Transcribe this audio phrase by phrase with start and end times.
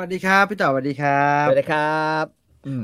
[0.00, 2.24] วัสดีครับ พี่ต่อสวัสดีครับสวัสดีครับ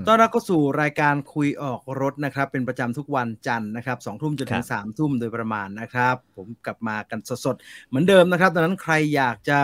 [0.06, 9.58] ต้อนรับเข้าสู่รายการคุยออกรถนะครับ เป็นประจำทุกวันจันทร์นะครับสองทุ่มจนถึงสามทุ่มโดยประมาณนะครับ ผมกลับมากันสดๆเหมือนเดิมนะครับดังนั้นใครอยากจะ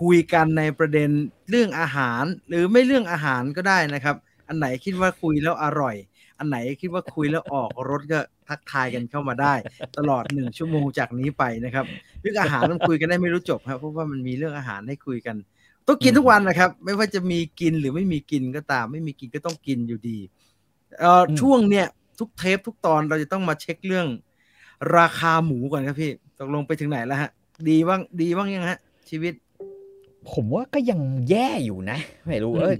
[0.00, 1.10] คุยกันในประเด็น
[1.50, 4.16] เรื่องอาหาร หรือไม่เรื่องอาหารก็ได้นะครับ
[4.48, 5.96] อันไหนคิดว่าคุยแล้วอร่อย
[6.38, 9.54] อันไหนคิดว่าคุยแล้วออกรถก็ทักทายกันเข้ามาได้
[9.98, 11.84] ตลอดหนึ่งชั่วโมงจากนี้ไปนะครับ
[12.20, 15.36] เรื่องอาหารมันคุยกันได้ไม่รู้จบครับเพราะว่ามันมีเรื่องอาหารให้คุยกัน
[15.86, 20.18] ต้องกินทุกวันนะครับ ไม่ว่าจะมีกินหรือไม่มีกินก็ตาม ไม่มีกินก็ต้องกินอยู่ดี
[21.00, 21.86] เอ่อช่วงเนี้ย
[22.18, 24.06] ทุกเทปทุกตอนเราจะต้องมาเช็คเรื่อง
[24.98, 27.30] ราคาหมูก่อนครับพี่ตกลงไปถึงไหนแล้วฮะ
[27.68, 28.78] ดีบ้างดีบ้างยังฮะ
[29.10, 29.32] ชีวิต
[30.32, 32.76] ผมว่าก็ยังแย่อยู่นะ ไม่รู้เออ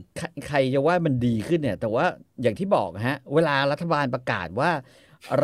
[0.48, 2.04] ใครจะว่ามันดีขึ้นเนี่ย แต่ว่า
[2.42, 4.70] อย่างที่บอกฮะ เวลารัฐบาลประกาศว่า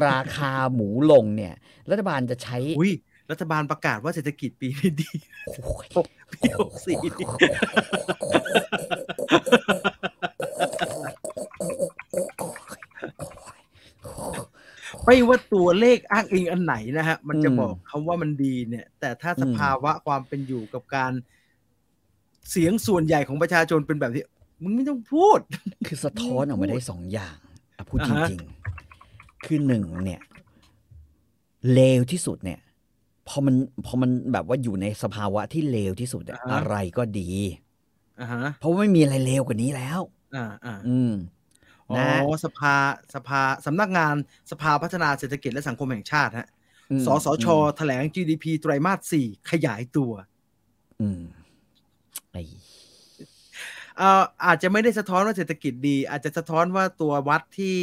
[0.06, 1.54] ราคาหมูลงเนี่ย
[1.90, 2.92] รัฐบาลจะใช้อุ้ย
[3.32, 5.10] รัฐบาลประกาศว่าเศรษฐกิจปีนี้ดี
[6.32, 6.98] ปีหกสี่
[15.04, 21.12] ไม่ว่าตัวเลขอ้างอิงอันไหนนะฮะ มันจะบอกคาว่ามันดีเนี่ย แต่ถ้าสภาวะความเป็นอยู่กับการ
[22.50, 24.24] เสียงส่วนใหญ่ของประชาชนเป็นแบบที่
[24.62, 25.38] มึงไม่ต้องพูด
[25.86, 27.36] คือสะท้อนออกมาได้สองอย่าง
[27.88, 28.40] พูดจริง
[28.94, 30.20] ๆ คือหนึ่งเนี่ย
[31.72, 32.60] เลวที่สุดเนี่ย
[33.28, 33.54] พอมัน
[33.86, 37.30] พอมันแบบว่าอยู่ในสภาวะที่เลวที่สุดอะไรก็ดี
[38.60, 40.00] เพราะว่าไม่มีอะไรเลวกว่านี้แล้ว
[40.36, 41.12] อ่าอ่าอืม
[41.90, 42.00] อ๋อ
[42.44, 42.74] สภา
[43.14, 44.14] สภาสำนักงาน
[44.50, 46.48] สภาพัฒนาเศรษฐกิจและสังคมแห่งชาติฮะ
[47.06, 50.12] สสชแถลง GDP ไตรมาสสี่ขยายตัว
[51.00, 51.22] อืม
[52.32, 52.36] ไอ
[53.98, 57.78] เอ่ออาจจะไม่ได้สะท้อนว่าเศรษฐกิจดี อาจจะสะท้อนว่าตัววัดที่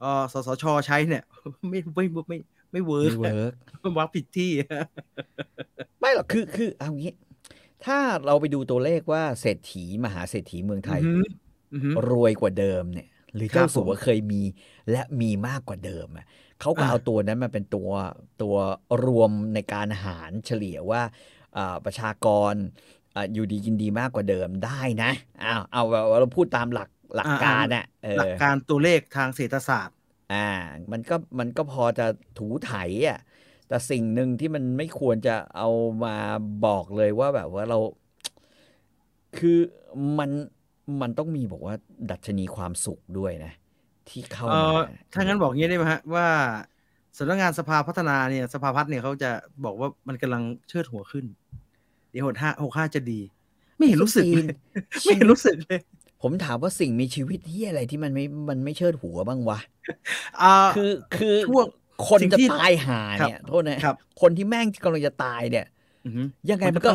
[0.00, 1.24] เอ่อสสชใช้เนี่ย
[1.68, 2.38] ไม่ไม่ไม่
[2.72, 3.52] ไม่ work ไม่ work
[3.82, 4.50] มันวัดผิดที่
[6.00, 7.12] ไม่หรอกคือคือเอางี้
[7.84, 11.00] ถ้าเราไปดูตัวเลขว่าเศรษฐีมหาเศรษฐีเมืองไทย
[12.10, 14.42] รวยกว่าเดิมเนี่ย หรือเจ้าสัวเคยมี
[14.90, 16.26] และมีมากกว่าเดิมอะ
[16.60, 17.90] เขาก็เอาตัวนั้นมาเป็นตัว
[18.42, 18.56] ตัว
[19.04, 21.02] รวมในการหารเฉลี่ยว่า
[21.84, 22.54] ประชากร
[23.34, 25.10] อยู่ดีกินดีมากกว่าเดิมได้นะ
[25.40, 25.82] เอาเอา
[26.20, 27.86] เราพูดตามหลักหลักการน่ะ
[28.18, 29.96] หลักการตัวเลขทางเศรษฐศาสตร์
[30.32, 30.48] อ่า
[30.92, 32.06] มันก็มันก็พอจะ
[32.38, 32.74] ถูไถ
[33.08, 33.20] อะ
[33.68, 35.68] แต่สิ่งหนึ่งที่มันไม่ควรจะเอา
[36.04, 36.16] มา
[36.66, 37.78] บอกเลยว่าแบบว่าเรา
[39.38, 39.58] คือ
[40.18, 40.30] มัน
[41.00, 41.74] มันต้องมีบอกว่า
[42.10, 43.52] ดัชนีความสุขด้วยนะ
[44.08, 44.70] ที่เข้ามา
[45.12, 46.28] ถ้างั้นบอกงี้ได้ไหมฮะว่า
[47.18, 49.30] สำนักงานสภาพัฒนาเนี่ยสภาพัฒน์เนี่ยเขาจะ
[49.64, 51.24] บอกว่ามันกำลังเชิดหัวขึ้น
[52.10, 53.20] เดี๋ยวหกห้าหกห้าจะดี
[53.76, 54.46] ไม่เห็นรู้สึกเลย
[55.04, 55.80] ไม่เห็นรู้สึกเลย
[56.22, 59.58] ผมถามว่าสิ่งมีชีวิตที่อะไรที่มันไม่มันไม่เชิดหัวบ้างวะ
[60.76, 61.66] คือคือพวก
[62.08, 63.78] คนจะตายหาเนี่ยโทษนะ
[64.20, 65.66] คนที่แม่งกำลังจะตายเนี่ย
[66.50, 66.90] ยังไงมันก็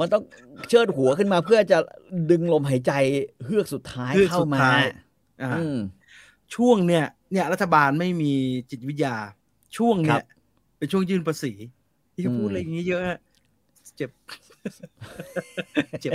[0.00, 0.22] มันต้อง
[0.68, 1.78] เชิดหัวขึ้นมาเพื่อจะ
[2.30, 2.92] ดึงลมหายใจ
[3.44, 4.60] เฮือกสุดท้ายเข้ามา
[6.54, 8.32] ช่วงเนี่ย เนี่ย รัฐบาลไม่มี
[8.70, 9.16] จิตวิทยา
[9.76, 10.22] ช่วงเนี่ย
[10.78, 11.52] เป็นช่วงยื่นภาษี
[12.14, 13.02] ที่พูดอะไรอย่างนี้เยอะ
[13.96, 14.10] เจ็บ
[16.00, 16.12] เจ็บ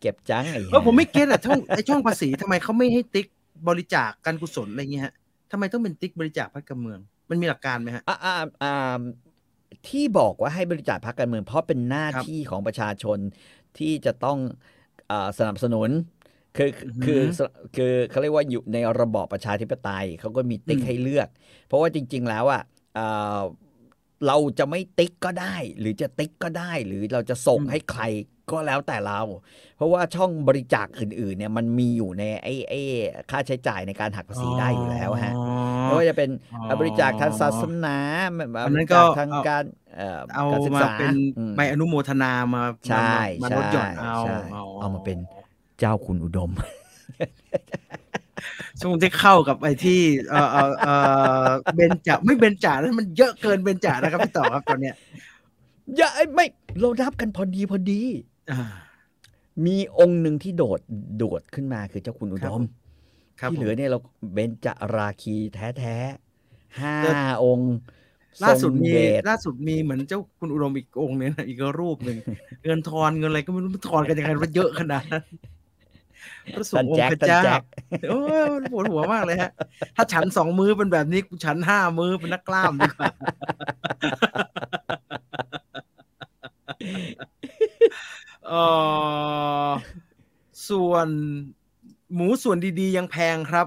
[0.00, 3.26] เก็บจังไอ้เออผมไม่เก็ตอะช่องไอช่องภาษีทำไมเขาไม่ให้ติ๊ก
[3.68, 5.14] บริจาคการกุศลอะไรเงี้ยฮะ
[5.50, 6.98] ทำไมต้องเป็นติ๊กบริจาคพรรคการเมือง
[7.30, 8.16] มันมีหลักการไหมฮะอ่า
[8.62, 9.00] อ่า
[9.88, 13.18] ที่บอกว่าให้บริจาคพรรคการเมือง เพราะเป็นหน้าที่ของประชาชน
[13.78, 14.38] ที่จะต้อง
[15.10, 15.90] อสนับสนุน
[16.56, 16.70] คือ
[17.04, 17.22] คือ
[17.76, 21.28] คือเขาเรียกว่าอยู่ในระบอบประชาธิปไตยเขาก็มีติ๊กให้เลือก
[21.66, 22.62] เพราะว่าจริง ๆ แล้วอะ
[24.26, 28.04] เราจะไม่ติ๊กก็ได้ หรือจะติ๊กก็ได้ หรือเราจะส่งให้ใคร
[28.50, 29.20] ก็แล้วแต่เรา
[29.76, 32.80] เพราะว่าช่องบริจาคอื่นๆ เนี่ยมันมีอยู่ในไอ้ไอ้
[33.30, 35.34] ค่าใช้จ่ายในการหักภาษีได้อยู่แล้วฮะ
[35.84, 36.30] ไม่ว่าจะเป็น
[36.80, 37.96] บริจาคทางศาสนา
[38.74, 39.64] บริจาคทางการ
[40.34, 40.44] เอา
[40.76, 41.14] มาเป็น
[41.56, 44.16] ใบอนุโมทนามาใช่มาลดหย่อนเอา
[44.80, 45.18] เอามาเป็น
[45.78, 46.50] เจ้าคุณอุดม
[48.80, 50.48] ช่วงที่เข้ากับไอ้ที่เออ
[50.80, 50.88] เอ
[51.46, 54.94] อเบนจ่าไม่เบนจ่าแล้วมันเยอะเกินเบนจ่านะครับพี่ต่อครับตอนเนี้ย
[55.96, 56.46] อย่าไม่
[56.80, 58.00] เรานับกันพอดีพอดี
[59.66, 60.80] มีองค์หนึ่งที่โดด
[61.18, 62.62] โดดขึ้นมาคือเจ้าคุณอุดม
[63.50, 63.98] ที่เหลือเนี่ยเรา
[64.32, 65.96] เบนจาราคีแท้แท้
[66.80, 66.94] ห้า
[67.44, 67.74] องค์
[68.44, 68.92] ล่าสุดมี
[69.28, 72.16] ล่าสุดมีเหมือนเจ้าคุณอุดมอีกองค์นึงอีกรูปหนึ่ง
[72.64, 75.24] เงินทอนเงินอะไรก็ไม่รู้ทอนกันยังไงมันเยอะขนาดนั้น
[76.56, 77.42] พระสงฆ์องค์พระเจ้า
[78.08, 78.18] โอ้
[78.70, 79.50] ปวดหัวมากเลยฮะ
[79.96, 83.12] ถ้าฉันสองมือเป็นแบบนี้ฉันห้ามือเป็นนักกล้ามดีกว่า
[88.48, 88.52] เอ
[89.66, 89.70] อ
[90.68, 91.08] ส่วน
[92.14, 93.66] หมูส่วนดีๆยังแพงครับ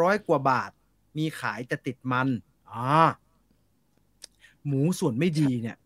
[0.00, 0.70] ร้อยกว่าบาท
[1.18, 2.28] มีขายแต่ติดมัน
[2.70, 3.02] อ่า
[4.66, 5.76] หมูส่วนไม่ดีเนี่ย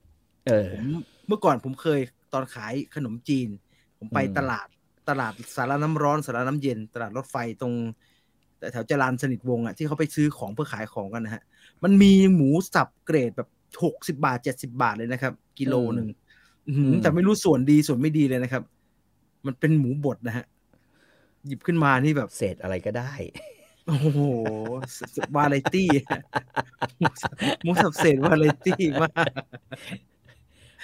[0.46, 0.86] เออผม
[1.26, 2.00] เมื่อก่อนผมเคย
[2.32, 3.48] ตอนขายขนมจีน
[3.98, 4.68] ผมไปตลาด
[5.08, 7.74] ตลาดสาราน้ำร้อนสาราน้ำเย็น ตลาดรถไฟตรง
[8.58, 11.42] แต่แถวจรานสนิทวงศ์อะที่เขาไปซื้อของเพื่อขายของกันนะฮะ
[11.84, 13.48] มันมีหมูสับเกรดแบบ
[13.82, 16.08] หกสิบาทเจ็ดสิบาทเลยนะครับ กิโลหนึ่ง
[16.66, 18.62] อื้อหือแต่ไม่รู้ส่วนดีส่วนไม่ดีเลยนะครับ
[19.46, 20.44] มันเป็นหมูบดนะฮะ
[21.46, 23.12] หยิบขึ้นมานี่แบบเศษอะไรก็ได้
[23.86, 24.20] โอ้โห
[25.36, 25.88] วาไรตี้
[26.98, 27.32] หมูสับ
[27.62, 29.12] หมูสับเศษวาไรตี้มาก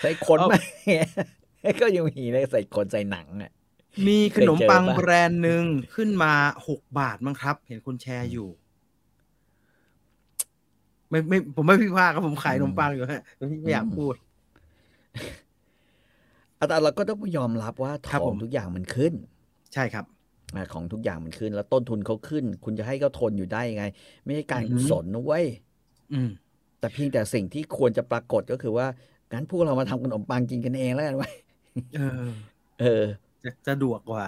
[0.01, 0.57] ใส่ขนเอาไหม
[1.81, 3.53] ก็ยังมีเลยใส่ขนใส่หนังอะ
[4.07, 6.33] มีขนมปังเคยเจอปะแบรนด์หนึ่งขึ้นมา
[6.69, 8.49] หกบาทมั้งครับ เห็นคนแชร์อยู่
[11.11, 13.23] ไม่ไม่ผมไม่พิพากษ์ครับผมขายขนมปังอยู่ฮะ
[13.63, 14.15] ไม่อยากพูด
[16.69, 19.13] แต่เราก็ต้องยอมรับว่าขครับอผงมทุกอย่างมันขึ้น
[19.75, 20.05] ใช่ครับ
[20.55, 23.85] อะของทุกอย่างมันขึ้น แล้วต้นทุนเขาขึ้น คุณจะให้เขาทนอยู่ได้ยังไง
[24.25, 25.45] ไม่ใช่การอือหืกุอศลนะเว้ย
[26.13, 26.31] อืม
[26.79, 28.87] แต่เพียงแต่สิ่งที่ควรจะปรากฏก็คือว่า
[29.33, 31.33] งั้นพวกเรามาทำขนมปังกินกันเองแล้วกันไว้ย
[31.95, 32.29] เออ
[32.79, 32.87] เออ
[33.45, 34.25] จะจะดวกกว่า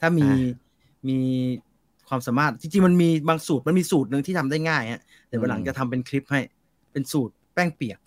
[0.00, 0.58] ถ้ามีอ่า
[1.08, 1.18] มี
[2.08, 6.40] ความสามารถจริงๆมันมีบางสูตรมันมีสูตรหนึ่งที่ทำได้ง่ายฮะแต่วันหลังอืมจะทำเป็นคลิปให้
[6.92, 7.98] เป็นสูตรแป้งเปียก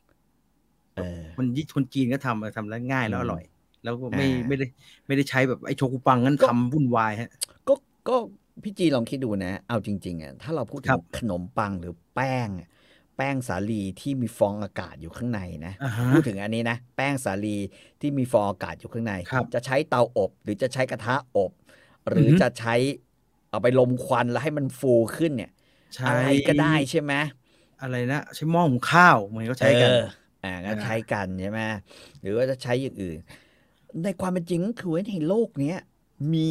[0.96, 3.44] เออคนยี่คนจีนก็ทำเออทำแล้วง่ายแล้วอร่อย
[3.84, 4.66] แล้วก็ไม่อ่าไม่ได้
[5.08, 7.32] ไม่ได้ใช้แบบไอ้โชกุปังนั้นก็ทำวุ่นวายฮะ
[7.68, 7.74] ก็
[8.08, 8.16] ก็
[8.64, 12.70] พี่จีลองคิดดูนะ เอาจริงๆอะถ้าเราพูดถึครังบขนมปังหรือแป้งอะ
[13.18, 17.58] แป้งสาลีที่มีฟองอากาศอยู่ข้างในนะอ่าฮะพูดถึงอันนี้นะ แป้งสาลี
[18.02, 21.52] ที่มีฟองอากาศอยู่ข้างในครับจะใช้เตาอบ หรือจะใช้กระทะอบ
[22.10, 22.76] หรือออฮึจะใช้
[23.50, 25.52] เอาไปลมควันแล้วให้มันฟูขึ้นเนี่ย
[25.96, 27.14] ใช้อะไรก็ได้ใช่ไหม
[27.82, 30.04] อะไรนะใช้หม้อหุงข้าวเหมือนเขาใช้กันเออ
[30.44, 31.60] อ่าก็อ่าใช้กันใช่ไหม
[32.22, 33.18] หรือว่าจะใช้อย่างอื่น
[34.04, 35.78] ในความเป็นจริงก็คือว่าในโลกเนี้ย
[36.34, 36.50] มี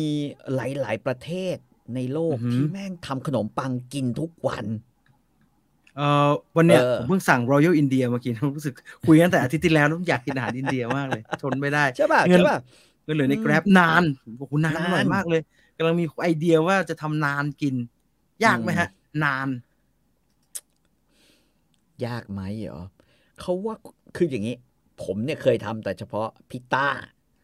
[0.54, 1.56] หลาย ๆ ประเทศ
[1.94, 4.66] ในโลกที่แม่งทำขนมปังกินทุกวัน
[6.00, 8.74] เออวันเนี้ยเออผมเพิ่งสั่ง Royal India มากินรู้สึก
[9.06, 12.58] คุยกันแต่อาทิตย์ที่แล้วแล้วอยากกินอาหารอินเดียมากเลยทนไม่ได้ใช่ป่ะเงินใช่ป่ะ
[13.06, 14.04] ก็เหลือในอืม Grab นาน
[14.38, 15.40] โอ้โหนานนานอร่อยมากเลย
[15.78, 17.74] กำลังมีไอเดียว่าจะทำนานกิน
[18.44, 18.88] ยากไหมอืมฮะ
[19.24, 19.48] นาน
[22.06, 22.82] ยากไหมเหรอ
[23.40, 23.74] เขาว่า
[24.16, 24.56] คืออย่างนี้
[25.02, 26.86] ผมเนี่ยเคยทำแต่เฉพาะพิต้า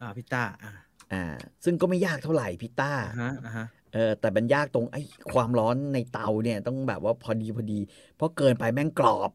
[0.01, 0.71] อ่าพี่ต้าอ่า
[1.13, 1.23] อ่า
[1.63, 5.01] ซึ่งก็ไม่ยากเท่าไหร่พิต้าอ่าฮะอ่าฮะ เออแต่มันยากตรงไอ้
[5.33, 7.79] ความร้อนในเตาเนี่ยต้องแบบว่าพอดีพอดี
[8.15, 9.31] เพราะเกินไปแม่งกรอบ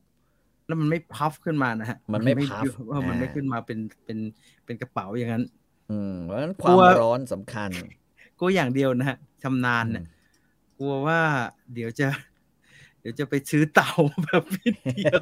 [0.66, 4.18] แล้วมันไม่พัฟขึ้นมานะฮะมันไม่พัฟว่ามันไม่อ่าขึ้นมาเป็นเป็น
[4.64, 5.44] เป็นกระเป๋าอย่างนั้น
[5.90, 7.70] อืมเพราะฉะนั้นคกลัวามวร้อนสำคัญ
[8.40, 10.04] ก็อย่างเดียวนะฮะชำนาญเนี่ย
[10.78, 11.20] กลัวว่า
[11.74, 12.08] เดี๋ยวจะ
[13.00, 13.90] เดี๋ยวจะไปซื้อเตา
[14.24, 15.20] แบบพิดเดียว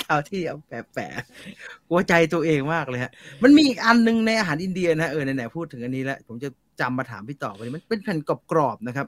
[0.00, 3.12] เตาที่เอาแปะๆกลัวใจตัวเองมากเลยฮะ
[3.42, 6.48] มันมีอีกอันหนึงในอาหารอินเดียนะเออไหนๆพูดถึงอันนี้แล้วผมจะ
[6.80, 9.06] จำมาถามพี่ต่อไปมันเป็นแผ่นกรอบๆนะครับ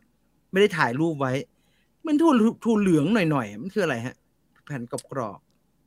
[0.53, 1.33] ไม่ได้ถ่ายรูปไว้
[2.07, 2.33] มันถั่ว
[2.65, 4.15] ถั่วเหลืองหน่อยๆมันคืออะไรฮะ
[4.67, 5.39] แผ่นกรอบ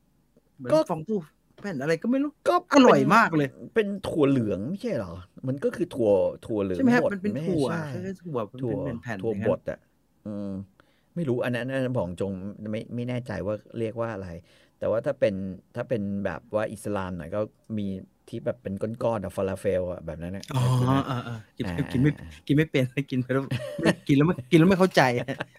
[0.02, 1.18] ๆเหมือนก็ฟองตู้
[1.62, 5.14] แผ่นอะไรก็ไม่รู้ก็อร่อยมากเลย เป็นถั่วเหลืองไม่ใช่เหรอ
[5.48, 6.10] มันก็คือถั่ว
[6.46, 9.78] ถั่วเหลืองใช่ไหมฮะบดมันเป็นไถั่วใช่คล้ายๆถั่วเป็นถั่วเป็นแผ่นๆถั่วอย่างบนั้นดอะ
[10.26, 10.50] อืม
[11.14, 12.32] ไม่รู้อันนั้นอันนั้นของจง
[12.72, 14.28] ไม่ไม่แน่ใจว่าเรียกว่าอะไร
[14.78, 15.34] แต่ว่าถ้าเป็น
[15.76, 17.40] ถ้าเป็นแบบว่าอิสลามหน่อยก็
[17.78, 17.86] มี
[18.28, 22.12] ที่แบบเป็นก้อนๆอะฟาลาเฟลอะแบบนั้นนะอ๋อเคยกินไหมอ่าอ่ากินอ่ากินไม่
[22.46, 23.44] กินไม่เป็นกินไปแล้ว
[24.08, 25.02] กินแล้วไม่กินแล้วไม่เข้าใจ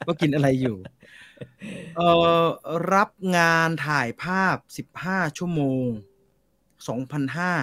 [0.08, 0.78] ว่ากินอะไรอยู่
[1.96, 2.10] เอ่
[2.42, 2.44] อ
[2.94, 5.86] รับงานถ่ายภาพสิบห้าชั่วโมง
[6.88, 7.54] สองพันห้า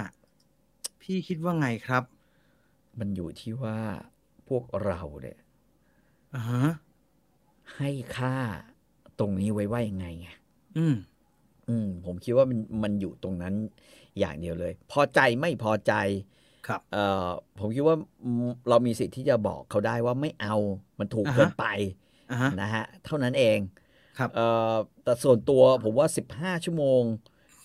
[1.02, 2.02] พี่คิดว่าไงครับ
[2.98, 3.78] มันอยู่ที่ว่า
[4.48, 5.38] พวกเราเนี่ย
[6.34, 6.64] อ่าฮะ
[7.76, 8.36] ให้ค่า
[9.18, 10.28] ตรงนี้ไว้ว่ายังไงไง
[10.76, 10.94] อืม
[11.68, 13.54] อืม ผมคิดว่ามันมันอยู่ตรงนั้น
[14.18, 15.92] อย่างเดียวเลย พอใจไม่พอใจ
[16.66, 17.26] ครับเอ่อ
[17.58, 20.56] ผมคิดว่าอืมเรามีสิทธิ์ที่จะบอกเขาได้ว่าไม่เอา
[20.98, 21.64] มันถูกอ่าฮะเกินไป
[22.30, 23.58] อ่าฮะนะฮะเท่านั้นเอง
[24.18, 24.74] ครับเอ่อ
[25.04, 27.02] แต่ส่วนตัวผมว่าสิบห้าชั่วโมง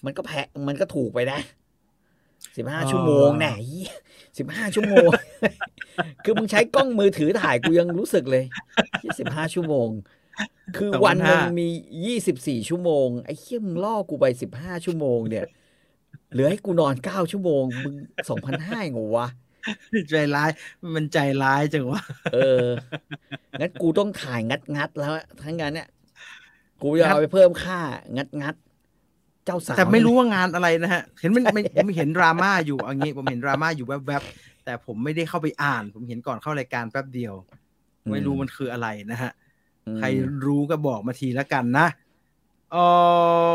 [0.05, 1.39] มันก็แพงมันก็ถูกไปนะ
[2.57, 3.53] สิบห้าชั่วโมงแน่
[4.37, 5.09] สิบห้าชั่วโมง
[6.23, 8.43] คือมึงใช้กล้องมือถือถ่ายกูยังรู้สึกเลย
[9.19, 9.87] สิบห้าชั่วโมง
[10.77, 11.67] คือวันหนึ่งมี
[12.05, 15.45] ยี่สิบสี่ชั่วโมง ไอ้เหี้ยมึงล่อกูไปสิบห้าชั่วโมงเนี่ย
[16.35, 17.95] เหลือให้กูนอนเก้าชั่วโมงมึง
[18.29, 19.27] สองพันห้าไงวะ
[20.09, 20.49] ใจร้าย
[20.95, 22.01] มันใจร้ายจังวะ
[22.33, 22.67] เออ
[23.59, 25.11] งั้นกูต้องถ่ายงัดงัดๆแล้ว
[25.43, 25.87] ทั้งนั้นเนี่ย
[26.81, 27.79] กูจะเอาไปเพิ่มค่า
[28.15, 37.33] งัดงัดๆเจ้าสาวแต่ไม่รู้ว่างานอะไรนะฮะ เห็นมันมันผมเห็นดราม่าอยู่เอันนี้ผมเห็นดราม่าอยู่แวบๆแต่ผมไม่ได้เข้าไปอ่าน ผมเห็นก่อนเข้ารายการแป๊บเดียว
[38.11, 39.31] ไม่รู้มันคืออะไรนะฮะ
[39.87, 40.07] อืมใคร
[40.45, 41.87] รู้ก็บอกมาทีละกันนะ
[42.71, 42.75] เอ
[43.49, 43.51] อ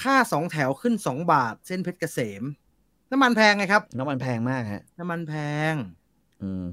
[0.00, 2.42] ค่าสองแถวขึ้นสองบาท เส้นเพชรเกษม
[3.10, 5.34] น้ำมันแพงไงครับ น้ำมันแพงมากฮะ น้ำมันแพ
[5.72, 5.74] ง
[6.42, 6.64] อืม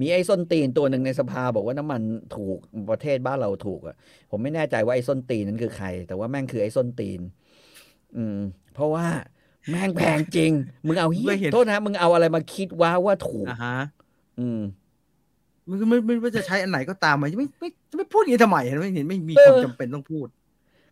[0.00, 2.00] มีไอ้ส้นตีนตัวหนึ่งในสภาบอกว่าน้ำมัน
[2.36, 2.58] ถูก
[2.90, 3.96] ประเทศบ้านเราถูกอะ
[4.30, 7.20] ผมไม่แน่ใจว่าไอ้ส้นตีนนั้นคือใคร แต่ว่าแม่งคือไอ้ส้นตีน
[8.16, 8.38] อืม
[8.74, 9.06] เพราะว่า
[9.70, 10.52] แม่งแพงจริง
[10.86, 13.78] มึงเอาเฮีเคยยเห็นโทษนะมึงเอาอะไรมาคิดว่าว่าถูกอ่าฮะ
[14.40, 14.60] อืม
[15.68, 20.26] มันก็ไม่ไม่ว่าจะใช้อันไหนก็ตามมันไม่ไม่ไม่ไม่พูดอย่างนี้ทำไมเห็นไหมเห็นไม่มีเออความจำเป็นต้องพูด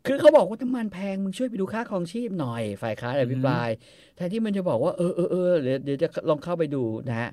[0.07, 3.69] คือเขาบอกว่าน้ำมันแพงมึงช่วยไปดูค่าครองชีพหน่อย ฝ่ายค้านอภิปราย
[4.17, 7.31] แทนที่มันจะบอกว่าเออเออเออเดี๋ยวเดี๋ยวจะลองเข้าไปดูนะฮะ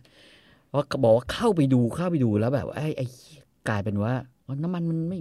[0.73, 4.13] ว่าบอกว่าเข้าไปดูเข้าไปดูแล้วแบบว่าไอ้ไอ้เหี้ยกลายเป็นว่า
[4.45, 5.19] อ๋อน้ำมันมันไม่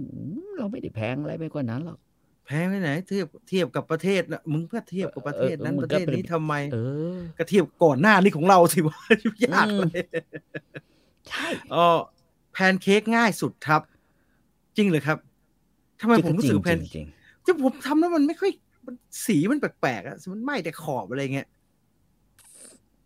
[0.57, 1.99] เราไม่ได้แพงอะไรไปกว่านั้นหรอก
[2.47, 6.77] แพงไปไหนเทียบเทียบกับประเทศนะมึงก็เทียบกับประเทศนั้นเออประเทศนี้ทำไมเอ
[7.15, 8.97] อก็เทียบก่อนหน้านี้ของเราสิวะ
[9.45, 10.01] ยากเลย
[11.29, 11.85] ใช่อ๋อ
[12.53, 13.81] แพนเค้กง่ายสุดครับ
[14.77, 15.17] จริงเลยครับ
[16.01, 17.07] ทำไมผมรู้สึกว่าแพนจริง
[17.49, 18.51] ที่ผมทำแล้วมันไม่ค่อย
[18.85, 21.47] มันสีมันแปลกๆอะมันไหม้แต่ขอบอะไรเงี้ย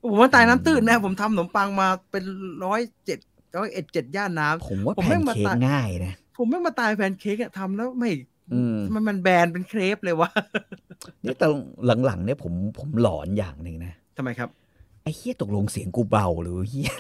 [0.10, 2.24] ผมว่าตายน้ำตื้นนะ ผมทำขนมปังมาเป็น
[2.66, 3.20] ร้อยเจ็ด
[3.58, 8.10] ร้อยเอ็ดเจ็ดย่านน้ำผมว่าผมแพไม่นมาเค้กตัดง่ายนะ ผมไม่มาตายแพนเค้กอะทำแล้วไม่
[8.54, 10.30] อืมมันมันแบนเป็นเครปเลยวะ
[11.24, 11.48] นี่แต่
[12.06, 14.50] หลังๆเนี่ยผมผมหลอนอย่างหนึ่งนะทำไมครับ
[15.04, 16.92] ไอ้เฮียตกลงเสียงกูเบาหรือเฮีย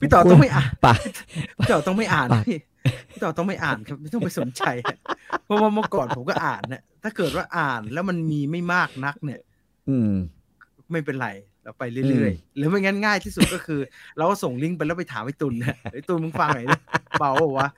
[0.00, 0.94] พี่ต่อต้องไม่อ่านปะ
[1.58, 2.58] พี่ต่อต้องไม่อ่านปากพี่
[3.10, 4.96] พี่ต่อต้องไม่อ่านครับไม่ต้องไปสนใจอะ
[5.44, 9.40] เพราะว่าเมื่อก่อนผมก็อ่านนะถ้าเกิดว่าอ่านแล้วมันมีไม่มากนักเนี่ย
[9.88, 10.12] อืม
[10.90, 11.28] ไม่เป็นไร
[11.64, 13.80] เราไปเรื่อยๆ หรือไม่งั้นง่ายที่สุดก็คือ
[14.16, 16.76] เราก็ส่งลิงก์ไปแล้วไปถามไอ้ตุนนะไอ้ตุนมึงฟังหน่อยดิ
[17.18, 17.68] เบาเปล่าวะ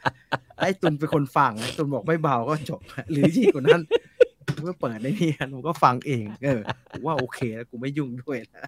[0.60, 2.80] ไอ้ตุนเป็นคนฟังไอ้ตุนบอกไม่เบาก็จบ
[3.10, 3.82] หรือที่กว่านั้น
[4.62, 8.62] ผมก็เปิดในนี่ผมก็ฟังเอง เออผมว่าโอเคแล้วกูไม่ยุ่งด้วยนะ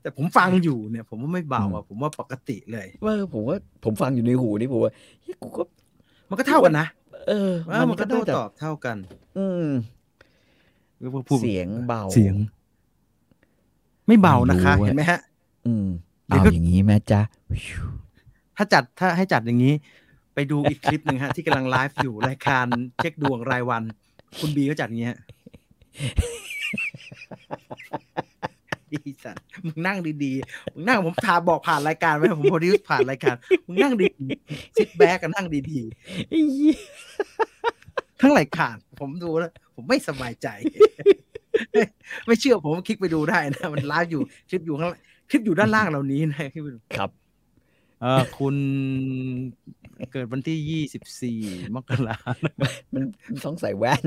[0.00, 5.62] แต่ผมฟังอยู่เนี่ย ผมว่าไม่เบาอะผมว่าปกติเลยว่าผมว่าผมฟังอยู่ในหูนี่ผมว่าเฮ้ยกูก็
[6.28, 6.86] มันก็เท่ากันนะ
[7.28, 8.96] เออว่ามันก็โต้น่าจะตอบเท่ากัน
[9.38, 9.68] อืม
[10.98, 12.34] หรือว่าพูดเสียงเบาเสียง
[14.06, 15.20] ไม่เบานะคะไม่รู้อะเห็นไหมฮะ
[15.66, 15.86] อืม
[16.26, 17.20] เดี๋ยวเอาก็อย่างนี้แม่จ๊ะ
[18.56, 19.74] ถ้าจัดถ้าให้จัดอย่างนี้
[20.34, 22.66] ไปดูอีกคลิปหนึ่งฮะ ที่กำลังไลฟ์อยู่รายการ
[22.98, 23.82] เช็คดวงรายวัน
[24.40, 25.18] คุณบีก็จัดอย่างนี้ฮะ
[28.92, 33.34] ดีสัตว์มึงนั่งดีๆมึงนั่งผมถามบอกผ่านรายการไหมผม produce ผ่านรายการ
[33.66, 34.06] มึงนั่งดี
[34.76, 40.48] sit back กันนั่งดีๆทั้งรายการผมดูแล้ว ผมไม่สบายใจ
[42.26, 44.90] ไม่เชื่อผมคลิกไปดูได้นะ มันไลฟ์อยู่คลิปอยู่ข้าง
[45.30, 46.38] คลิปอยู่ด้านล่างเหล่านี้นะ
[46.96, 47.10] ครับ
[48.02, 48.56] เออคุณ
[50.12, 51.40] เกิดวันที่ยี่สิบสี่
[51.74, 52.54] มกรามัน
[52.94, 54.04] มันต้องใส่แว่น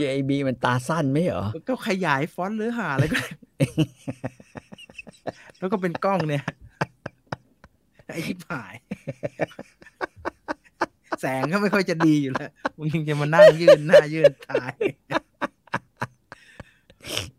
[0.00, 3.32] JB มันตาสั้นไหมเหรอ ก็ขยายฟอนต์หรือหาอะไรก็ได้
[5.58, 6.44] แล้วก็เป็นกล้องเนี่ย
[8.08, 8.74] ไอ้ที่ผาย
[11.20, 14.74] แสงก็ไม่ค่อยจะดีอยู่แล้ว มึงยังจะมานั่งยืนหน้ายืนตาย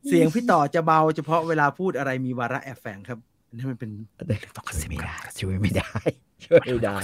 [0.07, 3.89] เสียงพี่ต่อจะเบาเฉพาะเวลาพูดอะไรมีวาระแอบแฝงครับอั นนี่มันเป็น
[4.55, 5.91] ต้องกระซิบไม่ได้ช่วยไม่ได้
[6.45, 6.97] ช่วยไม่ได้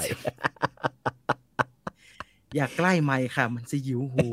[2.56, 4.28] อย่าใกล้ไมค์ค่ะ มันจะหิวหู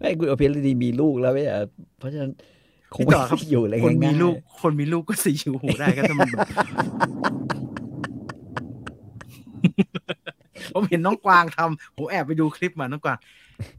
[0.00, 1.66] ไอ้คุณอภิรดีมีลูกแล้วไม่ใช่เหรอ
[1.98, 2.32] เพราะฉะนั้น
[2.94, 6.48] คงพี่ไม่ต่อครับอยู่อะไรคนมีง่ายๆลูก คนมีลูกก็สีหิวหูได้ก็ถ้ามันแบบ
[10.74, 13.18] ผมเห็นน้องกวางทำผมแอบไปดูคลิปมาน้องกวาง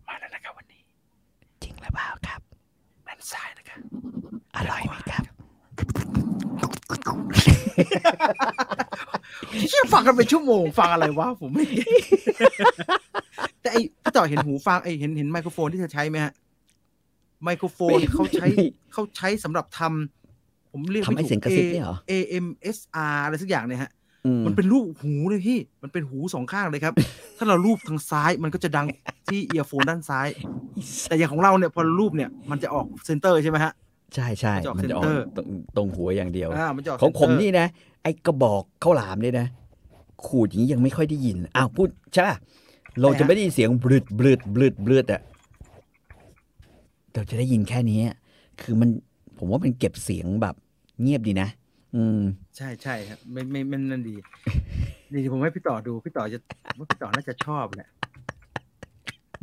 [0.08, 0.82] มาแล้วนะครับวันนี้
[1.64, 2.42] จริงหรือเปล่าครับ
[3.08, 3.80] ด้านซ้ายนะครับ
[4.56, 5.24] อร่อยไหมครับ
[9.70, 11.88] เชื่อฟังกันเป็นชั่วโมงฟังอะไรวะผมไม่ get
[13.62, 16.34] แต่ไอ้พี่ต่อเห็นหูฟังไอ้เห็นเห็นไมโครโฟนที่เธอใช้ไหมฮะ
[17.44, 22.14] ไมโครโฟนไม่เขาใช้ไม่เขาใช้สำหรับทำผมเรียกทำให้ไม่ถูกเสียงกระซิบเนี่ยเหรอ A
[22.46, 22.78] M S
[23.14, 23.92] R อะไรสักอย่างเนี่ยฮะ
[24.26, 26.94] อืมมันเป็นรูปหูเลยพี่ มันเป็นหูสองข้างเลยครับ
[27.38, 28.88] ถ้าเราลูบทางซ้ายมันก็จะดัง
[29.28, 30.28] ที่ earphone ด้านซ้าย
[31.08, 33.74] แต่อย่างของเราเนี่ยพอเราลูบเนี่ยมันจะออก center ใช่ไหมฮะ
[34.16, 37.68] ใช่ใช่มันจะออกมันจะออก center ตรงตรงหัวอย่างเดียวอ่ามันจะออกของผม center นี่นะ
[38.04, 39.48] ไอ้กระบอกข้าวหลามเนี่ยนะ
[40.26, 42.36] ขูดอย่างนี้ยังไม่ค่อยได้ยินอ้าวพูดใช่ป่ะ
[43.02, 45.22] เราจะไม่ได้ยินเสียงบลืดบลืดบลืดบลืดอะ
[47.14, 48.00] เราจะได้ยินแค่นี้
[48.62, 48.90] คือมัน
[49.38, 50.56] ผมว่ามันเก็บเสียงแบบ
[51.02, 51.50] เงียบดีนะ
[51.96, 52.20] อืม
[52.58, 54.16] ใช่ใช่ครับไม่ไม่ไม่นั่นดี
[55.14, 56.40] ดีผมให้พี่ต่อดูพี่ต่อจะ
[56.78, 57.90] ว่าพี่ต่อน่าจะชอบแหละ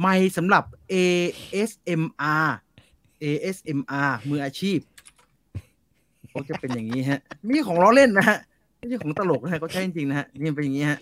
[0.01, 2.47] ไมค์สำหรับ ASMR
[3.25, 4.79] ASMR มืออาชีพ
[6.31, 8.39] เขาจะเป็นอย่างนี้ฮะไม่ใช่ของล้อเล่นนะฮะ
[8.79, 11.01] ไม่ใช่ของตลกนะฮะเขาใช้จริงๆนะฮะนี่เป็นอย่างนี้ฮะ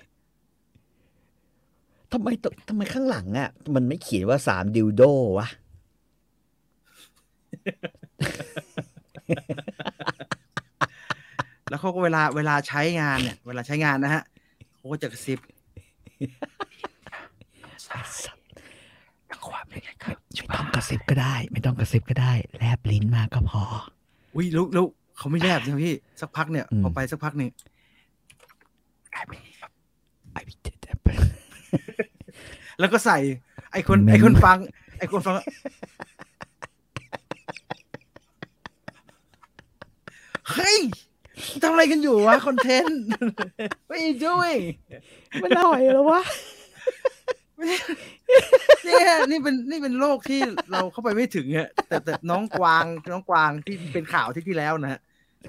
[2.12, 5.02] ทำไมตทำไมข้างหลังอะ มันไม่เขียนว่าสามดิวโด
[5.38, 5.49] วะ
[11.69, 14.23] แล้วเขาก็เวลาเวลาใช้งานเนี่ย เวลาใช้งานนะฮะ
[14.75, 15.38] เขาก็จะกระซิบ
[19.49, 20.17] ความยังไงครับ
[20.49, 23.63] ไม่ต้องกระซิบก็ได้ ไม่ต้องกระซิบก็ได้ แลบลิ้นมาก็พอ
[24.35, 27.51] อุ้ยลุกลุกเขาไม่แลบใช่ไหมพี่สักพักเนี่ยพอไปสักพักหนึ่ง
[29.13, 29.71] ไอ้พี่ครับ
[30.33, 30.77] ไอ้พี่เจ็ด
[32.79, 33.19] แล้วก็ใส่
[33.73, 34.59] ไอ้คนไอ้คนฟัง
[34.99, 35.35] ไอ้คนฟัง
[40.51, 40.79] เฮ้ย
[41.63, 43.01] ทำอะไรกันอยู่วะคอนเทนต์
[43.89, 44.63] What are you doing
[45.43, 46.23] มันอร่อยแล้ววะ
[48.85, 50.40] เนี่ยนี่เป็นนี่เป็นโลกที่
[50.73, 55.00] เราเข้าไปไม่ถึงอะแต่แต่น้องกวางน้องกวางที่เป็นข่าวที่ที่แล้วนะฮะ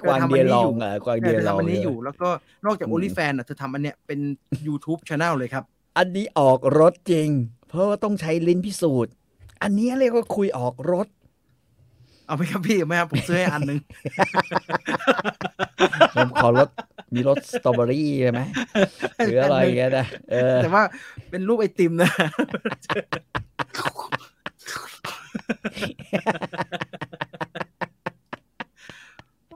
[0.04, 2.30] กวางเดียลองอะกวางเธเดียอลองทำอันนี้เลอยู่แล้วก็
[2.66, 4.20] นอกจากอืมโอลิแฟนอะเธอทำอันเนี้ยเป็น
[4.68, 5.64] YouTube Channel เลยครับ
[5.98, 7.30] อันนี้ออกรถจริง
[7.70, 9.14] เพราะว่าต้องใช้ลิ้นพิสูจน์
[9.64, 11.08] อันนี้เรียกว่าคุยออกรถ
[12.26, 13.80] เอาไหมครับพี่ไหมครับผมซื้อให้อันหนึง
[16.16, 16.70] ผมขอรส
[17.14, 18.42] มีรสสตรอเบอรี่ใช่ไหม
[19.26, 20.84] หรืออะไรอย่างเงี้ยนะเออแต่ว่า
[21.30, 22.12] เป็นรูปไอติมนะ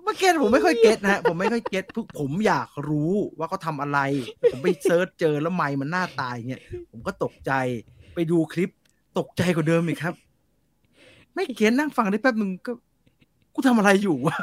[0.04, 4.00] เมื่อกี้ผมไม่ค่อย get นะฮะผมไม่ค่อย get ทุกผมอยากรู้ว่าเขาทำอะไร
[4.52, 6.62] ผมไป search เจอแล้วไมค์มันหน้าตายเงี้ย
[6.92, 7.52] ผมก็ตกใจ
[8.14, 8.70] ไปดูคลิป
[9.20, 10.14] ตกใจกว่าเดิมอีกครับ
[11.34, 12.72] ไม่ get นั่งฟังได้แป๊บนึงก็
[13.54, 14.38] กูทำอะไรอยู่วะ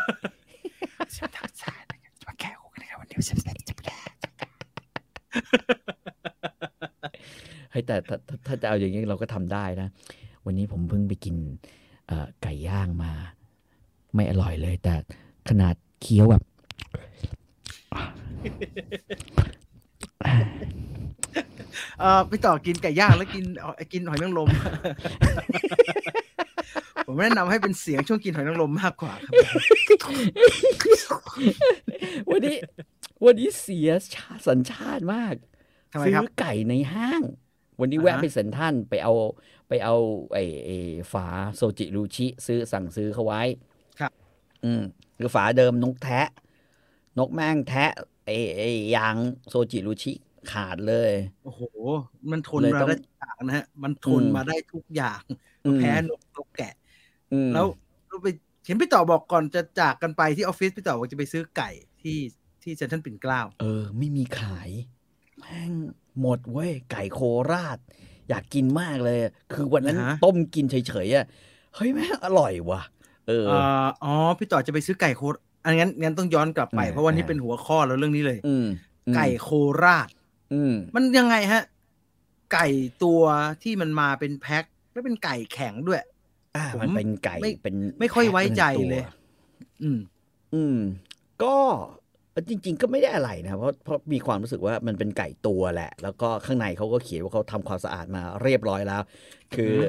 [7.70, 9.88] เฮ้ยแต่ถ้าถ้าถ้าจะเอาอย่างนี้เราก็ทำได้นะ
[10.44, 11.36] วันนี้ผมเพิ่งไปกิน
[12.06, 13.12] เอ่อไก่ย่างมา
[14.14, 14.94] ไม่อร่อยเลย แต่
[15.48, 16.42] ขนาดเคี้ยวแบบ
[22.00, 24.48] เออไปต่อกินไก่ย่างแล้วกินเอ่อกินหอยนางรม
[27.06, 29.34] ผมแนะนำให้เป็นเสียงช่วงกินหอยนางรมมากกว่าครับ
[32.30, 32.56] วันนี้
[33.22, 35.34] วันนี้เสียชาติสัญชาติมาก
[35.92, 37.22] ทำไมซื้ครับอไก่ในห้าง
[37.80, 39.14] วันนี้อ่าฮะแวะไปเซ็นทรันไปเอา
[39.68, 39.96] ไปเอา
[40.32, 40.76] ไอ้ไอ้
[41.12, 43.42] ฝาโซจิรูชิ ซื้อสั่งซื้อเขาไว้
[44.00, 44.12] ครับ
[44.64, 44.82] อืม
[45.18, 46.28] คือฝาเดิมนกแทะ
[47.18, 47.90] นกแม่งแทะ
[48.24, 49.16] ไอ้ไอ้ยาง
[49.48, 50.12] โซจิรูชิ
[50.52, 51.12] ขาดเลย
[51.44, 51.62] โอ้โห
[52.30, 55.22] มันทนเลยมาต้องได้ทุกอย่างนะฮะ มันทนอืมมาได้ทุกอย่าง
[55.66, 56.74] อืมแพ้นกนกแกะ
[57.32, 57.66] อืมแล้ว
[58.08, 58.26] เราไป
[58.66, 61.70] เห็นพี่ต่อบอกก่อนจะจากกันไปที่ออฟฟิศพี่ต่อบอกจะไปซื้อไก่
[62.02, 62.16] ที่
[62.64, 64.70] ที่เซ็นทรัลปิ่นเกล้าเออ ไม่มีขาย
[65.38, 65.72] แม่ง
[66.20, 67.20] หมดเว้ย ไก่โค
[67.52, 67.78] ราช
[68.28, 69.18] อยากกินมากเลย
[69.52, 71.24] คือวันนั้นอ่าฮะต้มกินเฉยๆอะ
[71.74, 72.82] เฮ้ยแม่งอร่อยว่ะ
[73.28, 78.66] เออเอ่ออ๋อ พี่ต่อจะไปซื้อไก่โคราอันงั้นงั้นต้องย้อนกลับไปอ่าเพราะวันนี้อ่าเป็นหัวข้อแล้วเรื่องนี้เลย อืม
[79.06, 79.48] อืมไก่โค
[79.84, 80.08] ราช
[80.52, 81.62] อืมมันยังไงฮะ
[82.52, 82.68] ไก่
[83.02, 83.22] ตัว
[83.62, 86.00] ที่มันมาเป็นแพ็คแล้วเป็นไก่แข็งด้วย
[86.56, 89.04] อ่าผมมันเป็นไก่ไม่เป็นไม่ค่อยไว้ใจแพ็คหนึ่งตัวเลย
[89.82, 89.98] อืม
[90.54, 90.78] อืม
[91.42, 91.56] ก็
[92.48, 99.02] จริง ๆ ก็ไม่ได้อะไรนะเพราะเพราะมีความรู้สึกว่ามันเป็นไก่ตัวแหละ แล้วก็ข้างในเขาก็เขียนว่าเขาทำความสะอาดมาเรียบร้อยแล้ว
[99.54, 99.86] คืออฮึ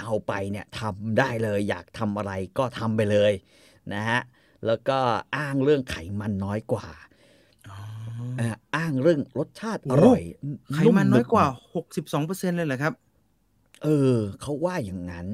[0.00, 3.32] เอาไปเนี่ยทำได้เลย อยากทำอะไรก็ทำไปเลย
[3.94, 4.20] นะฮะ
[4.66, 4.98] แล้วก็
[5.36, 6.86] อ้างเรื่องไขมันน้อยกว่า
[8.38, 10.22] เอ่ออ้างเรื่องรสชาติอร่อย
[10.74, 12.92] ไขมันน้อยกว่าหกสิบสองเปอร์เซ็นเลยเหรอครับ
[13.84, 15.26] เออ เขาว่าอย่างนั้น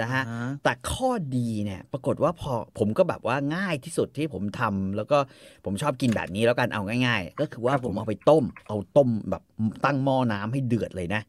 [0.00, 5.18] นะฮะอ่าแต่ข้อดีเนี่ยปรากฏว่าพอผมก็แบบว่าง่ายที่สุดที่ผมทำแล้วก็
[5.64, 9.42] ผมชอบกินแบบนี้แล้วกันเอาง่าย ๆ ก็คือว่าผมเอาไปต้ม เอาต้มแบบ
[9.84, 11.22] ตั้งหม้อน้ำให้เดือดเลยนะ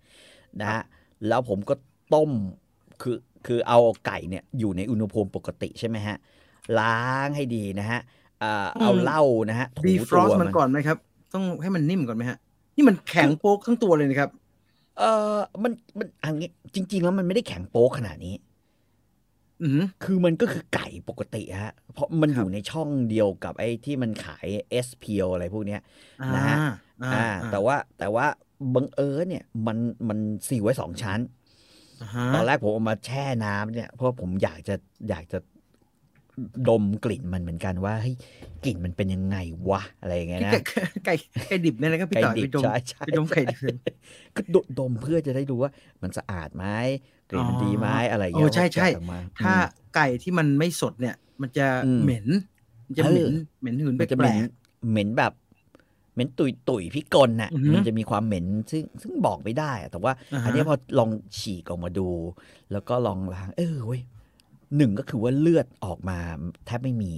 [0.60, 0.82] นะฮะ
[1.28, 1.74] แล้วผมก็
[2.14, 2.30] ต้ม
[3.02, 6.18] คือคือเอาไก่เนี่ยอยู่ในอุณหภูมิปกติใช่ไหมฮะ
[6.80, 8.00] ล้างให้ดีนะฮะ
[8.44, 10.98] อ่าเอาเหล้านะฮะถูดีฟรอสตัวมันก่อนไหมครับ
[11.34, 12.38] ต้องให้มันนิ่มก่อนไหมฮะ
[12.76, 14.30] นี่มันแข็งโป๊กทั้งตัวเลยนะครับ
[14.98, 15.04] เอ
[15.36, 18.47] อมันมันอันนี้จริง ๆ แล้วมันไม่ได้แข็งโป๊กขนาดนี้อือ
[20.04, 24.48] คือมันก็คือไก่ปกติฮะ เพราะมันคอรับยู่ในช่องเดียวกับไอ้ที่มันขาย
[24.86, 25.82] s p o อะไรพวกเนี้ย
[26.24, 26.58] อ่านะฮะ
[27.04, 28.28] อ่าอ่า แต่ว่าแต่ว่า
[28.76, 34.76] บังเอิญเนี่ยมันมันซีไว้สองชั้นาฮะตอนแรกผมเอามาแช่น้ำเนี่ย เพราะผมอยากจะ
[35.10, 35.40] อยากจะ
[36.70, 38.16] ดมกลิ่นมันเหมือนกันว่าเฮ้ย
[38.64, 39.38] กลิ่นมันเป็นยังไง
[39.70, 40.60] วะอะไรอย่างเงี้ยนะไก่
[41.06, 41.14] ไก่
[41.48, 43.60] ไก่ดิบเนี่ยนะครับพี่ไก่ต่อยดิไปบดมใช่ใช่ไปดมไก่ดิบ
[44.36, 46.66] ก็ดดมเพื่อจะได้ดูว่ามันสะอาดไหม
[47.30, 49.64] กลิ่นมันดีไหมอะไรอย่างโอ้เงี้ยใช่ใช่ออกมาถ้าอืม
[49.96, 52.28] ไก่ที่มันไม่สดเนี่ย มันจะอืมเหม็น
[52.88, 54.44] มันจะเหม็นเออเหม็นหืนมันจะแปเหลม็นก
[54.90, 55.34] เหม็นแบบ
[56.14, 61.10] เหม็นตุยตุยๆพิกลน่ะอือฮึมันจะมีความเหม็นซึ่งซึ่งบอกไม่ได้อะแต่ว่าอ่าฮะอันนี้พอลอง
[61.40, 62.10] ฉีกออกมาดู
[62.72, 64.02] แล้วก็ลองล้างเออเว้ย
[64.78, 66.20] หนึ่งก็คือว่าเลือดออกมา
[66.66, 67.14] แทบไม่มี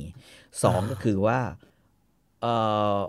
[0.64, 1.40] สองก็คือว่า
[2.42, 2.54] เอ่
[2.98, 3.00] อ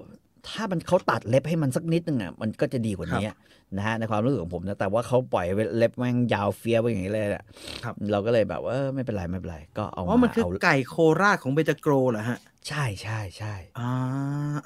[0.49, 3.29] ถ้ามันเขาตัดเล็บให้มันสักนิดนึงอะมันก็จะดีกว่านี้
[3.77, 5.47] นะฮะในความรู้สึกของผมนะแต่ว่าเขาปล่อย
[5.79, 7.45] เล็บแม่งยาวเฟี้ยวไปอย่างนี้เลยอะ
[7.85, 13.91] ครับเราก็เลยแบบว่าเออไม่เป็นไรไม่เป็นไรก็เอาๆอ๋อมามันคือเอาไก่โคราชของเบตาโกรเหรอฮะ ใช่ใช่ใช่อ่า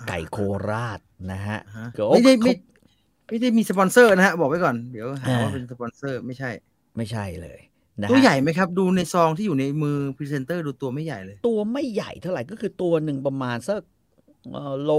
[0.08, 0.38] ไก่โค
[0.70, 1.00] ราช
[1.32, 2.54] นะฮะอ่าฮะก็ไม่ได้เขาไม่
[3.28, 6.50] ไม่ได้มีสปอนเซอร์นะฮะ บอกไว้ก่อนเดี๋ยวหาอ่าว่าเป็นสปอนเซอร์ไม่ใช่
[6.96, 7.60] ไม่ใช่เลย
[8.00, 13.93] นะฮะตัวใหญ่ไหมครับ ดูในซองที่อยู่ในมือพรีเซนเตอร์ดูตัวไม่ใหญ่เลย ตัวไม่ใหญ่เท่าไหร่ก็คือตัวหนึ่งประมาณสักเอ่อ
[14.82, 14.90] โล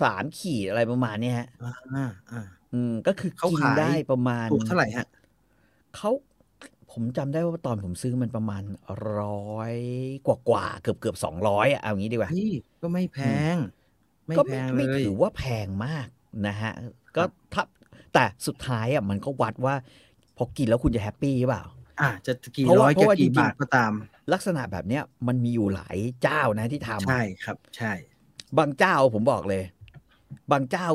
[0.00, 5.06] สามขีดอะไรประมาณเนี้ยฮะอ่าอ่าอืม ก็คือเขากินขายได้ประมาณถูกเท่าไหร่ฮะ
[5.96, 6.10] เขา
[6.90, 8.62] ผมจำได้ว่าตอนผมซื้อมันประมาณ
[9.18, 9.74] ร้อย
[10.26, 13.18] กว่ากว่าๆเกือบเกือบสองร้อยอะเอางี้ดีกว่านี่ก็ไม่แพ
[13.54, 13.56] ง
[14.26, 16.06] ไม่ก็แพไม่งเลไม่ยถือว่าแพงมาก
[16.46, 16.72] นะฮะ
[17.16, 17.22] ก็
[17.54, 17.62] ถ้า
[18.14, 19.74] แต่สุดท้ายอะมันก็วัดว่า
[20.36, 21.64] พอกินแล้วคุณจะแฮปปี้หรือเปล่า
[22.00, 23.92] อะจะกี่เพราะว่าร้อยเพราะจะว่ากี่จริงๆบาทก็ตาม
[24.32, 27.92] ลักษณะแบบเนี้ยมันมีอยู่หลายเจ้านะที่ทำใช่ครับ ใช่
[28.58, 29.62] บางเจ้าผมบอกเลย
[30.52, 30.86] บางเจ้า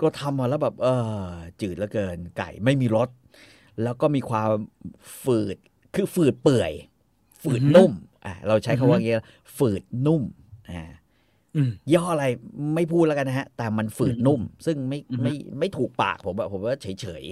[0.00, 0.86] ก็ทำมาแล้วแบบเอ
[1.26, 3.08] อจืดเหลือเกิน ไก่ไม่มีรส
[3.82, 4.50] แล้วก็มีความ
[5.22, 5.56] ฝืด
[5.94, 6.72] คือฝืดเปื่อย
[7.42, 7.92] ฝืดนุ่ม
[8.24, 9.24] อะเราใช้คำว่าอย่างเงี้ย
[9.58, 10.22] ฝืดนุ่ม
[10.70, 10.82] อ่า
[11.56, 12.24] อืมย่ห้ออะไร
[12.74, 17.24] ไม่พูดแล้วกันนะฮะ แต่มันฝืดนุ่ม ซึ่งไม่อือฮึไม่ไม่ถูกปากผมอะผมว่าเฉยเฉย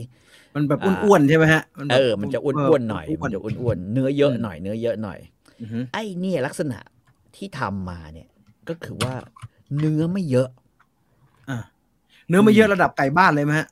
[0.55, 5.19] มันแบบอ่าอ้วนๆใช่ไหมฮะๆแบบเออ มันจะอ้วนๆหน่อยอ้วมันจะอ้วนๆเนื้อเยอะหน่อยเนื้อเยอะหน่อย
[5.61, 6.79] อือฮึไอ้เนี่ยลักษณะ
[7.37, 8.29] ที่ทำมาเนี่ย
[8.69, 9.15] ก็คือว่า
[9.77, 10.49] เนื้อไม่เยอะ
[11.51, 11.59] อะ
[12.29, 13.69] เนื้อไม่เยอะระดับไก่บ้านเลยไหมฮะ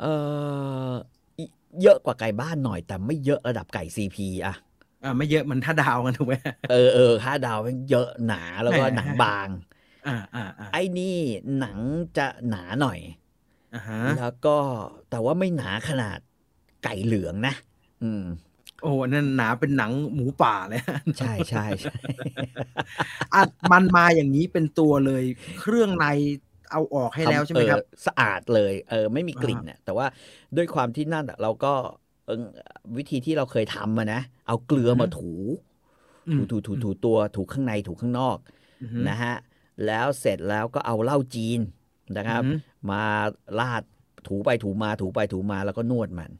[0.00, 0.04] เอ
[0.88, 0.90] อ
[1.82, 4.54] เยอะกว่าไก่บ้านหน่อย แต่ไม่เยอะระดับไก่ซีพีอะ
[5.04, 6.34] อ่าไม่เยอะมันถ้าดาวกันถูกไหม
[6.70, 9.48] เออเออห้าดาวมันเยอะหนาแล้วก็แหม่หนังบาง
[10.06, 11.16] อ่าอ่าอ่าไอ้นี่
[11.58, 11.78] หนัง
[12.18, 12.98] จะหนาหน่อย
[13.74, 14.56] อ่าฮะแล้วก็
[15.10, 16.18] แต่ว่าไม่หนาขนาด
[16.84, 17.54] ไก่เหลืองนะ
[18.02, 18.24] อืม
[18.84, 21.94] โอ้อันนั่นหนาเป็นหนังหมูป่าเลยฮะใช่ใช่ใช่
[23.34, 23.42] อะ
[23.72, 25.22] มันมาอย่างนี้เป็นตัวเลย
[25.58, 26.06] เครื่องใน
[26.70, 30.06] เอาออกให้แล้วใช่ไหมครับเออสะอาดเลยเออไม่มีกลิ่นน่ะแต่ว่า
[30.56, 31.72] ด้วยความที่นั่นอะเราก็
[32.26, 32.38] เออ
[32.96, 35.32] วิธีที่เราเคยทำมานะ เอาเกลือมาถู
[36.28, 38.36] อืมถูถูถูถูตัวถูข้างในถูข้างนอก
[38.82, 39.34] อือฮึนะฮะ
[39.86, 41.60] แล้วเสร็จแล้วก็เอาเหล้าจีน
[42.16, 42.54] นะครับอือฮึ
[42.90, 43.02] มา
[43.60, 43.82] ลาด
[44.28, 46.30] ถูไปถูมาถูไปถูมาแล้วก็นวดมัน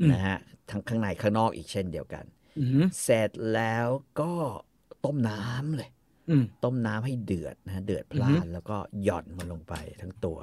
[0.00, 0.38] อืมนะฮะ
[0.70, 2.24] ทั้งข้างในข้างนอกอีกเช่นเดียวกัน
[2.58, 3.86] อือฮึเสร็จแล้ว
[4.20, 4.32] ก็
[5.04, 5.90] ต้มน้ำเลย
[6.30, 10.38] อืมต้มน้ำให้เดือดนะฮะเดือดพล่านแล้วก็หย่อนมันลงไปทั้งตัว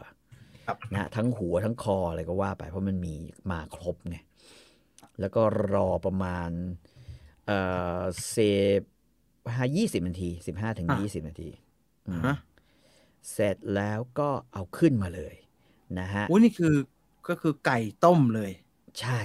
[0.67, 3.15] ครับนะทั้งหัวทั้งคออะไรก็ว่าไป เพราะมันมี
[3.51, 4.17] มาครบไง
[5.19, 5.41] แล้วก็
[5.73, 6.49] รอประมาณ
[7.47, 7.59] เอ่
[7.99, 8.35] อเซ
[9.55, 11.49] ห้ายี่สิบนาทีสิบห้าถึงยี่สิบนาที
[12.07, 12.35] อืมฮะ
[13.31, 15.35] เสร็จแล้วก็เอาขึ้นมาเลย
[15.99, 16.75] นะฮะโอ้นี่คือ
[17.29, 18.51] ก็คือไก่ต้มเลย
[19.01, 19.21] ใช่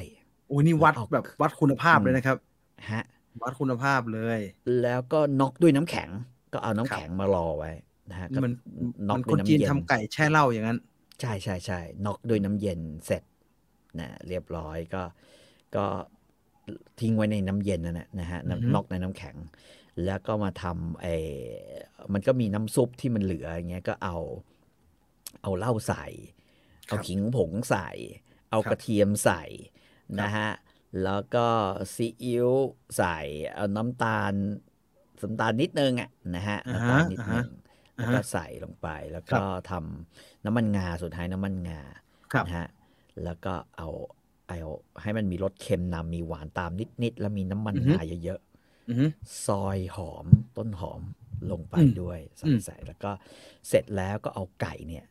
[0.48, 2.36] โอ้นี่วัดเอาแบบวัดคุณภาพเลยนะครับ
[2.90, 3.04] ฮะ
[3.42, 4.40] วัดคุณภาพเลย
[4.82, 6.08] แล้วก็น็อกด้วยน้ำแข็ง
[6.52, 7.72] ก็เอาน้ำครับแข็งมารอไว้
[8.10, 8.52] นะฮะก็มัน
[9.08, 10.78] น็อกมันด้ควยนน้ำจีนเย็นทำไก่แช่เหล้าอย่างนั้น
[11.20, 13.22] ใช่ใช่ใช่น็อกด้วยน้ำเย็นเสร็จ
[13.98, 15.02] นะเรียบร้อยก็
[15.76, 15.86] ก็
[17.00, 19.36] ทิ้งไว้ในน้ำเย็นนั่นแหละนะฮะอือฮึน้ำน็อกในน้ำแข็ง
[20.04, 21.14] แล้วก็มาทำไอ้
[22.12, 24.16] มันก็มีน้ำซุปที่มันเหลืออย่างเงี้ยก็เอา
[25.42, 26.06] เอาเหล้าใส่
[26.88, 27.88] เอาขิงผงใส่
[28.50, 29.42] เอากระเทียมใส่
[30.20, 30.48] นะฮะ
[31.04, 31.46] แล้วก็
[31.94, 32.48] ซีอิ๊ว
[32.96, 33.18] ใส่
[33.54, 34.32] เอาน้ำตาล
[35.22, 37.46] น้ำตาลนิดนึงอะนะฮะอ่าน้ำฮะตาลนิดนึง
[37.98, 39.40] อ่าแล้วฮะก็ใส่ลงไปแล้วก็
[39.70, 41.80] ทำน้ำมันงาสุดท้ายน้ำมันงา
[42.32, 42.66] ครับนะฮะ
[43.24, 43.88] แล้วก็เอา
[44.48, 44.58] เอา
[45.02, 46.70] ให้มันมีรสเค็มนำมีหวานตาม
[47.02, 48.40] นิดๆแล้วมีน้ำมันอือฮึงาเยอะ
[48.88, 51.02] อือฮึๆซอยหอมต้นหอม
[51.50, 53.10] ลงไปอืมด้วยใส่อืมใส่แล้วก็
[53.68, 55.04] เสร็จแล้วก็เอาไก่เนี่ย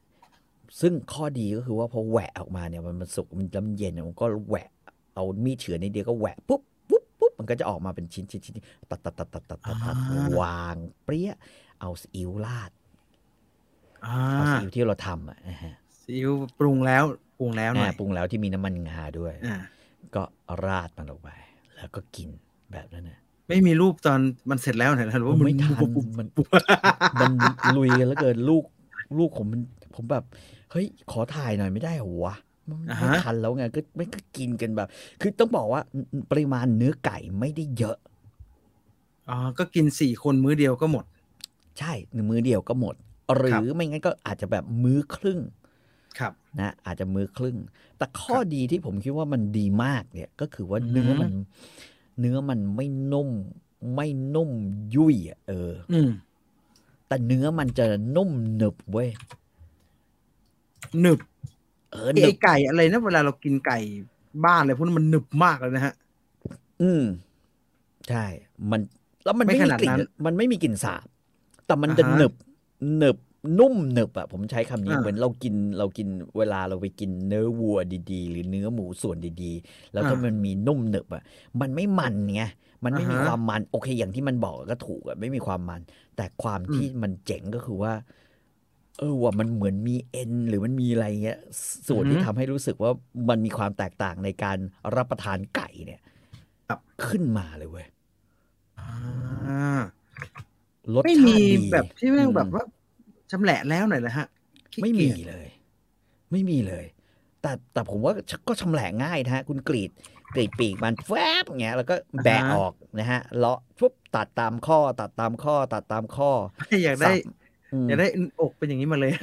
[0.82, 4.70] ซึ่งข้อดีก็คือว่าพอแหวะออกมาเนี่ยมันมันสุกมันน้ำเย็นเนี่ยมันก็แหวะ
[5.18, 8.56] เอามีดเฉือนนิดเดียวก็แหวะปุ๊บปุ๊บปุ๊บมันก็จะออกมาเป็นชิ้นชิ้นชิ้น
[8.90, 11.32] ตัดตัดตัดตัดตัดตัดตัดอ่าวางเปรี้ย
[11.80, 12.72] เอาซีอิ๊วราด
[14.06, 17.04] อ่าเอาซีอิ๊วที่เราทำอะนะฮะซีอิ๊วปรุงแล้ว
[17.40, 19.58] ปรุงแล้วหน่อยอ่าปรุงแล้วที่มีน้ำมันงาด้วยอ่า
[20.16, 20.24] ก็
[20.66, 21.30] ราดมันลงไป
[21.78, 22.30] แล้วก็กิน
[22.72, 26.48] แบบนั้นนะไม่มีรูปตอนมันเสร็จแล้วไหนหรือว่าผมมันไม่ทันปุ๊บปุ๊บมันปุ๊บ
[27.22, 27.32] มัน
[27.78, 28.64] ลุยแล้วเกินลูก
[29.20, 29.62] ลูกผมมัน
[29.96, 30.24] ผมแบบ
[30.72, 32.47] เฮ้ย ขอถ่ายหน่อยไม่ได้เหรอวะมันอ่า
[33.00, 34.88] ไม่ฮะทันแล้วไงก็ไม่ก็กินกันแบบ
[35.22, 35.82] คือต้องบอกว่า
[36.32, 37.98] ปริมาณเนื้อไก่ไม่ได้เยอะ
[39.30, 41.06] อ๋อก็กินสี่คนมื้อเดียวก็หมด
[41.80, 42.96] ใช่หนึ่งมือเดียวก็หมด
[43.36, 45.40] หรือไม่งั้นก็อาจจะแบบมื้อครึ่ง
[46.20, 47.58] ครับนะอาจจะมือครึ่ง
[47.98, 51.32] แต่ข้อครับดีที่ผมคิดว่ามันดีมากเนี่ยก็คือว่าอือฮึเนื้อมัน
[52.20, 53.30] เนื้อมันไม่นุ่ม
[53.96, 54.52] ไม่นุ่ม
[54.96, 56.10] ยุ่ยอะเออ อืม
[57.08, 59.10] แต่เนื้อมันจะนุ่มหนึบเว้ย
[61.00, 63.78] หนึบเออหไอ้นึบไก่อะไรนะเวลาเรากินไก่
[64.46, 65.94] บ้านอะไรพวกนั้นมันหนึบมากเลยนะฮะ
[66.82, 67.04] อืม
[68.08, 68.26] ใช่
[68.72, 68.82] มัน
[69.24, 71.08] แล้วมันไม่ไม่ขมีนาดกลิ่นนั้นมันไม่มีกลิ่นสาบ
[71.66, 72.34] แต่มันจะอ่าฮะหนึบ
[72.98, 73.18] หนึบ
[73.60, 76.08] นุ่มหนึบอะผมใช้คำนี้อ่าเหมือนเรากินเรากิน
[76.38, 77.78] เวลาเราไปกินเนื้อวัว
[78.12, 81.24] ดีๆ หรือเนื้อหมูส่วนดีๆ แล้วถ้ามันมีนุ่มหนึบอะ
[81.62, 82.42] มันไม่มันไง
[82.86, 85.82] มันไม่มีอ่าฮะความมัน โอเค อย่างที่มันบอกก็ถูกอะไม่มีความมัน
[86.16, 87.94] แต่ความอืมที่มันเจ๋งก็คือว่า
[88.98, 91.40] เออว่ามันเหมือนมีเอ็นหรือมันมีอะไรเงี้ย
[91.88, 92.92] ส่วนที่ทำให้รู้สึกว่า
[93.30, 94.58] มันมีความแตกต่างในการ
[94.96, 96.02] รับประทานไก่เนี่ย
[96.68, 97.88] ครับขึ้นมาเลยเว้ย
[98.80, 98.86] อ่า
[100.96, 102.64] รสไม่ชามีติดีแบบที่แม่งอืแบบว่า
[103.32, 104.28] ชำแหละแล้วหน่อยนะฮะ
[104.74, 105.48] ขี้ไม่เกีมียจเลย
[106.32, 106.86] ไม่มีเลย
[107.42, 108.14] แต่แต่ผมว่า
[108.48, 109.92] ก็ชำแหละง่ายนะฮะ คุณกรีด
[110.34, 116.32] กรีดปีกมันแฟบอย่างเงี้ยแล้วก็แบะอ่าฮะออกนะฮะเลาะปุ๊บตัดตามข้อ ตัดตามข้อ ตัดตามข้อ
[116.84, 117.16] อยากได้สับ
[117.74, 118.08] อืมอยากได้
[118.42, 119.14] อกเป็นอย่างนี้มาเลย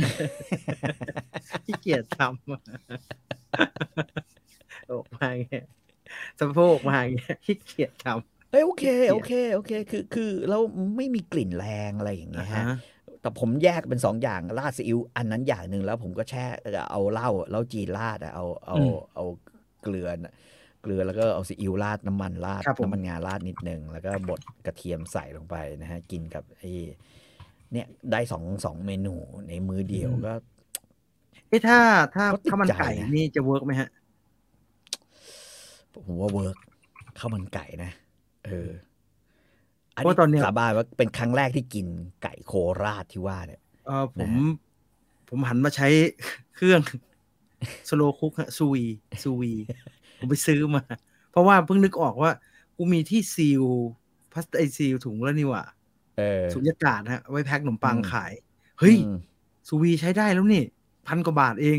[1.65, 2.61] ขี้เกียจทำอะ
[4.93, 5.65] อกมาอย่างเงี้ย
[6.41, 10.59] สะโพกมาอย่างเงี้ยขี้เกียจทำเอ้ยโอเคโอเคโอเค คือคือเรา
[10.97, 12.77] ไม่มีกลิ่นแรงอะไรอย่างเงี้ยฮะอ่าฮะ
[13.25, 16.47] แต่ผมแยกเป็นสองอย่างราดซีอิ๊วอันนั้นอย่างหนึ่งแล้วผมก็แช่
[16.91, 18.77] เอาเหล้าเหล้าจีนราดอะเอาเอา
[19.15, 19.25] เอา
[19.83, 20.35] เกลือน่ะ
[20.83, 26.71] เกลือแล้วก็เอาซีอิ๊วราดน้ำมันราดครับผมน้ำมันงาราดนิดนึงแล้วก็บดกระเทียมใส่ลงไปนะฮะกินกับไอ้
[27.73, 29.15] เนี่ยได้สองสองเมนู
[29.49, 30.35] ในมื้อเดียวก็
[31.49, 31.79] เอ้ถ้า
[32.15, 33.89] ถ้าก็ติดข้าวมันไก่ใจนะนี่จะ work ไหมฮะ
[36.07, 36.57] ผมว่า work
[37.19, 37.91] ข้าวมันไก่นะ
[38.47, 38.71] เออ
[39.95, 41.87] อันเพราะตอนเนี้นี้ยสาบานว่าเป็นครั้งแรกที่กิน
[42.23, 44.55] ไก่โคราชที่ว่าเนี่ยเออผมนะ
[45.29, 45.89] ผมหันมาใช้
[46.57, 46.81] เครื่อง
[47.89, 49.53] slow cook ฮะ sous vide sous vide
[50.19, 50.83] ผมไปซื้อมา
[51.31, 52.31] เพราะว่าเพิ่งนึกออกว่า
[52.77, 53.63] กูมีที่ seal
[54.33, 55.84] พลาสติกไอ seal ถุงแล้วนี่หว่าเออ
[56.55, 58.33] สุญญากาศฮะเอาไว้แพ็คขนมปังอืมขาย
[58.79, 59.17] เฮ้ยอืม
[59.69, 60.63] ซูวีใช้ได้แล้วนี่
[61.07, 61.79] พันกว่าบาทเอง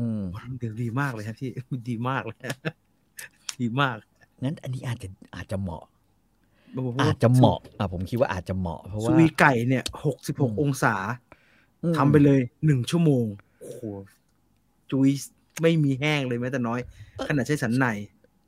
[0.00, 1.50] อืมโอ้มันดีมากเลยครับพี่
[1.90, 2.38] ดีมากเลย
[3.60, 3.96] ดีมาก
[4.44, 5.84] งั้นอันนี้อาจจะอาจจะเหมาะ
[6.74, 10.94] โโหอาจจะเหมาะอะผมคิดว่าอาจจะเหมาะเพราะซูว่าวีไก่เนี่ยหกสิบหกอืมองศา
[11.84, 13.24] อืมทำไปเลยหนึ่งชั่วโมง
[13.60, 13.80] โอ้โห
[14.90, 15.08] จุย
[15.62, 16.80] ไม่มีแห้งเลยแม้แต่น้อย
[17.26, 17.86] ขนาดใช้สันใน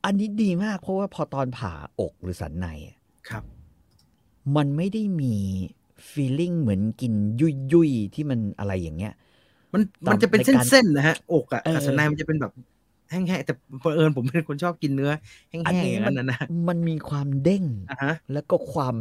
[0.04, 2.96] อันนี้ดีมากเพราะว่าพอตอนผ่าอกหรือสันในอะ
[3.30, 3.44] ครับ
[4.56, 5.34] มันไม่ได้มี
[6.10, 9.14] feeling เหมือนกินยุยยุยๆที่มันอะไรอย่างเงี้ย
[9.72, 12.52] มันตามมันจะเป็นในการเส้นๆนะฮะอกอะเออกับสันในมันจะเป็นแบบ
[13.10, 15.10] แห้งๆแต่เผอิญผมเป็นคนชอบกินเนื้อ
[15.50, 18.96] แห้งอันๆนี้อย่างมันั้นนะนะมันมีความเด้งอะฮะแล้วก็ความ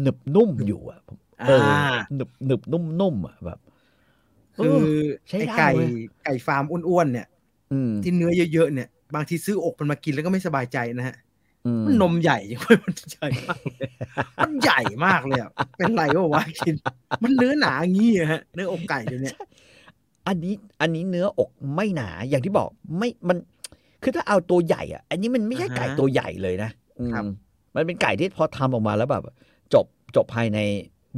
[0.00, 1.18] หนึบนุ่มอยู่อะผม
[1.48, 3.58] เอออ่าหนึบหนึบนุ่มนุ่มๆอะแบบ
[4.56, 4.78] คือ
[5.28, 5.88] ใช้ไอ้ได้ไก่เว้ย
[6.24, 7.26] ไก่ฟาร์มอ้วนๆเนี่ย
[7.72, 11.23] อืมที่เนื้อเยอะๆเนี่ย บางทีซื้ออกมันมากินแล้วก็ไม่สบายใจนะฮะอื
[11.80, 13.88] มมันนมใหญ่จังเลยมันใหญ่มากเลย
[14.44, 16.74] มันใหญ่มากเลยอะเป็นไรวะวะกิน
[17.22, 19.36] มันเนื้อหนางี้อะฮะเนื้ออกไก่เดี๋ยวเนี้ย
[20.28, 23.36] อันนี้อันนี้เนื้ออกไม่หนาอย่างที่บอกไม่มัน
[24.02, 27.24] คือถ้าเอาตัวใหญ่อะ อันนี้มันไม่ใช่ไก่อ่าฮะตัวใหญ่เลยนะอืมครับ
[27.76, 29.22] มันเป็นไก่ที่พอทำออกมาแล้วแบบ
[29.74, 30.58] จบจบภายใน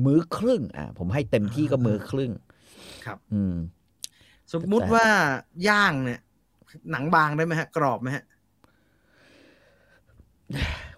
[0.05, 2.31] มื้อครึ่ง อะ ผมให้เต็มที่ก็มื้อครึ่ง
[3.05, 3.55] ครับ อืม
[4.53, 5.07] สมมุติว่า
[5.69, 6.21] ย่างเนี่ย
[6.91, 8.25] หนังบางได้ไหมฮะ กรอบไหมฮะ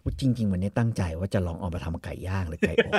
[0.02, 2.96] ว่าจริง ๆ วันนี้ตั้งใจว่าจะลองเอามาทำไก่ย่างหรือไก่อบ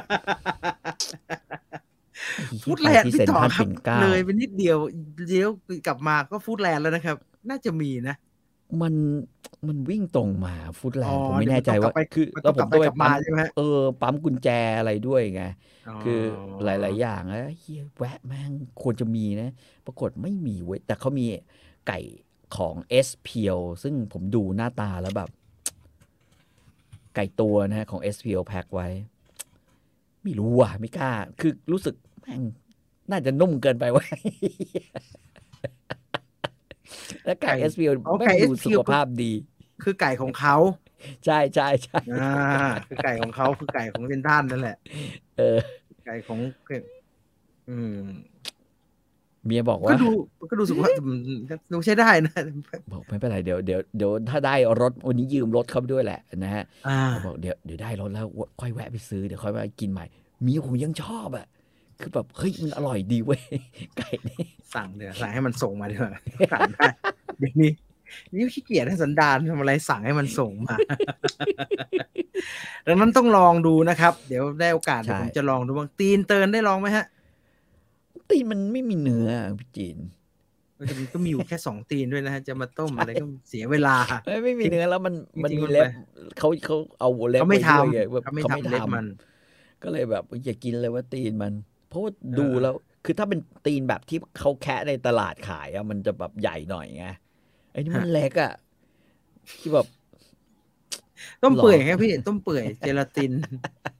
[2.63, 4.77] ฟูดแลนด์ที่พี่เซ็นต่อทรัลครับปิ่นเกล้าเลยไปนิดเดียว
[5.29, 5.49] เดี๋ยว
[5.87, 7.17] กลับมาก็ฟูดแลนด์แล้วนะครับ
[7.49, 8.15] น่าจะมีนะ
[8.81, 8.93] มัน
[9.67, 15.43] มันวิ่งตรงมาฟุตแลนอ๋ด์อผมไม่แน่ใจเดี๋ยวมันต้องว่ากลับไปคือมันแล้ต้อวงผมกลับไปต้องไปกลับมาปั๊มใช่ไหมฮะเออปั๊มกุญแจอะไรด้วยไง
[16.03, 16.19] คือ
[16.63, 19.49] หลายๆๆอย่างแล้วเฮียแวะแม่งควรจะมีนะ
[19.85, 21.25] ปรากฏไม่มีเว้ยแต่เขามี
[21.87, 21.99] ไก่
[22.57, 25.29] ของ s p l ซึ่งผมดูหน้าตาแล้วแบบ
[27.15, 28.87] ไก่ตัวนะฮะของ s p l แพ็คไว้
[30.23, 32.41] ไม่รู้ว่ะไม่กล้า คือรู้สึกแม่ง
[33.09, 34.09] น่าจะนุ่มเกินไปไว้ย
[37.25, 39.31] แล้วไก่ s p l อ๋อแม่ไก่งดู SPL สุขภาพดี
[39.83, 40.55] คือไก่ของเขา
[41.25, 42.31] ใช่ใช่ใช่อ่า
[42.87, 44.77] คือไก่ของเขาคือไก่ของเซนทรันนั่นแหละ
[45.37, 45.57] เออ
[46.05, 46.39] ไก่ของ
[47.69, 47.99] อืม
[49.45, 50.09] เมียบอกก็ว่าดู
[50.49, 51.39] ก็ดูสุขภาพอืม
[51.71, 52.33] ดูใช้ได้นะ
[52.91, 58.25] บอกไม่เป็นไรเดี๋ยวเดี๋ยวเดี๋ยวถ้าได้รถวันนี้ยืมรถเขาไปด้วยแหละนะฮะอ่าบอกเดี๋ยวเดี๋ยวได้รถแล้ว
[58.61, 60.05] ค่อยแวะไปซื้อเดี๋ยวค่อยแวะกินใหม่
[60.43, 61.45] เมียผมยังชอบอะ
[62.01, 63.41] คือแบบเฮ้ยมันอร่อยดีเว้ย
[63.97, 64.43] ไก่นี่
[64.75, 66.11] สั่งเดี๋ยวสั่งให้มันส่งมาดีกว่า
[66.53, 66.85] สั่งได้
[67.39, 67.71] เดี๋ยวนี้
[68.31, 70.75] นี่ขี้เกียจให้สันดานทำอะไรสั่งให้มันส่งมา
[72.87, 77.05] ดังนั้นต้องลองดูนะครับ เดี๋ยวได้โอกาสเดี๋ยวผมจะลองดูบ้างตีนเตินได้ลองไหมฮะ
[78.29, 79.97] ตีนมันไม่มีเนื้อพี่จีน
[80.77, 85.85] มันจะมีก็มีอยู่แค่สองตีนด้วยนะฮะจะมาต้มอะไรก็เสียเวลาเอ้ยไม่มีเนื้อแล้วมันจริงๆมันมันมีเล็บไป
[86.39, 89.05] เขาเขาเอาเล็บเขาไม่ว้ทด้วยไงแบบำเขาไม่เขาไม่ทำเล็บทำมัน
[89.83, 91.53] ก็เลยแบบอย่ากินเลยว่าตีนมัน
[91.89, 97.05] เพราะว่าเออดูแล้วคือถ้าเป็นตีนแบบที่เขาแคะในตลาดขายอะมันจะแบบใหญ่หน่อยไง
[97.71, 98.53] ไอ้นี่มันเล็กอะ
[99.59, 99.87] ที่แบบ
[101.43, 103.31] ต้มหรอเปื่อยครับพี่ต้มเปื่อยเจลาติน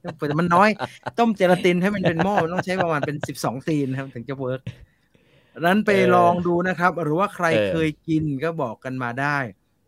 [0.04, 0.70] ต้มเปื่อยแต่มันน้อย
[1.18, 4.60] ต้มเจลาตินให้มันเป็นหม้อมันต้องใช้ประมาณเป็นสิบสองตีนนะครับ ถึงจะเวิร์ก
[5.54, 9.36] ดังนั้นไปลองดูนะครับ หรือว่าใครเคยกินก็บอกกันมาได้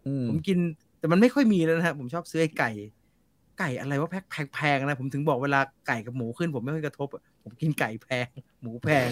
[0.07, 0.59] อืมผมกิน
[0.99, 2.71] แต่มันไม่ค่อยมีแล้วนะฮะผมชอบซื้อไอ้ไก่
[3.59, 8.27] ไก่อะไรว่าแพงแพงๆนะผมถึงบอกเวลาไก่กับหมูขึ้น ผมไม่ค่อยกระทบอะผมกินไก่แพง
[8.63, 9.09] หมูแพง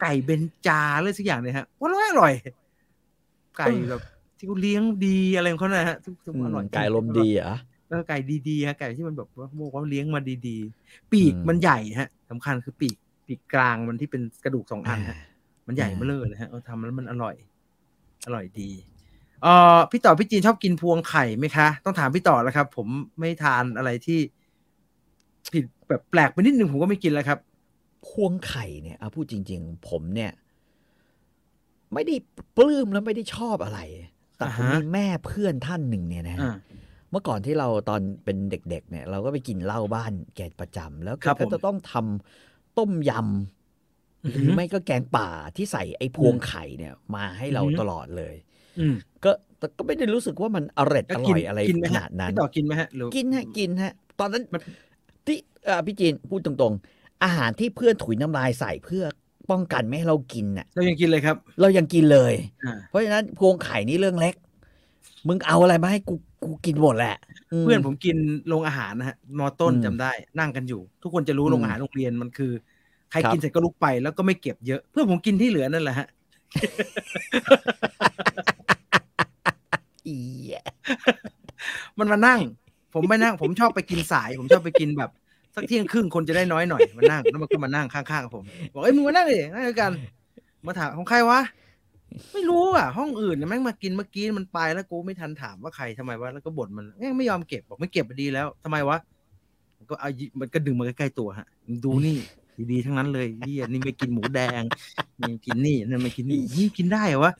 [0.00, 2.32] ไก่เบนจาเลยสักอย่างเนี่ยฮะว่าอร่อยอร่อย
[3.58, 4.02] ไก่แบบ
[4.44, 7.56] ที่เขาเลี้ยงดีอะไรของเขานะฮะทุกทุกอืมอร่อยไก่ลมณ์ดีเหรอะ
[7.88, 15.18] เออไก่ดีๆฮะไก่ที่มันแบบว่าบอกว่าเลี้ยงมาดีๆ ปีกอืมมันใหญ่ฮะสำคัญคือปีกปีกกลางมันที่เป็นกระดูกสองอันฮะ
[15.66, 17.34] มันใหญ่อ่าเบ้อเลยฮะเออทำแล้วมันอร่อย
[18.26, 18.70] อร่อยดี
[19.42, 22.86] เอ่อพี่ต่อพี่จีนชอบกินพวงไข่ไหมคะ ต้องถามพี่ต่อแล้วครับ ผม
[23.18, 24.20] ไม่ทานอะไรที่
[25.52, 27.38] ผิดแบบแปลกไปนิดนึงผมก็ไม่กินแล้วครับ
[28.08, 30.32] พวงไข่เนี่ยเอาพูดจริง ๆ ผมเนี่ย
[31.94, 32.14] ไม่ได้
[32.56, 33.80] ปลื้มแล้วไม่ได้ชอบอะไร
[34.44, 36.50] แต่ผมอ่าฮะมีแม่เพื่อนท่านหนึ่งเนี่ยนะฮะอ่า
[37.10, 48.34] เมื่อก่อนที่เราตอนเป็นเด็กๆ เนี่ย เราก็ไปกินเหล้าบ้านแกประจำแล้วแกครับผมก็จะต้องทำต้มยำอือหฮึรือไม่ก็แกงป่าที่ใส่ไอ้พวงอืมไข่เนี่ย มาให้เราอือฮึตลอดเลย
[48.78, 54.60] อืมก็แต่ก็ไม่ได้รู้สึกว่ามันอร่อยแล้วอกิร่อยอะไรกินไหมขฮะนาดนั้นพี่ต่อกินไหมฮะหรือกินฮะกินฮะ ตอนนั้นมัน
[55.26, 59.04] ที่เอ่อพี่จีนพูดตรงๆ อาหารที่เพื่อนถุยน้ำลายใส่เพื่อ
[59.50, 64.34] ป้องกันไม่ให้เรากินน่ะ เรายังกินเลยครับ เรายังกินเลยอ่าเพราะฉะนั้นพวงไข่นี่เรื่องเล็ก
[65.28, 67.16] มึงเอาอะไรมาให้กูกูกินหมดแหละ
[67.60, 68.16] มเพื่อนผมกิน
[68.48, 72.52] โรงอาหารนะฮะมอต้นอืมจำได้ นั่งกันอยู่ ทุกคนจะรู้อืมโรงอาหารโรงเรียนมันคือ
[73.10, 76.08] ใครครับกินเสร็จก็ลุกไปแล้วก็ไม่เก็บเยอะ เพื่อนผมกินที่เหลือนั่นแหละฮะ
[80.06, 80.66] อีแยะ
[81.98, 82.40] มันมานั่ง
[82.94, 85.10] ผมไม่นั่ง ผมชอบไปกินสาย ผมชอบไปกินแบบ
[85.54, 89.90] สักเที่ยงครึ่งคนจะได้น้อยหน่อยมานั่งแล้วมันก็มานั่งข้างๆผมบอกเอ้ยมึงมานั่งดินั่งด้วยกัน
[90.66, 91.40] มาถามของใครวะ
[92.32, 98.98] ไม่รู้อะ ห้องอื่นเนี่ยแม่งมากินเมื่อกี้มันไปแล้วกูไม่ทันถามว่าใครทำไมวะแล้วก็บ่นมันแม่งไม่ยอมเก็บบอกไม่เก็บดีแล้วทำไมวะ
[99.90, 101.46] ก็เอามันก็ดึงมาใกล้ๆตัวฮะ
[101.84, 102.16] ดูนี่
[102.72, 104.62] ดีๆทั้งนั้นเลยเหียนี่ไม่กินหมูแดง
[105.20, 107.32] นี่กินนี่นั่นไม่กินนี่นี่กินได้เหรอวะ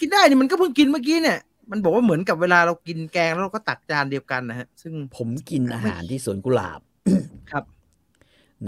[0.00, 1.38] กินได้นี่มันก็เพิ่งกินเมื่อกี้เนี่ย
[1.70, 6.80] มันบอกว่าเหมือนกับเวลาเรากินแกงแล้วเราก็ตักจานเดียวกันนะฮะ ซึ่งผมกินอาหารที่สวนกุหลาบ
[7.50, 7.64] ครับ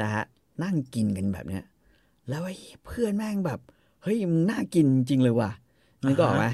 [0.00, 0.24] นะฮะ
[0.62, 1.64] นั่งกินกันแบบเนี้ย
[2.28, 3.60] แล้วไอ้เพื่อนแม่งแบบ
[4.02, 5.50] เฮ้ยมึงน่ากินจริงเลยว่ะ
[6.06, 6.46] นึกออกไหม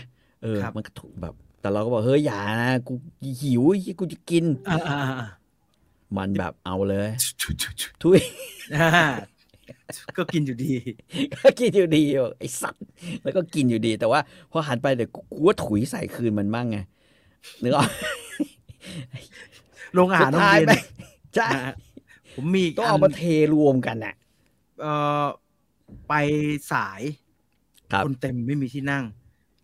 [0.42, 2.92] เออครับมันก็ถูกแบบ แต่เราก็บอกเฮ้ยอย่านะกู
[3.40, 5.28] หิวเหี้ยกูจะกินอ่าอ่าอ่า
[6.16, 7.08] มันแบบเอาเลย
[7.40, 8.20] ชุดชุดชุดทุย
[8.76, 8.88] อ่า
[10.16, 10.72] ก็กินอยู่ดี
[11.34, 12.84] ก็กินอยู่ดีบอกไอ้สัตว์
[13.22, 16.78] แล้วก็กินอยู่ดี แต่ว่าพอหันไปเดี๋ยวกูกูว่าถุยใส่คืนมันบ้างไง
[17.62, 17.88] นึกออก
[19.94, 20.72] โรงอาหารโรงเรียนไป
[21.34, 21.72] ใช่อ่า
[22.34, 23.22] ผมมีกต้องเอานมาเท
[23.54, 24.14] รวมกันน่ะ
[24.80, 25.24] เอ่อ
[26.08, 26.14] ไป
[26.72, 27.02] สาย
[27.92, 29.04] ครับคนเต็มไม่มีที่นั่ง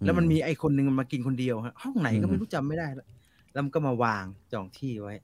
[0.05, 3.07] แล้วมันมีไอ้คนหนึ่งมันมากินคนเดียวฮะห้องไหนก็อืมไม่รู้จำไม่ได้แล้ว
[3.53, 5.15] แล้วมันก็มาวางจองที่ไว้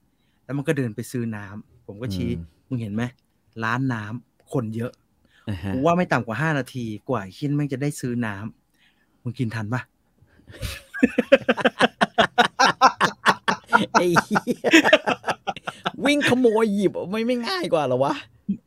[0.45, 3.03] แล้วมันก็เดินไปซื้อน้ำผมก็ชี้อืมมึงเห็นไหม
[3.63, 4.91] ร้านน้ำคนเยอะ
[5.49, 9.81] อ่าฮะกูว่าไม่ต่ำกว่าห้านาทีกว่าไอ้คินแม่งจะได้ซื้อน้ำมึงกินทันปะ
[13.91, 14.43] ไอ้เหี้ย
[16.05, 18.13] วิ่งขโมยหยิบไม่ไม่ง่ายกว่าเหรอวะ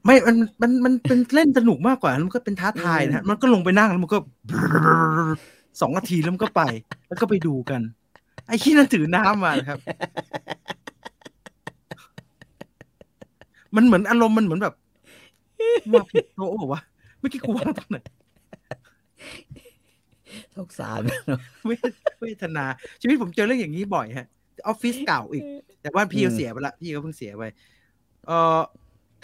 [0.04, 4.18] ไม่ มัน มัน มันเป็นเล่นสนุกมากกว่า มันก็เป็นท้าทายนะฮะมันก็ลงไปนั่งแล้วมันก็
[5.80, 6.62] สองนาทีแล้วมันก็ไป
[7.08, 7.80] แล้วก็ไปดูกัน
[8.48, 9.78] ไอ้ขี้นั่นถือน้ำมานะครับ
[13.76, 14.74] มันเหมือนอารมณ์มันเหมือนแบบ
[15.92, 16.82] ว่าผิดโต๊ะบอกว่า
[17.18, 17.98] เมื่อกี้กูวางตรงไหน
[20.56, 21.00] สงสาร
[21.66, 21.90] เวท
[22.22, 22.64] เวทนา
[23.00, 24.26] ชีวิตผมเจอเรื่องอย่างนี้บ่อยฮะ
[24.66, 25.44] ออฟฟิศเก่าอีก
[25.82, 27.44] แต่ว่าพี่อืเขามเสียไปละพี่เขาเพิ่งเสียไป
[28.26, 28.58] เอ่อ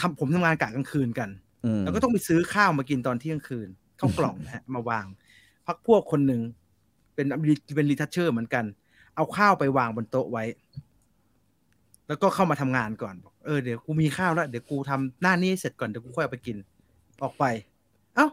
[0.01, 1.29] ทำผมทำงานกะกลางคืนกัน
[1.64, 3.68] อืมแล้วก็ต้องไปซื้อข้าวมากินตอนเที่ยงคืน
[3.99, 5.07] ข้าวกล่องนะฮะมาวาง
[5.66, 6.40] พักพวกคนหนึ่ง
[7.14, 7.27] เป็น
[7.77, 8.64] เป็นรีทัชเชอร์เหมือนกัน
[9.16, 10.45] เอาข้าวไปวางบนโต๊ะไว้
[12.09, 16.57] แล้วก็เข้ามาทำงานก่อนบอกเออเดี๋ยวกูมีข้าวแล้วเดี๋ยวกูทำหน้านี้ให้เสร็จก่อนเดี๋ยวกูค่อยเอาไปกิน
[17.23, 17.45] ออกไป
[18.14, 18.27] เอ้า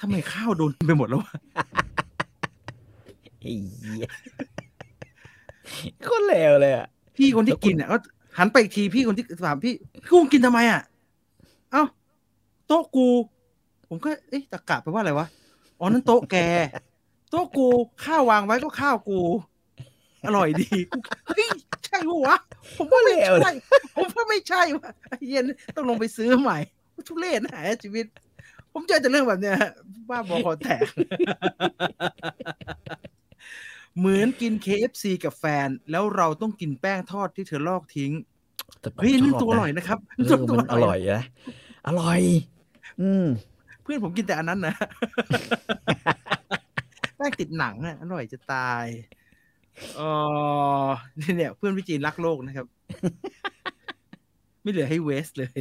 [0.00, 1.34] ทำไมข้าวโดนไปหมดแล้ววะ
[3.40, 4.10] ไอ้เหี้ย
[6.02, 7.98] โคตรเลวเลยอะพี่คนที่แล้วคุณกินอะก็
[8.38, 9.74] หันไปอีกทีพี่คนที่ถามพี่
[10.10, 10.82] กูกินทำไมอะ
[11.72, 11.82] เอ้า
[12.66, 13.06] โต๊ะกู
[13.88, 15.26] ผมก็เอ๊ะตะกะไปว่าอะไรวะ
[15.78, 16.36] อ๋อนั่นโต๊ะแก
[17.30, 17.66] โต๊ะกู
[18.04, 19.20] ข้าววางไว้ก็ข้าวกู
[20.26, 21.46] อร่อยดีกูเฮ้ย
[21.84, 22.36] ใช่ปะวะ
[22.78, 23.54] ผมว่าไม่เลวเลใช่ย
[23.96, 25.44] ผมว่าไม่ใช่วะไอ้เหี้ย็น
[25.76, 26.58] ต้องลงไปซื้อใหม่
[27.08, 28.06] ทุเรศนะชีวิต
[28.72, 29.72] ผมเจอแต่เรื่องแบบเนี้ยฮะ
[30.08, 30.84] บ้าบอคอแตก
[33.96, 38.12] เหมือนกิน KFC กับแฟน แล้วเราต้องกินแป้งทอดที่เธอลอกทิ้ง
[38.80, 41.22] แต่ผมเฮ้ยนั่นชบตัวอร่อยนะครับเออมันอร่อยนะ
[41.88, 42.20] อร่อย
[43.00, 43.26] อืม
[43.82, 44.74] เพื่อนผมกินแต่อันนั้นนะ
[47.16, 48.84] แป้งติดหนังอะอร่อยจะตาย
[49.96, 50.00] เอ
[50.84, 52.66] อนี่เนี่ยเพื่อนพี่จีนรักโลกนะครับ
[54.62, 55.58] ไม่เหลือให้เวสเลย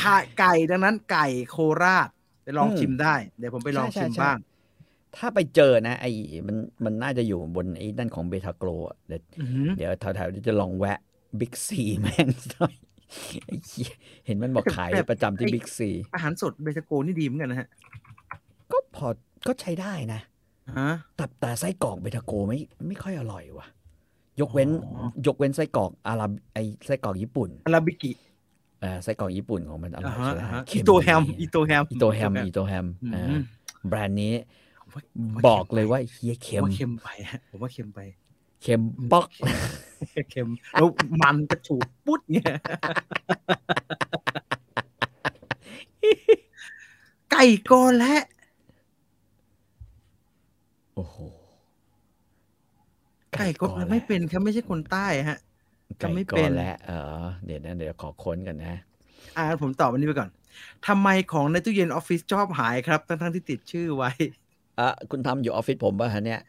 [0.00, 2.08] ขาไก่ดังนั้นไก่โคราช
[2.42, 4.38] ไปลองอืมชิมได้ เดี๋ยวผมไปลองใช่ชิมใช่บ้าง
[5.16, 6.10] ถ้าไปเจอนะไอ้
[6.46, 10.98] มันมันน่าจะอยู่บนไอ้นั่นของเบทาโกรอะเดี๋ยวอื้อหือเดี๋ยวแถวๆนี้จะลองแวะ
[11.40, 12.74] บิ๊กซีแม่งหน่อย
[13.46, 13.92] ไอ้เหี้ย
[14.26, 17.68] เห็นมันบอกขายประจำที่บิ๊กซีอาหารสดเบตาโกนี่ดีเหมือนกันนะฮะ
[18.72, 19.06] ก็พอ
[19.46, 20.20] ก็ใช้ได้นะ
[20.78, 23.66] ฮะแต่แต่ไส้กรอกเบทาโกไม่ไม่ค่อยอร่อยว่ะ
[24.40, 28.10] ยกเว้นอ๋อยกเว้นไส้กรอกอาราไอไส้กรอกญี่ปุ่นอาราบิกิ
[28.80, 33.36] เออไส้กรอกญี่ปุ่นของมันอร่อ่าอยฮะใช่ไหมอ่าฮะเค็อิมโตแฮมดีอิโตแฮมอิโตแฮมอิโตแฮมอืมเออ
[33.88, 34.69] แบรนด์นี้ผมว่า
[35.48, 38.00] บอกเลยว่าเฮียผมเค็มว่าเค็มไปฮะผมว่าเค็มไป
[38.62, 38.80] เค็ม
[39.12, 39.26] ป๊อก
[40.30, 40.88] เค็มแล้ว
[41.20, 42.54] มันกระฉูดปุ๊ดเงี้ย
[47.30, 48.14] ไก่กอและ
[50.94, 51.16] โอ้โห
[53.38, 55.38] ไก่กอและไม่เป็นครับไม่ใช่คนใต้ฮะ
[55.98, 56.90] ไก่ไม่กเป็อนและเอ
[57.22, 58.80] อเดี๋ยวนะเดี๋ยวขอค้นกันนะ
[59.36, 60.30] อ่าผมตอบอันนี้ไปก่อน
[60.86, 64.10] ทำไมของในตู้เย็นออฟฟิศชอบหายครับ ทั้งๆที่ติดชื่อไว้
[64.80, 66.40] อะคุณทำอยู่ออฟฟิศผมป่ะฮะเนี่ย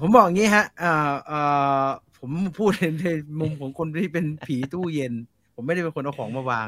[0.00, 1.40] ผมบอกงี้ฮะเอ่อเอ่
[1.84, 1.86] อ
[2.18, 3.08] ผมพูดในใน
[3.40, 5.12] มุมของคนที่เป็นผีตู้เย็น
[5.54, 6.66] ผมไม่ได้เป็นคนเอาของมาวาง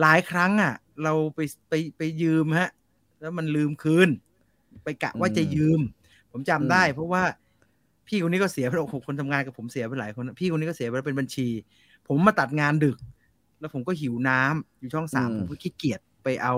[0.00, 2.68] หลายครั้งอะ เราไปไปไปยืมฮะ
[3.20, 4.08] แล้วมันลืมคืน
[4.84, 5.80] ไปกะว่าจะยืม
[6.32, 7.22] ผมจำได้ เพราะว่า
[8.06, 11.48] พี่คนนี้ก็เสียไปแล้วโอ้โหคนทำงานกับผมเสียไปหลายคนนะพี่คนนี้ก็เสียไปแล้วเป็นบัญชี
[12.08, 12.96] ผมมาตัดงานดึก
[13.60, 16.54] แล้วผมก็หิวน้ำอยู่ช่องสามอืมผมก็ขี้เกียจไปเอา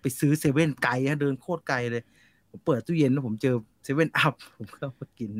[0.00, 2.02] ไปซื้อเซเว่นไกลฮะเดินโคตรไกลเลย
[2.50, 5.30] ผมเปิดตู้เย็นแล้วผมเจอเซเว่นอัพผมก็เอามากิน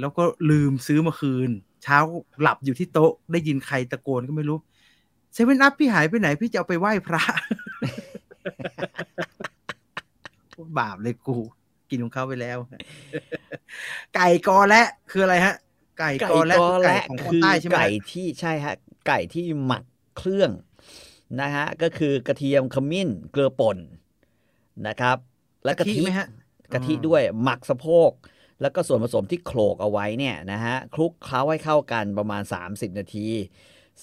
[0.00, 1.50] แล้วก็ลืมซื้อมาคืน
[1.82, 1.98] เช้า
[2.42, 4.58] หลับอยู่ที่โต๊ะได้ยินใครตะโกนก็ไม่รู้
[5.34, 7.22] เซเว่นอัพพี่หายไปไหน พี่จะเอาไปไหว้พระ
[10.78, 11.36] บาปเลยกู
[11.90, 12.58] กินของเขาไปแล้ว
[14.14, 15.54] ไก่กอและ คืออะไรฮะ
[15.98, 18.74] ไก่ไก่กอและกอคือไก่และของคนคือใต้ใช่ไหมไก่ฮะที่ใช่ฮะ
[19.06, 19.84] ไก่ที่หมัก
[20.16, 20.50] เครื่อง
[21.40, 23.78] นะฮะก็คือกระเทียมขมิ้นเกลือป่น
[24.86, 25.16] นะครับ
[25.64, 26.26] และกะทิไหมฮะ
[26.72, 28.10] กะทิอ๋อด้วยหมักสะโพก
[28.60, 33.28] แล้วก็ส่วนผสมที่โขลกเอาไว้เนี่ยนะฮะคลุกเคล้าให้เข้ากันประมาณ 30 นาที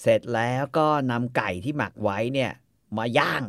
[0.00, 2.50] เสร็จแล้วก็นำไก่ที่หมักไว้เนี่ย
[2.96, 3.42] มาย่าง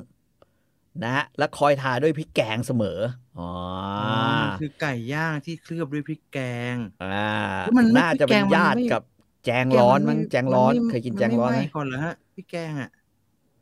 [1.04, 3.00] นะฮะแล้วคอยทาด้วยพริกแกงเสมอ
[3.40, 3.52] อ๋อ
[4.00, 6.40] อ๋ออคือไก่ย่างที่เคลือบด้วยพริกแก
[6.74, 7.32] งอ่า
[7.64, 9.04] แล้วมันไม่น่าจะเป็นพริกแกงมันญาติไม่กับ
[9.46, 12.90] แจงร้อนมั้งพริแจงร้อนมัเคยกินมัแจงร้อนไหมม่ก่อนเหรอฮะพริกแกงอะ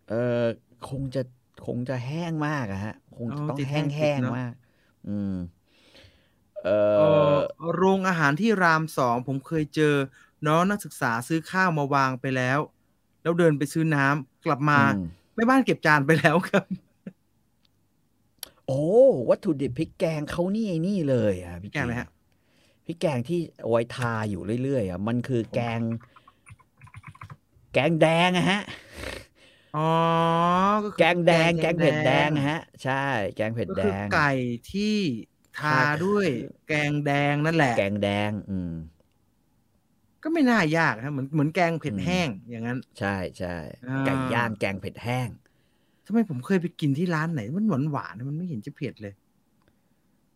[0.09, 0.13] เอ
[0.43, 0.45] อ
[0.87, 1.21] คงจะ
[1.65, 4.53] คงจะแห้งมากอะฮะ คงจะอ๋อต้องติดแห้แห้งงติแห้ดงเนอะมาก
[5.07, 5.33] อืม
[6.63, 7.37] เอเอ่ออ
[7.73, 9.95] โรงอาหารที่รามสองผมเคยเจอ
[10.47, 12.59] น้องนักศึกษาซื้อข้าวมาวางไปแล้ว
[13.21, 14.99] แล้วเดินไปซื้อน้ำกลับมาอืม
[15.35, 16.65] แม่บ้านเก็บจานไปแล้วครับ
[18.65, 18.81] โอ้
[19.29, 22.09] วัตถุดิบพริกแกงเขานี่ไอ้นี่เลยอะพี่แกงอะไรฮะ
[22.89, 25.81] พริกแกงที่เอาไว้ทาอยู่เรื่อยๆอะมันคือแกง
[27.73, 28.61] แกงแดงอะฮะ
[29.77, 29.89] อ๋อ
[30.83, 33.03] ก็คือแกงแดง แกงเผ็ดแดงอะฮะ ใช่
[33.35, 34.31] แกงเผ็ดก็แดคืองไก่
[34.71, 34.97] ที่
[35.59, 36.27] ทาด้วย
[36.67, 38.73] แกงแดงนั่นแหละ แกงแดง อืม
[40.23, 43.55] ก็ไม่น่ายากนะเหมือนเหมือนแกงเผ็ดอืมแห้งอย่างนั้น ใช่ใช่
[43.89, 45.29] อ่าไก่ย่างแกงเผ็ดแห้ง
[46.05, 49.13] ทำไมผมเคยไปกินที่ร้านไหน มันหวานหวานๆมันไม่เห็นจะเผ็ดเลย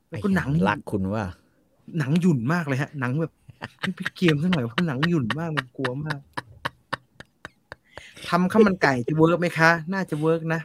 [0.10, 1.26] แล้วก็หนังรักคุณว่า
[1.98, 3.32] หนังหยุ่นมากเลยฮะ หนังแบบ
[3.80, 6.20] ไม่ไปเกียมสักหน่อยเพราะหนังหยุ่นมากเลยกลัวมาก
[8.28, 10.62] ทำข้าวมันไก่จะ work ไหมคะ น่าจะเวิร์กนะ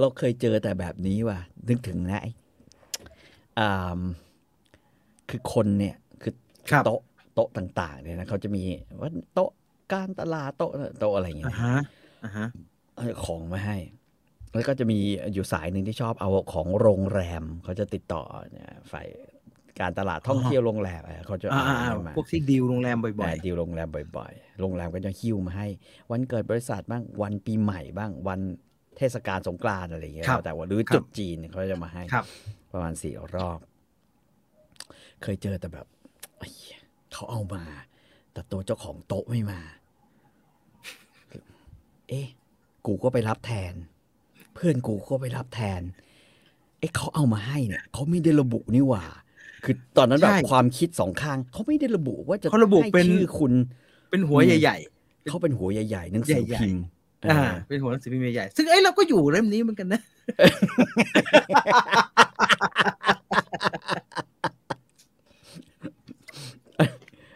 [0.00, 1.38] เราเคยเจอแต่แบบนี้ว่ะ
[1.68, 2.32] นึกถึงนะไอ้
[3.58, 4.00] อ่า
[5.30, 6.34] คือคนเนี่ย คือ
[6.70, 7.00] ครับโต๊ะ
[7.34, 8.62] โต๊ะต่าง ๆ เนี่ยนะเขาจะมี
[9.00, 9.50] ว่าโต๊ะ
[9.92, 11.76] การตลาดโต๊ะโต๊ะอะไรอย่างเงี้อ่ายฮะ
[12.24, 12.46] อ่าฮะ
[12.94, 13.76] เอาของมาให้
[14.52, 14.98] แล้วก็จะมี
[15.34, 19.06] อยู่สายหนึ่งที่ชอบเอาของโรงแรม เขาจะติดต่อเนี่ยฝ่าย
[19.80, 25.68] การตลาดท่องเที่ยวโรงแรมอะเขาจะอ่าเอาอ่าให้มาพวกที่ดีลโรงแรมบ่อยอ่าดีลโรงแรมบ่อยๆ โรงแรมก็จะหิ้วมาให้
[26.10, 28.40] วันเกิดบริษัทบ้างวันปีใหม่บ้างวัน
[28.96, 32.24] เทศกาลสงกรานต์อะไรอย่างเงี้ยครับแล้วแต่ว่าหรือครับจุดจีนเขาจะมาให้ๆครับ
[32.72, 33.58] ประมาณสี่รอบ
[35.22, 35.86] เคยเจอแต่แบบ
[36.38, 36.78] ไอ้เหี้ย
[37.12, 37.62] เขาเอามา
[38.32, 39.60] แต่ตัวเจ้าของโต๊ะไม่มา
[42.08, 42.26] เอ๊ะ
[42.86, 43.74] กูก็ไปรับแทน
[44.54, 45.82] เพื่อนกูก็ไปรับแทน
[46.78, 49.04] เอ๊ะเขาเอามาให้เนี่ยเขาไม่ได้ระบุนี่หว่า
[49.64, 53.52] คือตอนนั้นแบบใช่ความคิดสองข้างเขาไม่ได้ระบุว่าจะเขาระบุให้เป็นชื่อคุณ
[54.10, 54.76] เป็นหัวอืมใหญ่
[55.30, 60.00] เขาเป็นหัวใหญ่ๆหนังสือใหญ่ๆพิมพ์ๆอ่า เป็นหัวหนังสือพิมพ์ใหญ่ๆซึ่งไอ้ยเราก็อยู่เล่มนี้เหมือนกันนะ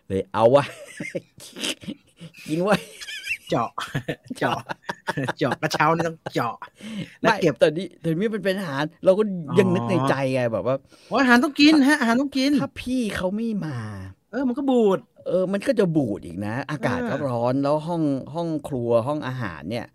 [0.08, 0.64] เลยเอาวะ
[2.48, 2.76] กินวะ
[3.54, 3.70] เจาะ
[4.38, 4.60] เจาะ
[5.38, 6.56] เจาะกระเช้านี่ต้องเจาะ
[7.20, 9.22] แล้วไม่เก็บแต่นี่แต่นี่มันเป็นอาหาร เราก็
[9.58, 10.76] ยังนึกในใจไงแบบว่า
[11.08, 13.78] โอ้อาหารต้องกินฮะอาหารต้องกินถ้าพี่เขาไม่มา
[14.32, 18.02] เออ มันก็บูด เออ มันก็จะบูดอีกนะ อากาศเออก็ร้อนแล้วห้อง
[18.34, 19.86] ห้องครัวห้องอาหารเนี่ย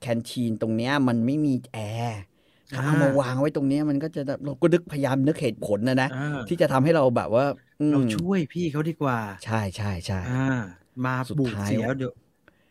[0.00, 2.20] แคนทีนตรงเนี้ยมันไม่มีแอร์
[2.74, 7.44] ถ้าเอามาวางไว้ตรงเนี้ยมันก็จะเราก็นึกพยายามนึกเหตุผลนะนะอ่าที่จะทำให้เราแบบว่า
[7.80, 10.60] อืมเราช่วยพี่เขาดีกว่า ใช่ใช่ใช่อ่า
[11.04, 12.12] มาสุดบูดท้ายเสียเดี๋ยว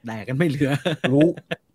[0.06, 0.72] แดกกันไม่เหลือ
[1.14, 1.28] รู้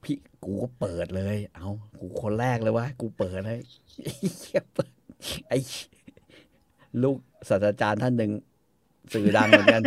[0.05, 1.69] พี่กูก็เปิดเลย เอา
[2.01, 3.61] กูคนแรกเลยว่ากูเปิดเลย
[4.03, 4.93] ไอ้เหี้ยเปิด
[5.49, 5.59] ไอ้
[7.03, 7.17] ลูก
[7.49, 8.33] ศาสตราจารย์ท่านหนึ่ง
[9.13, 9.83] สื่อดังเหมือนกัน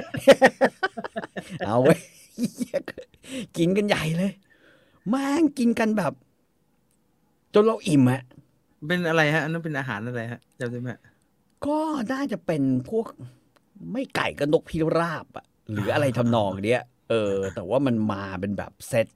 [1.65, 1.99] เอาไว้ย
[2.57, 2.79] เหี้ย
[3.57, 4.31] กินกันใหญ่เลย
[5.09, 6.13] แม่งกินกันแบบ
[7.53, 8.21] จนเราอิ่มอะ
[8.87, 10.89] เป็นอะไรฮะอันนั้นเป็นอาหารอะไรฮะจำได้ไหม
[11.65, 11.79] ก็
[12.13, 13.07] น่าจะเป็นพวก
[13.91, 17.15] ไม่ไก่กับนกพิราบอะหรืออะไรทำนองเนี้ย เออ
[17.53, 19.07] แต่ว่ามันมาเป็นแบบเซต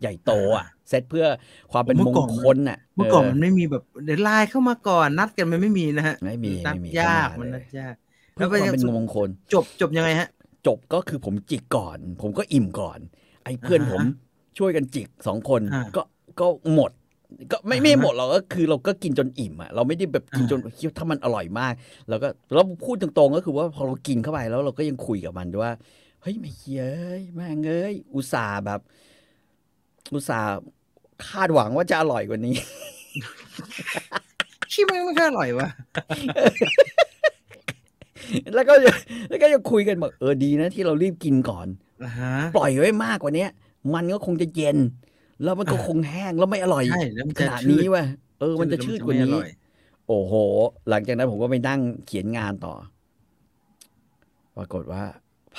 [0.00, 1.26] ใหญ่โตอะเซตเพื่อ
[1.72, 7.94] ความเป็นมงคลน่ะ เมื่อก่อนมันไม่มีแบบเดี๋ยวไลน์เข้ามาก่อนนัดกันมันไม่มีนะฮะไม่มีนัดไม่มียากเข้มันเลนัดยาก
[8.34, 10.28] เพื่อความเป็นมงคล จบจบยังไงฮะ
[10.66, 12.98] จบก็คือผมจิกก่อน ผมก็อิ่มก่อน
[13.44, 14.02] ไอ้เพื่อนอ่าฮะผม
[14.58, 16.02] ช่วยกันจิกสองคนอ่าก็
[16.40, 16.90] ก็หมด
[17.50, 21.72] ก็ไม่อ่าฮะไม่หมดเราก็คือเราก็กินจนอิ่มอะเราไม่ได้แบบกินอ่าจนคิดว่าถ้ามันอร่อยมาก
[22.08, 28.80] แล้วก็เราพูดตรงๆก็คือว่าพอเรากินเข้าไปแล้วเราก็ยังคุยกับมันด้วยว่าเฮ้ยไม่เฮียเอ้ยแม่งเอ้ยอุตส่าห์แบบ
[30.14, 30.50] อุตส่าห์
[31.28, 32.56] คาดหวังว่าจะอร่อยกว่านี้
[34.72, 35.68] ชิมันไม่ค่อยอร่อยวะ
[38.54, 38.74] แล้วก็
[39.28, 41.66] แล้วก็ยังคุยกันบอกเออดีนะที่เรารีบกินก่อน
[42.04, 43.50] อ่าฮะปล่อยไว้มากกว่าเนี้ย
[43.94, 44.78] มันก็คงจะเย็น
[45.42, 48.04] แล้วมันก็คงแห้งแล้วไม่อร่อยใช่แล้วมันขจะนาดชืนี้ดว่ะ
[48.40, 49.50] เออ มันจะชืดกว่าไม่อนี้ร่อย
[50.08, 50.32] โอ้โห
[50.88, 52.74] หลังจากนั้นผมก็ไปนั่งเขียนงานต่อ
[54.56, 55.02] ปรากฏว่า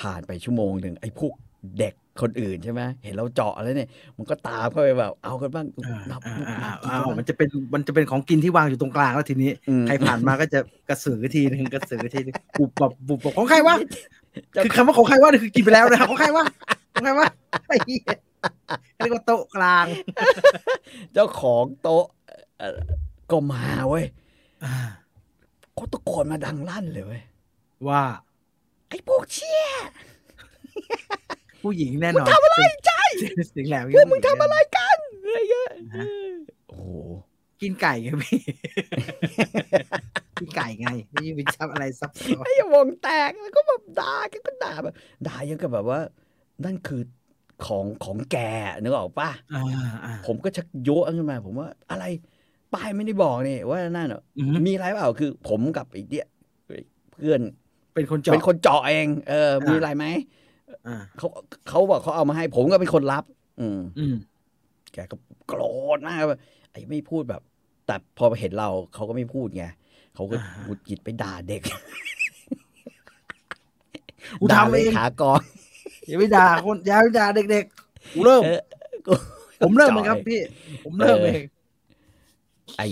[0.00, 1.32] ผ่านไปชั่วโมงหนึ่งไอ้พวก
[1.78, 13.76] เด็กคนอื่นใช่ไหมเห็นเราเจาะแล้วเนี่ย มันก็ตามเข้าไปแบบเอากันบ้างอ่านับอ่านับอ่ากินอ่ากันบ้างมันจะเป็นมันจะเป็นของกินที่วางอยู่ตรงกลางแล้วทีนี้อืมใครผ่านมาก็จะกระสือทีนึงกระสือทีนึงบุบแบบบุบแบบของใครวะ
[14.52, 16.44] เจ้าคือคำว่าของใครวะนี่คือกินไปแล้วนะของใครวะ
[16.92, 17.26] ของใครวะ
[17.68, 18.02] ไอ้เหี้ย
[18.96, 19.86] เรียกว่าโต๊ะกลาง
[21.12, 22.04] เจ้าของโต๊ะ
[22.58, 22.80] เอ่อ
[23.30, 24.04] ก็มาเว้ย
[24.64, 24.74] อ่า
[25.78, 27.22] ก็ตะโกนมาดังลั่นเลยเว้ย
[27.88, 28.02] ว่า
[28.88, 29.62] ไอ้พวกเชี่ย
[31.62, 32.92] ผู้หญิงแน่นอนทำอะไรใจ
[33.50, 35.70] เสียงแหลมพวกมึงทำอะไรกันอะไรเงี้ย
[36.68, 36.84] โอ้โห
[37.60, 38.40] กินไก่ไงพี่
[40.40, 44.94] กินไก่ไงไม่ใช่ไปทำอะไรซับซ้อนไอ้วงแตกแล้วก็แบบด่าแกก็ด่าแบบ
[45.26, 46.00] ด่ายังกับแบบว่า
[46.64, 47.02] นั่นคือ
[47.66, 48.36] ของของแก
[48.82, 49.62] นึกออกปะอ่า
[50.04, 52.04] อ่าผมก็ชักโยะขึ้นมา ผมว่าอะไร
[52.74, 56.26] ป้ายไม่ได้บอกนี่ว่านั่นเหรออืมมีอะไรเปล่าคือ ผมกับไอ้เดีย
[57.12, 57.40] เพื่อน
[57.98, 60.06] เป็นคนเจาะเป็นคนเจาะเอง เอออ่ามีมีอะไรไหม
[60.86, 61.28] อ่าเขา
[61.68, 63.24] เขาบอกเขาเอามาให้ ผมก็เป็นคนรับ
[63.60, 64.14] อืมอืม
[64.92, 65.16] แกก็
[65.48, 65.60] โกร
[65.96, 66.40] ธมากแบบ
[66.72, 67.42] ไอ้ไม่พูดแบบ
[67.86, 69.64] แต่พอเห็นเราเขาก็ไม่พูดไง
[70.14, 71.62] เขาก็อ่าหงุดหงิดไปด่าเด็ก
[74.40, 75.40] กูด่าทำเลเอยงขากอง
[76.06, 78.60] อย่าไปด่าคนอย่าไปด่าเด็กๆกูเริ่มเออ
[79.06, 79.12] กู
[79.60, 80.40] ผมเริ่มเลยครับพี่
[80.84, 81.42] ผมเริ่มเอง
[82.78, 82.82] ไอ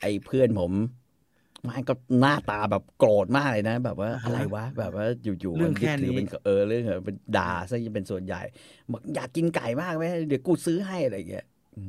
[0.00, 0.72] ไอเพื่อนผม
[1.68, 8.42] มันก็หน้าตาแบบโกรธมากเลยนะ แบบว่าอ่าฮะอะไรวะ แบบว่าอยู่เรื่องมัแค่นี้ถืเป็นเออเรื่องเป็นด่าซะยังเป็นส่วนใหญ่
[8.92, 11.46] บอกอยากกินไก่มากไหมเดี๋ยวกูซื้อให้อะไรอย่างเงี้ย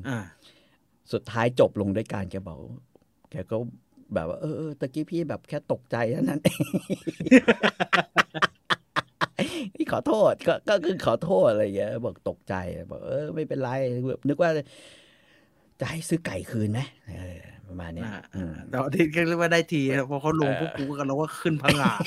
[0.08, 0.20] อ่า
[1.14, 2.60] สุดท้ายจบลงด้วยการแกบอก
[3.32, 3.58] แกก็
[4.14, 6.60] แบบว่าเออเออตะกี้พี่แบบแค่ตกใจเท่านั้นเอง
[9.76, 12.56] พี่ขอโทษก็ก็คือขอโทษอะไรอย่างเงี้ยบอกตกใจ
[12.92, 13.70] บอกเออไม่เป็นไร
[14.10, 14.52] แบบนึกว่า
[15.80, 22.02] จะให้ซื้อไก่คืนนะเออ ประมาณเนี้ยอ่าอืมแต่ว่าที่เรียกว่าได้ทีนะพอเขาลงพวกกูก็เราก็ขึ้นพังงาด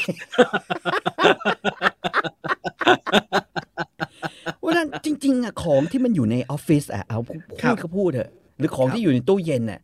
[4.62, 9.80] ว่านั้นจริง ๆอะของที่มันอยู่ในออฟฟิศอะเอาพูครัดบก็พูดเถอะ หรือของครับที่อยู่ในตู้เย็นอะ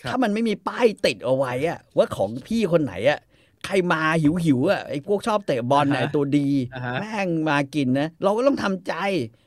[0.00, 3.18] ครับถ้ามันไม่มีป้ายติดเอาไว้อะ ว่าของพี่คนไหนอะ
[3.64, 8.94] ใครมาหิวหิวๆอะไอ้พวกชอบเตะบอลน่ะอ่าฮะไอ้ตัวดีอ่าฮะแม่งมากินนะเราก็ต้องทำใจ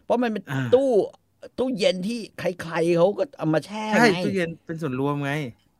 [0.05, 0.89] เพราะมันเป็นอ่าตู้
[1.57, 5.31] ตู้เย็นที่ใครๆเขาก็เอามาแช่ใช่ไงตู้เย็นเป็นส่วนรวมไง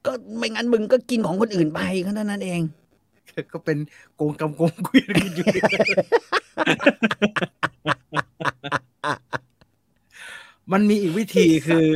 [0.06, 2.62] ก็ไม่งั้นมึงก็กินของคนอื่นไปแค่นั้นเอง
[3.54, 3.78] ก็เป็น
[4.16, 5.48] โกงกำโกงกุยกันอยู่
[10.72, 11.88] มันมีอีกวิธีคือ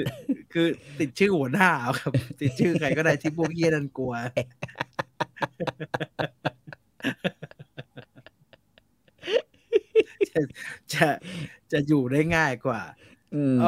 [0.54, 0.68] คือ
[1.00, 2.12] ติดชื่อหัวหน้าเอาครับ
[2.42, 4.14] ติดชื่อใครก็ได้ที่พวกเยี่ยนันกลัว
[10.30, 10.40] จะ
[10.94, 11.08] จะ
[11.72, 13.05] จะอยู่ได้ง่ายกว่าอืม
[13.62, 13.68] เอ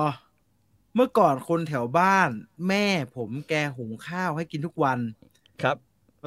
[0.00, 0.04] อ
[0.94, 2.30] เมื่อก่อนคนแถวบ้าน
[2.68, 4.98] แม่ผมแกหุงข้าวให้กินทุกวัน
[5.62, 5.76] ครับ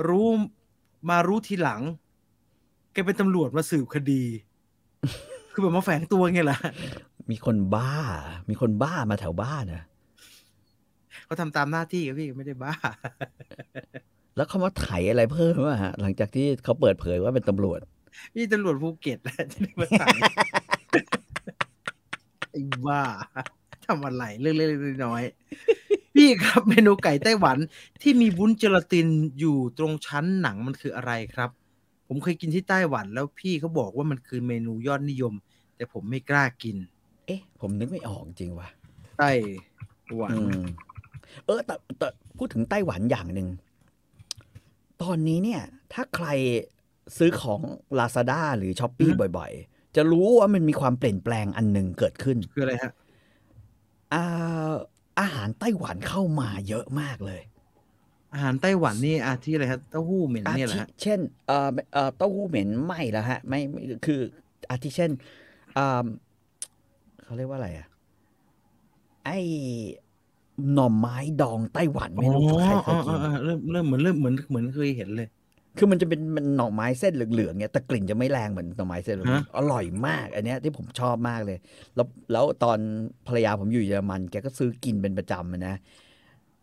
[0.07, 0.27] รู้
[1.09, 1.81] มารู้ทีหลัง
[2.93, 4.23] แกเป็นตำรวจมาสืบคดี
[5.51, 6.57] คือแบบมาแฝงตัวไงล่ะ
[7.31, 7.91] มีคนบ้า
[8.49, 9.83] มีคนบ้ามาแถวบ้านนะ
[11.25, 12.73] เขาทำตามหน้าที่ครับพี่ไม่ได้บ้า
[14.35, 17.79] แล้วเขามาไถอะไรเพิ่มวะฮะหลังจากที่เขาเปิดเผยว่าเป็นตำรวจ
[18.33, 19.19] พี่ตำรวจภูเก็ต
[19.51, 20.66] ที่ได้มาสั่งไอ้
[22.87, 23.01] บ้า
[23.87, 27.57] ทำอะไรเรื่องเล็กๆน้อยๆพี่ครับเมนูไก่ไต้หวัน
[28.01, 29.07] ที่มีวุ้นเจลาติน
[29.39, 31.49] อยู่ตรงชั้นหนังมันคืออะไรครับ
[32.07, 35.33] ผมเคยกินที่ไต้หวันแล้วพี่เขาบอกว่ามันคือเมนูยอดนิยม
[35.75, 36.77] แต่ผมไม่กล้ากิน
[37.25, 38.69] เอ๊ะ ผมนึกไม่ออกจริงว่ะ
[39.19, 39.31] ไต้
[40.15, 40.63] หวันอืม
[41.45, 42.07] เออแต่แต่
[42.37, 43.47] พูดถึงไต้หวันอย่างหนึ่ง
[45.03, 45.61] ตอนนี้เนี่ย
[45.93, 46.27] ถ้าใคร
[47.17, 47.61] ซื้อของ
[47.99, 52.91] Lazada หรือ s h อ p e e บ่อย ๆ จะรู้ว่ามันมีความเปลี่ยนแปลงอันหนึ่งเกิดขึ้น คืออะไรฮะ
[54.13, 54.73] อ่า
[55.19, 57.41] อาหารไต้หวันเข้ามาเยอะมากเลย
[58.33, 64.19] อาหารไต้หวันนี่อาที่อะไรครับเต้าหู้เหม็นอาเนี่ยเหรอทิฮะเช่นเอ่อเอ่อเต้าหู้เหม็นไม่แล้วฮะไม่ไม่คือ
[64.69, 65.11] อาทิเช่น
[65.77, 66.05] อ่า
[67.23, 67.87] เขาเรียกว่าอะไรอะ
[69.25, 69.37] ไอ้
[70.73, 75.27] หน่อไม้ดองไต้หวันไม่รู้ใครเคยกินอ๋ออ๋ออ๋อเริ่มเริ่มเหมือนเริ่มเหมือนเหมือนเคยเห็นเลย
[75.77, 81.57] คือมันจะเป็นมันหน่อไม้เส้นเหลืองๆเนี่ยแต่กลิ่นจะไม่แรงเหมือนหน่อไม้เส้นเหลืองฮะอร่อยมาก อันเนี้ยที่ผมชอบมากเลย
[81.95, 82.77] แล้วแล้วตอน
[83.27, 85.75] ภรรยาผมอยู่เยอรมันแกก็ซื้อกินเป็นประจำอะนะ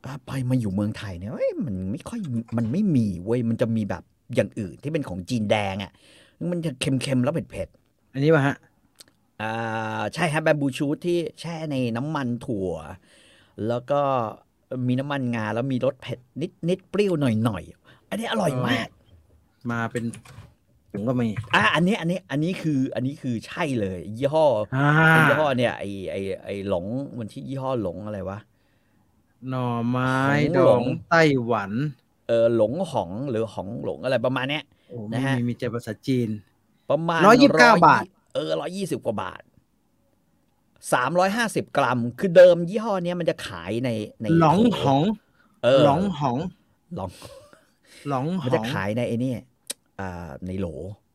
[0.05, 2.21] อะไปมาอยู่เมืองไทยเนี่ยเอ้ยมันไม่ค่อย
[2.57, 4.03] มันไม่มีเว้ยมันจะมีแบบ
[4.35, 5.93] อย่างอื่นที่เป็นของจีนแดงอะ
[6.51, 8.57] มันจะเค็มๆแล้วเผ็ดๆอันนี้ป่ะฮะ
[9.43, 12.71] อ่าใช่ครับแบมบูชูทที่แช่ในน้ำมันถั่ว
[13.69, 14.01] แล้วก็
[14.89, 18.89] มีน้ำมันงาแล้วมีรสเผ็ดนิดนิดเปรี้ยวหน่อยหน่อยๆอันนี้อร่อยมาก
[19.71, 20.05] มาเป็น
[20.93, 24.47] ถุงก็มีอ่าอันนี้อันนี้อันนี้คืออันนี้คือใช่เลย ยี่ห้อ
[24.77, 24.89] อ่า
[25.29, 26.85] ยี่ห้อเนี่ยไอไอไอหลง
[27.19, 28.39] มันที่อยี่ห้อหลงอะไรวะ
[29.49, 30.15] หน่อไม้
[30.57, 31.73] ของดหลองงไต้หวัน
[32.29, 36.29] เออหลงหองหรือหองหลงอะไรประมาณเนี้ยโอ้นะมีฮะมีมีใจภาษาจีน
[36.91, 38.05] ประมาณ129บาท
[38.35, 39.43] เออร้อยยี่สิบกว่าบาท
[40.93, 43.91] สามร้อยห้าสิบกรัม คือเดิมยี่ห้อเนี้ยมันจะขายใน
[44.23, 45.03] ในหลองหอง
[45.62, 46.39] เออหลองหอง
[46.97, 47.11] หลอง
[48.09, 49.45] หลองหมันอจะงขายในไอ้นี่อ่า
[50.47, 50.66] ในโหล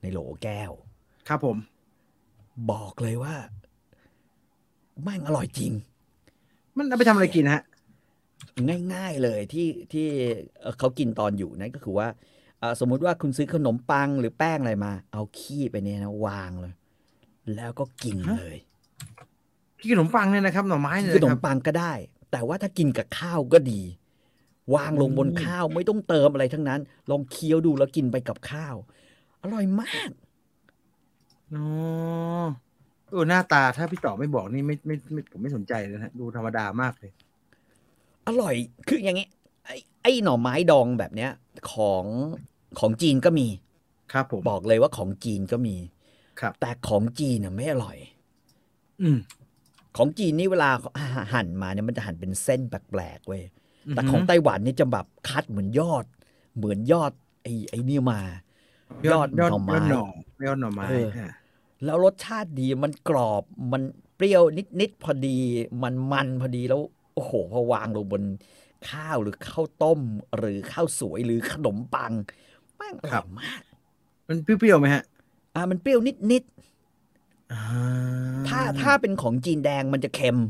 [0.01, 0.71] ในโหลแก้ว
[1.27, 1.57] ครับผม
[2.71, 3.35] บอกเลยว่า
[5.03, 5.71] แม่งอร่อยจริง
[6.77, 7.61] มันเอาไปทำอะไรกินฮะ
[8.93, 10.07] ง่ายๆเลยที่ที่
[10.59, 12.07] เอ่อเขากินตอนอยู่นั่นก็คือว่า
[12.61, 16.73] อ่าสมมุติว่าคุณซื้อขนมปังหรือแป้งอะไรมา เอาขี้ไปเนี่ยนะวางเลย
[17.55, 18.57] แล้วก็กินฮะเลย
[19.81, 21.93] กินขนมปังเนี่ยนะครับหน่อไม้เนี่ยขนนะคมรับปังก็ได้
[22.31, 23.81] แต่ว่าถ้ากินกับข้าวก็ดี
[24.75, 28.75] วางลงบนอืมข้าวไม่ต้องเติมอะไรทั้งนั้น ลองเคี้ยวดูแล้วกินไปกับข้าว
[29.41, 30.11] อร่อยมาก
[31.55, 31.65] อ๋อ
[33.11, 37.11] เออหน้าตาถ้าพี่ต่อไม่บอกนี่ไม่ไม่ไม่ผมไม่สนใจเลยนะฮะดูธรรมดามากเลย
[38.27, 38.55] อร่อย
[38.87, 39.27] คืออย่างงี้
[39.65, 41.31] ไอ้ไอ้หน่อไม้ดองแบบเนี้ย
[41.73, 42.05] ของ
[42.79, 43.47] ของจีนก็มี
[44.13, 45.75] ครับผมบอกเลยว่าของจีนก็มี
[46.39, 47.97] ครับ แต่ของจีนน่ะไม่อร่อย
[49.01, 49.19] อืม
[49.97, 50.69] ของจีนนี่เวลา
[51.33, 53.43] หั่นมาเนี่ยมันจะหั่นเป็นเส้นแปลกๆเว้ย
[53.89, 56.05] แต่ของไต้หวันนี่จะแบบคัดเหมือนยอด
[56.57, 57.11] เหมือนยอด
[57.43, 58.19] ไอ้ไอ้นี่มา
[59.11, 60.05] ยอดหน่อไม้ยอดหน่อ
[60.45, 61.31] ยอดหน่อไม้เอออะ
[61.85, 63.81] แล้วรสชาติดีมันกรอบมัน
[64.15, 64.43] เปรี้ยว
[64.81, 65.37] นิดๆพอดี
[65.83, 66.81] มันมันพอดีแล้ว
[67.13, 68.23] โอ้โหพอวางลงบน
[68.89, 69.99] ข้าวหรือข้าวต้ม
[70.37, 72.13] หรือข้าวสวยหรือขนมปัง
[72.75, 73.61] แม่งอร่อยมาก
[74.27, 75.03] มันเปรี้ยวๆไหมฮะ
[75.55, 75.99] อ่า มันเปรี้ยว
[76.31, 76.43] นิด
[77.51, 80.43] อ่าๆถ้าถ้าเป็นของจีนแดงมันจะเค็มอ่า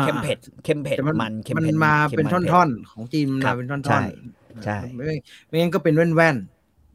[0.00, 4.02] เค็มเผ็ดเค็มเผ็ดแต่มันมันเค็มมันเผ็ดมาค็เป็นผ็ดท่อนๆ ของจีนมันครัมาบเป็นท่อนๆ ใช่
[4.64, 5.04] ใช่ไม่
[5.48, 6.36] ไม่งั้นก็เป็นแว่น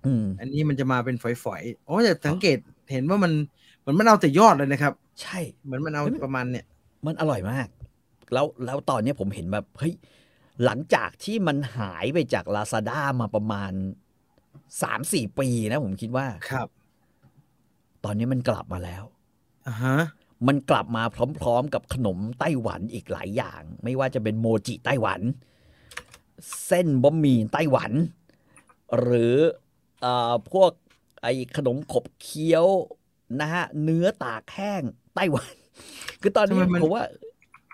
[0.05, 2.57] อืมๆอันนี้มันจะมาเป็นฝอยๆโอ้แต่สังเกต
[2.91, 3.31] เห็นว่ามัน
[3.79, 6.65] เหมือนมันเอาแต่ยอดเลยนะครับ ใช่ เหมือนมันเอาเฮ้ยประมาณเนี่ย
[7.05, 7.67] มันอร่อยมาก
[8.33, 9.93] แล้วแล้วตอนเนี้ยผมเห็นแบบเฮ้ย
[10.65, 13.71] หลังจากที่มันหายไปจาก Lazada มาประมาณ
[14.81, 16.67] สามสี่ปีนะผมคิดว่าครับ
[18.05, 19.03] ตอนนี้มันกลับมาแล้ว
[19.67, 19.97] อ่าฮะ
[20.47, 21.03] มันกลับมา
[21.39, 25.21] พร้อมๆกับขนมไต้หวันอีกหลายอย่าง ไม่ว่าจะเป็นโมจิไต้หวัน
[26.67, 27.91] เส้นบะหมี่ไต้หวัน
[28.99, 29.35] หรือ
[30.01, 30.71] เอ่อพวก
[31.21, 32.65] ไอ้ขนมขบเคี้ยว
[33.41, 34.81] นะฮะเนื้อตากแห้ง
[35.15, 35.53] ไต้หวัน
[36.21, 37.03] คือตอนนี้ทำไมมันผมว่า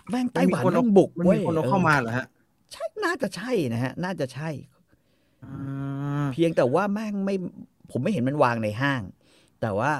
[0.09, 2.25] แม่งไต้หวันมัมีคแม่เอางบุกมันเว้มียคนเอาเออเข้ามาเหรอฮะ
[2.71, 4.49] ใช่น่าจะใช่นะฮะ น่าจะใช่
[5.43, 7.35] อ่าเพียงแต่ว่าแม่งไม่
[7.91, 9.01] ผมไม่เห็นมันวางในห้าง
[9.61, 9.91] แต่ว่า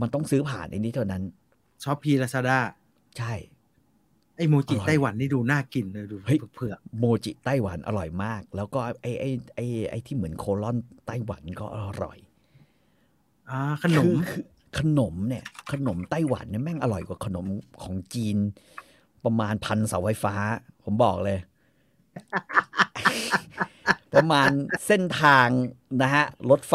[0.00, 1.22] มันต้องซื้อผ่านไอ้นี้เท่านั้น
[1.84, 2.58] ช้อปปี้ลาซาด้า
[3.18, 3.34] ใช่
[4.36, 10.76] ไอโมจิอร่อยไต้หวันนี่ดูน่ากินเลยดูเฮ้ยเผือกโมจิไต้หวันอร่อยมาก แล้วก็ไอ้ไอ้ไอ้ไอ้ที่เหมือนโคลอน
[11.06, 14.44] ไต้หวันก็อร่อยๆอ่าขนมคือคือ
[14.78, 17.46] ขนมเนี่ย ขนมไต้หวันเนี่ยแม่งอร่อยกว่าขนม
[17.82, 18.36] ของจีน
[19.24, 20.34] ประมาณพันเสาไฟฟ้า
[20.84, 21.38] ผมบอกเลย
[24.14, 24.50] ประมาณ
[24.86, 25.48] เส้นทาง
[26.02, 26.74] นะฮะรถไฟ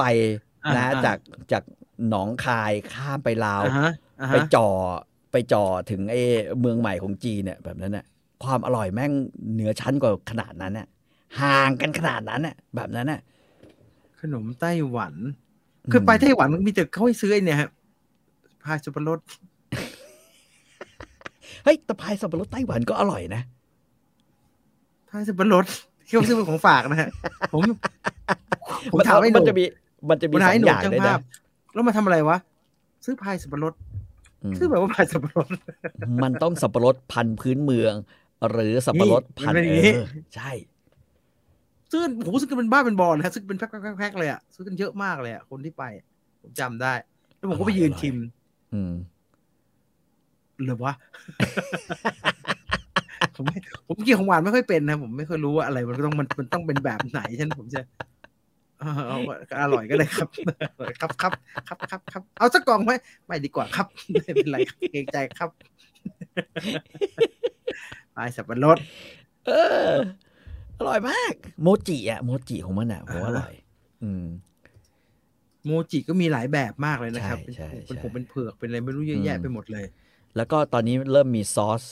[0.76, 1.18] นะฮะอ่าจาก
[1.51, 1.64] จาก
[2.10, 3.93] หนองคายข้ามไปลาวอ่าฮะอ่า
[4.28, 4.67] ไปฮะจ่อ
[5.32, 6.22] ไปจ่อถึงไอ้
[6.59, 8.05] เมืองใหม่ของจีนเนี่ยแบบนั้นน่ะ
[8.43, 9.11] ความอร่อยแม่ง
[9.53, 10.88] เหนือชั้นกว่าขนาดนั้นน่ะ
[11.41, 13.20] ห่างกันขนาดนั้นน่ะแบบนั้นน่ะ
[14.22, 15.13] ขนมไต้หวัน
[15.91, 17.70] คือไปไต้หวันมันมีแต่เขาให้ซื้อไอเนี่ยฮะ
[18.63, 19.20] พายสับปะรด
[21.63, 23.41] เฮ้ยแต่พายสับปะรดไต้หวันก็อร่อยนะ
[25.09, 25.65] พายสับปะรด
[26.07, 27.09] ที่เขาซื้อเป็นของฝากนะฮะ
[27.51, 27.61] ผม
[28.91, 29.63] ผมมันถามไอ้หมันนุ่มจะมี
[30.09, 31.20] มันจะมีผมสถามองไอ้หอนุ่มย่างช่างเลยภานะพ
[31.74, 32.38] แล้วมาทำอะไรวะ
[33.05, 33.74] ซื้อพายสับปะรด
[34.43, 35.47] อืมซื้อแบบว่าพายสับปะรด
[36.23, 37.93] มันต้องสับปะรดพันธุ์พื้นเมือง
[38.51, 39.99] หรือสับปะรดพันนี่ธุ์มันเป็นอย่างเอนี้อ
[40.35, 40.51] ใช่
[41.91, 45.83] ซื้อโอ้โหซื้อกันเป็นบ้าเป็นบอลนะฮะซื้อเป็นแพ็คๆแพ็คๆเลยอะซื้อกันเยอะมากเลยอะคนที่ไป
[46.41, 46.93] ผมจำได้
[47.37, 48.15] แล้วผมก็ไปยืนชิม
[48.73, 48.93] อืม
[50.65, 50.93] หรือวะ
[53.35, 58.91] ผมไม่ผมกินของหวานไม่ค่อยเป็นนะ ผมไม่ค่อยรู้ว่าอะไร มันต้องมันมันต้องเป็นแบบไหนฉะนันผมจะเอา
[59.61, 60.30] อร่อยก็ได้ครับ
[61.01, 61.32] ครับครับ
[61.67, 62.91] ครับครับครับเอาสักกล่องไหม
[63.25, 64.57] ไม่ดีกว่าครับไม่เป็นไร
[64.91, 65.49] เกรงใจครับ
[68.15, 68.77] ปลายสับปะรด
[69.45, 69.51] เอ
[69.89, 69.93] อ
[70.77, 73.53] อร่อยมาก โมจิอะโมจิของมันอะผมอร่อย
[74.03, 74.25] อืม
[75.65, 77.38] โมจิก็มีหลายแบบมากเลยนะครับ
[77.86, 79.86] เป็นผมเป็นเผือกเป็นอะไรไม่รู้เยอะแยะไปหมดเลย
[80.36, 81.84] แล้วก็ตอนนี้เริ่มมีซอส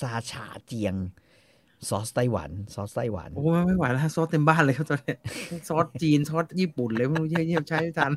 [0.00, 0.94] ซาชาเจียง
[1.88, 5.14] ซอสไต้หวัน ซอสไต้หวัน โอ้ไม่ไหวแล้วซอสเต็มบ้านเลยครับตอนนี้
[5.68, 8.12] ซอสจีน ซอสญี่ปุ่นเลยไม่รู้เยอะๆใช้ทัน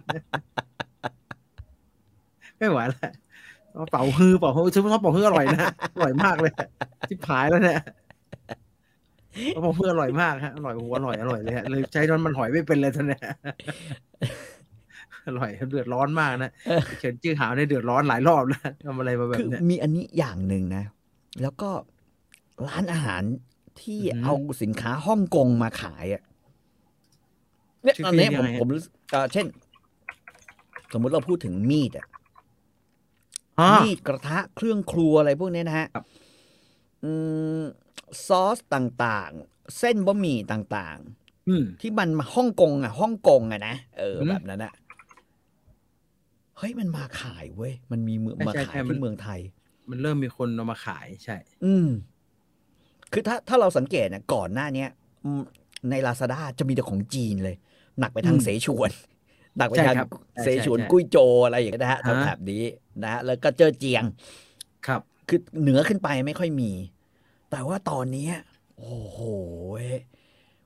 [2.57, 3.11] ไม่ไหวแล้ว
[3.91, 5.59] เป่าฮือเป่าฮือซื้อซอสเป่าฮืออร่อยนะ
[5.95, 6.53] อร่อยมากเลย
[7.09, 7.79] ที่ผายแล้วเนี่ย
[9.61, 13.21] เป่าฮืออร่อยมากฮะอร่อยหัวอร่อยอร่อยเลยฮะเลยใช้นอนมันหอยไม่เป็นเลยท่านเนี่ย
[15.27, 16.51] อร่อยเดือดร้อนมากนะ
[16.99, 20.83] เฉินจื้อหาวในเดือดร้อนหลายรอบแล้วทำอะไรมาแบบนี้มีอันนี้อย่างหนึ่งนะ
[21.41, 21.69] แล้วก็
[22.67, 23.23] ร้านอาหาร
[23.81, 26.21] ที่เอาสินค้าฮ่องกงมาขายอะ
[27.83, 28.67] เนี่ยตอนนี้ผมผม
[29.33, 29.47] เช่น
[30.93, 32.07] สมมุติเราพูดถึงมีดอะ
[33.75, 35.87] มีดกระทะเครื่องครัวอะไรพวกนี้นะฮะ
[38.27, 44.73] ซอสต่างๆ เส้นบะหมี่ต่างๆที่มันมาฮ่องกงอะฮ่องกงอะนะเออแบบนั้นอะ
[46.57, 49.39] เฮ้ยมันมาขายเว้ย มันมีเมืองมาขายที่เมืองไทย
[49.89, 51.87] มันเริ่มมีคนเอามาขายใช่ อืม
[53.11, 54.89] คือถ้าถ้าเราสังเกตนะก่อนหน้าเนี้ย
[55.89, 57.55] ในลาซาด้าจะมีแต่ของจีนเลย
[57.99, 58.91] หนักไปทางเสฉวน
[59.57, 59.97] หนักไปทาง
[60.43, 62.63] เสฉวนกุ้ยโจอะไรอย่างเงี้ยนะฮะทางแถบนี้
[63.03, 64.03] นะฮะแล้วก็เจอเจียง
[64.87, 66.71] ครับ คือเหนือขึ้นไปไม่ค่อยมี
[67.51, 68.27] แต่ว่าตอนนี้
[68.77, 69.17] โอ้โห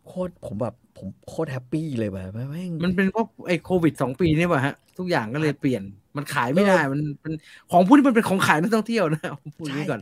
[0.07, 5.83] โคตรผมแบบผมโคตรแฮปปี้เลยแบบแม่งมันเป็นเพราะไอ้โควิดสองปีนี่ป่ะฮะ ทุกอย่างก็เลยเปลี่ยน
[6.17, 7.33] มันขายไม่ได้มันเป็น
[7.71, 9.99] ของพูดที่มันเป็นของขายนักท่องเที่ยวนะพูดนี้ก่อน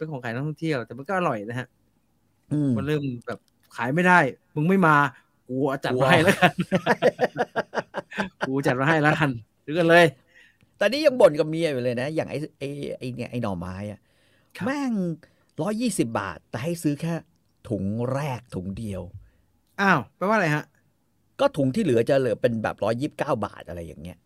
[0.00, 1.68] เป็นของขายนักท่องเที่ยว แต่มันก็อร่อยนะฮะ
[2.76, 3.38] มันเริ่มแบบ
[3.76, 4.18] ขายไม่ได้
[4.54, 4.96] มึงไม่มา
[5.48, 6.52] กูจัดมาให้แล้วกัน
[8.46, 9.30] กูจัดมาให้แล้วกัน
[9.66, 10.06] ดูกันเลย
[10.76, 14.00] แต่นี่ยังบ่นกับเมียอยู่เลยนะ อย่างไอ้ไอ้ไอ้เนี่ยไอ้หน่อไม้อะ
[14.66, 14.92] แม่ง
[15.62, 17.14] ร้อยยี่สิบาท แต่ให้ซื้อแค่
[17.68, 19.02] ถุงแรกถุงเดียว
[19.80, 20.64] อ้าวแปลว่าอะไรฮะ
[21.40, 24.18] ก็ถุงที่เหลือจะเหลือเป็นแบบร้อยยิบเก้าบาทอะไรอย่างเงี้ย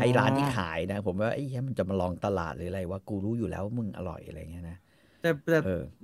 [0.00, 4.78] ไอ้ร้านที่ขายนะ ผมว่าไอ้เหี้ยมันจะมาลองตลาดหรืออะไรว่ากูรู้อยู่แล้วมึงอร่อยอะไรเงี้ยนะ
[5.22, 5.58] แต่แต่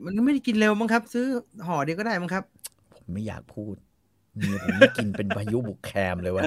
[0.04, 1.26] มันไม่ได้กินเร็วมั้งครับ ซื้อ
[1.66, 2.44] ห่อเดียวก็ได้มั้งครับ
[2.94, 3.74] ผมไม่อยากพูด
[4.36, 6.44] เมียผมไม่กินเป็นพายุบุกแคมเลยว่ะ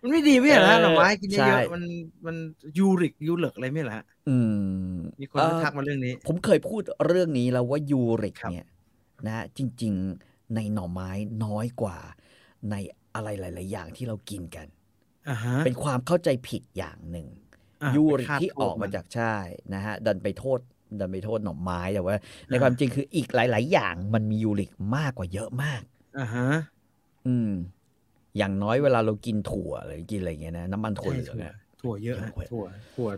[0.00, 1.82] มันไม่ดีไม่เหรอหน่อไม้กินเยอะๆมัน
[2.26, 2.36] มัน
[2.78, 4.36] ยูริกยูเลิกอะไรไม่เหรออื
[4.92, 8.66] ม มีคนทักมาเรื่องนี้ ผมเคยพูดเรื่องนี้แล้วว่ายูริกเนี่ย
[9.26, 9.92] นะ จริง
[10.24, 11.10] ๆ ในหน่อไม้
[11.44, 11.98] น้อยกว่า
[12.70, 12.74] ใน
[13.14, 14.66] อะไรหลาย ๆ อย่างที่เรากินกัน
[15.64, 17.28] เป็นความเข้าใจผิดอย่างหนึ่ง
[17.96, 19.34] ยูริกที่ออกมาจากใช่
[19.74, 20.58] นะฮะ ดันไปโทษ
[21.00, 22.16] ดันไปโทษหน่อไม้แต่ว่า
[22.48, 25.82] ในความจริงคืออีกหลาย ๆ อย่างมันมียูริกมากกว่าเยอะมาก
[26.18, 26.48] อ่าฮะ
[27.26, 27.50] อืม
[28.38, 31.36] อย่างน้อยเวลาเรากินถั่วหรือกินอะไรเงี้ยนะน้ำมันถั่วเหลือง
[31.82, 32.64] ถั่วเยอะถั่ว
[32.96, 33.08] ถั่ว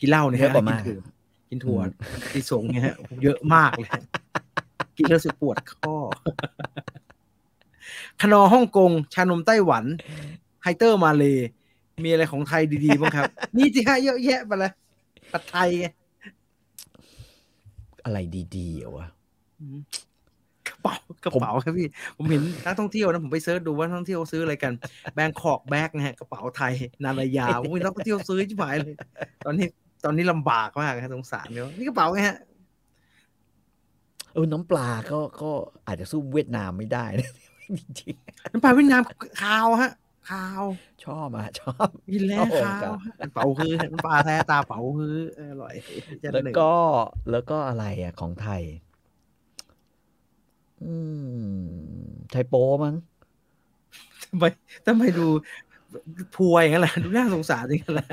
[0.00, 0.82] กินเหล้าเนี่ยเยอะมาก
[1.50, 1.78] กินถั่ว
[2.32, 3.90] กินสงเนี่ยฮะเยอะมากเลย
[4.96, 5.96] กินแล้วสึกปวดข้อ
[8.20, 9.84] ขนอฮ่องกง ชานมไต้หวัน
[10.62, 11.36] ไฮเตอร์มาเลย
[12.04, 14.72] มีอะไรของไทยดีๆบ้างครับ นี่สิฮะเยอะแยะไปเลย
[15.32, 15.86] ปัดไทยไง
[18.04, 18.18] อะไร
[18.56, 19.06] ดีๆวะ
[20.82, 24.72] เป๋ากระเป๋าครับพี่ ผมเห็นนักท่องเที่ยวนะ ผมไปเซิร์ชดูว่าท่องเที่ยวซื้ออะไรกัน
[25.14, 26.72] แบงคอกแบกนะฮะกระเป๋าไทย
[27.04, 28.94] นารายาผมเห็นนักท่องเที่ยวซื้อชิบหายเลย
[29.46, 29.66] ตอนนี้
[30.04, 32.38] ตอนนี้ลำบากมากครับสงสารเนี่ยนี่กระเป๋าไงฮะ
[34.32, 35.50] เออน้ำปลาก็ก็
[35.86, 37.30] อาจจะสู้เวียดนามไม่ได้นะ
[37.78, 39.02] จริงๆน้ำปลาเวียดนาม
[39.42, 39.92] ขาวฮะ
[40.30, 40.62] ขาว
[41.04, 42.92] ชอบอะชอบกินแล้วขาว
[43.34, 45.74] เป๋าคือน้ำปลาแท้ตาเป๋าคืออร่อย
[46.32, 46.70] แล้วก็
[47.30, 48.62] แล้วก็อะไรอะของไทย
[50.84, 50.94] อื
[51.54, 51.58] ม
[52.30, 52.54] ไทโป
[52.84, 52.94] มั้ง
[54.24, 54.44] ทำไม
[54.86, 55.26] ทำไมดู
[56.36, 58.08] พวยงั้นแหละดูน่าสงสารจริงแหละ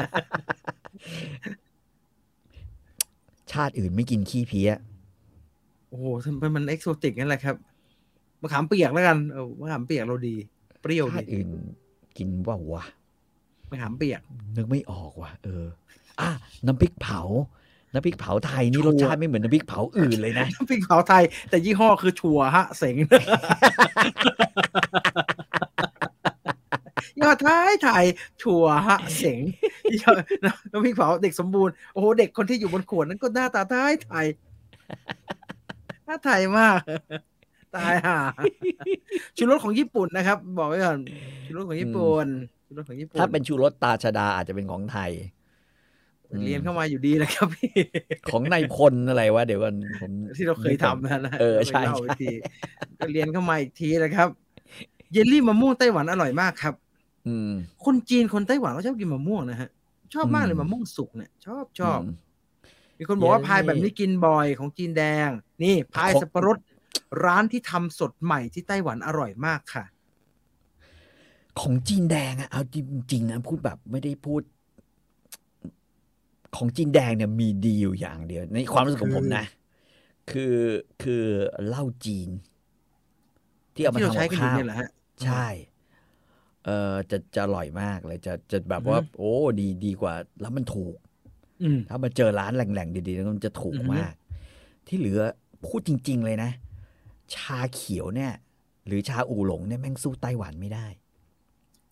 [3.51, 4.71] ชาติอื่นไม่กินขี้เพี้ย
[5.89, 7.55] โอ้โหทำไมมันเอกโซติกนั่นแหละครับ
[8.41, 10.35] มะขามเปียกแล้วกันเออมะขามเปียกเราดี
[10.81, 11.47] เปรี้ยวดีชาติอื่น
[12.17, 12.83] กินว่าวะ
[13.69, 14.21] มะขามเปียก
[14.55, 15.65] นึกไม่ออกว่ะเออ
[16.19, 16.29] อะ
[16.65, 17.21] น้ำพริกเผา
[17.93, 22.95] น้ำพริกเผาไทยนี่รสชาติไม่เหมือนน้ำพริกเผาอื่นเลยนะน้ำพริกเผาไทย แต่ยี่ห้อคือชัวฮะเสง
[27.21, 28.05] ยอดไทยไทย
[28.41, 29.41] ชัวฮะเสง
[30.71, 34.27] น้ำพริกเผาเด็กสมบูรณ์โอ้โหเด็กคนที่อยู่บนขวดนั้นก็หน้าตาไทยไทย
[36.05, 36.79] หน้าไทยมาก
[37.75, 38.17] ตายห่า
[39.37, 40.99] ชูรสของญี่ปุ่นนะครับ บอกไว้ก่อน
[41.45, 42.27] ชูรสของญี่ปุ่น
[42.67, 45.11] ชูรสของญี่ปุ่นถ้าเป็นชูรสตาชดาอาจจะเป็นของไทย
[46.45, 47.71] เรียนเข้ามาอยู่ดีนะครับพี่
[48.29, 52.33] ของนายพลอะไรวะเดี๋ยวกันผมที่เราเคยทำนะนะเออใช่เคยเล่าใช่อีกที
[52.99, 54.27] ก็เรียนเข้ามาอีกทีนะครับ
[55.11, 56.73] เยลลี่มะม่วงไต้หวันอร่อยมากครับ
[57.27, 57.51] อืม
[57.85, 59.69] คนจีนคนไต้หวันเขาชอบกินมะม่วงนะฮะ
[60.13, 62.03] ชอบมากเลยอืมมะม่วงสุกเนี่ยชอบชอบม
[62.97, 65.29] มีคนบอกว่าเยลลี่พายแบบนี้กินบ่อยของจีนแดง
[65.63, 66.57] นี่พายของสับปะรด
[67.25, 69.85] ร้านที่ทำสดใหม่ที่ไต้หวันอร่อยมากค่ะ
[71.59, 72.77] ของจีนแดงอะเอาจ
[73.13, 74.41] ริงๆนะพูดแบบไม่ได้พูด
[76.55, 79.45] ของจีนแดงเนี่ยมีดีอยู่อย่างเดียวในความรู้สึกของผมนะ
[80.31, 80.55] คือ
[81.01, 81.23] คือ
[81.67, 82.29] เหล้าจีน
[83.75, 84.89] ที่เอามาที่เราทำใช้กับกันอยู่ข้าวเนี่ยแหละฮะ
[85.23, 85.45] ใช่
[86.65, 90.95] เออจะจะอร่อยมากเลย จะจะแบบว่าอือฮึโอ้ดีดีกว่า แล้วมันถูก
[91.61, 94.13] อืมถ้ามาเจอร้านแหล่งๆดีๆแล้วมันจะถูกอือฮึมาก
[94.87, 95.21] ที่เหลือ
[95.65, 96.51] พูดจริง ๆ เลยนะ
[97.35, 98.33] ชาเขียวเนี่ย
[98.87, 100.85] หรือชาอูหลงเนี่ยแม่งสู้ไต้หวันไม่ได้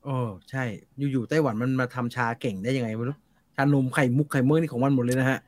[0.03, 0.17] โอ้
[0.49, 0.63] ใช่
[1.11, 3.17] อยู่ๆไต้หวันมันมาทำชาเก่งได้ยังไงไม่รู้
[3.55, 5.39] ชานมไข่มุกไข่เมื่อนี่ของมันหมดเลยนะฮะ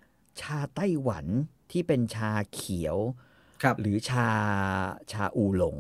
[0.42, 1.26] ชาไต้หวัน
[1.72, 2.98] ที่เป็นชาเขียว
[3.64, 4.30] ครับ หรือชา
[5.12, 5.78] ชาอูหลง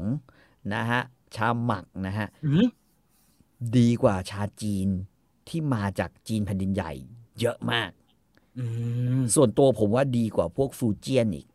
[0.74, 1.01] นะฮะ
[1.36, 2.68] ชาหมักนะฮะอืม
[3.78, 4.88] ดีกว่าชาจีน
[5.47, 6.91] ที่มาจากจีนแผ่นดินใหญ่
[7.39, 7.91] เยอะมาก
[8.59, 8.66] อื
[9.20, 11.47] มส่วนตัวผมว่าดีกว่าพวกฟูเจียนอีก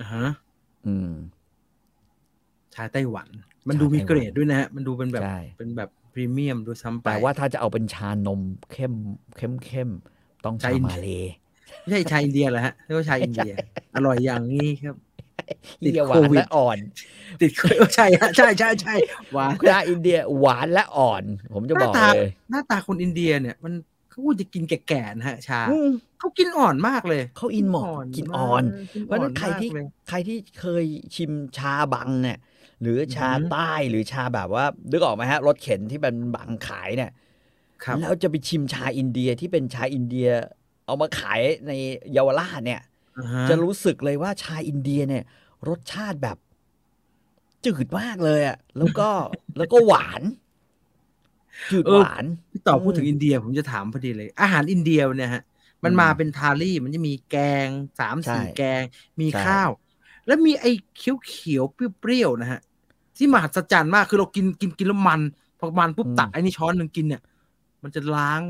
[0.00, 0.26] อ่าฮะ
[0.86, 1.10] อืม
[2.76, 3.28] ชาไต้หวัน
[3.68, 8.40] มันชาดูมีไต้หวันเกรดด้วยนะฮะมันดูเป็นแบบใช่เป็นแบบพรีเมียมด้วยซ้ำไปแต่ว่าถ้าจะเอาเป็นชานม
[8.72, 8.92] เข้ม
[9.36, 9.90] เข้มเข้ม
[10.44, 11.08] ต้องชาชาอินมาเล
[11.80, 13.52] ไม่ใช่ชาอินเดียเหรอฮะเรียกว่าชาอินเดีย
[13.94, 14.96] อร่อยอย่างนี้ครับ
[15.84, 16.78] ติดเฮียหวาโคนวิดและอ่อน
[17.40, 18.94] ติดโควิดใช่ฮะใช่ใช่ใช่
[19.32, 21.24] หวานชาอินเดียหวานและอ่อน
[21.54, 23.74] ผมจะบอกหน้าตาเลยหน้าตาคนอินเดียเนี่ยมัน
[24.10, 30.84] เขาจะกินแก่ๆนะฮะชาอืมเขากินอ่อนมากเลย เขาอินหมอกกินอ่อนมากกิเพราะฉะนั้นใครที่อ่อนมากเลยใครที่เคย
[31.16, 32.38] ชิมชาบังเนี่ย
[32.80, 33.58] หรือชาอือหือใต้
[33.90, 37.10] หรือชาแบบว่านึกออกไหมฮะรถเข็นที่เป็นบังขายเนี่ย
[37.84, 40.28] ครับแล้วจะไปชิมชาอินเดียที่เป็นชาอินเดีย
[40.86, 41.72] เอามาขายใน
[42.12, 42.80] เยาวราชเนี่ย
[43.16, 45.24] อ่าฮะจะรู้สึกเลยว่าชาอินเดียเนี่ย
[45.68, 46.36] รสชาติแบบ
[47.64, 49.08] จืดมากเลยอะแล้วก็
[49.56, 50.22] แล้วก็หวาน
[51.70, 55.42] จืดหวานพี่ต่อพูดอืมถึงอินเดียผมจะถามพอดีเลย อาหารอินเดียเนี่ยฮะ
[55.84, 57.68] มันอืมมาเป็นทารี่มันจะมีแกง
[57.98, 58.82] สามใช่สี่แกง
[59.20, 59.70] มีใช่ข้าว
[60.26, 62.58] แล้วมีไอ้เขียวเขียวๆเปรี้ยวๆนะฮะ
[63.16, 65.20] ที่มหัศจรรย์มากคือเรากินกินกินแล้วมัน
[65.58, 67.22] พอมันปุ๊บตักไอ้นี่ช้อนหนึ่งกินเนี่ย
[67.82, 68.42] มันจะล้าง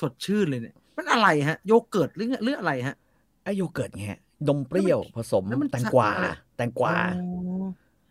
[0.00, 2.96] สดชื่นเลยเนี่ย มันอะไรฮะ โยเกิร์ตหรือหรืออะไรฮะ
[3.44, 6.94] ไอโยเกิร์ตไงฮะนมเปรี้ยวผสมแล้วมันแตงกวาอะไรแตงกวา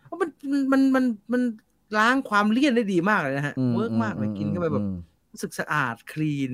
[0.10, 0.30] อ๋อมัน
[0.72, 1.42] มันมันมัน
[1.98, 4.98] ล้างความเลี่ยนได้ดีมากเลยนะฮะอื work มากเลยกินเข้าไปแบบอืม
[5.32, 6.52] รู้สึกสะอาด clean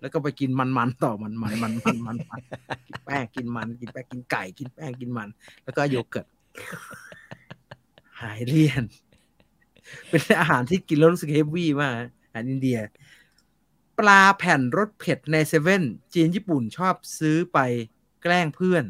[0.00, 2.40] แล้วก็ไปกินมันมันๆต่อมันมันมันมันมันมัน
[2.86, 5.28] กินแป้งกินมัน กินแป้งกินไก่กินแป้งกินมัน
[5.64, 6.26] แล้วก็โยเกิร์ต
[8.20, 8.84] หายเลี่ยน
[10.08, 12.78] เป็นอาหารที่กินแล้วรู้สึกเฮฟวี่มากฮะอาหารอินเดีย
[13.98, 15.82] ปลาแผ่นรสเผ็ดในเซเว่น
[16.14, 17.58] จีนญี่ปุ่นชอบซื้อไป
[18.22, 18.84] แกล้งเพื่อน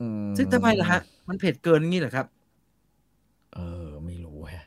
[0.00, 2.26] อืมซึ่งทำไมล่ะฮะ มันเผ็ดเกินอย่างนี้เหรอครับ
[3.54, 4.64] เออ ไม่รู้ฮะ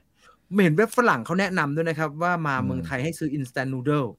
[0.63, 4.09] เห็นเว็บฝรั่งเขาแนะนำด้วยนะครับ ว่ามาอืมเมืองไทยให้ซื้อ instant noodle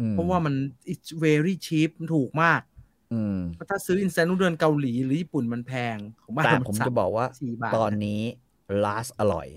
[0.00, 0.54] อืมเพราะว่ามัน
[0.92, 2.60] it's very cheap มันถูกมาก
[3.12, 8.22] อืมเพราะถ้าซื้อ instant noodle เกาหลีหรือญี่ปุ่นมันแพงของบ้านแต่เรานผมสาจะบอกว่าสี่บาทตอนนี้
[8.84, 9.48] ลาสอร่อย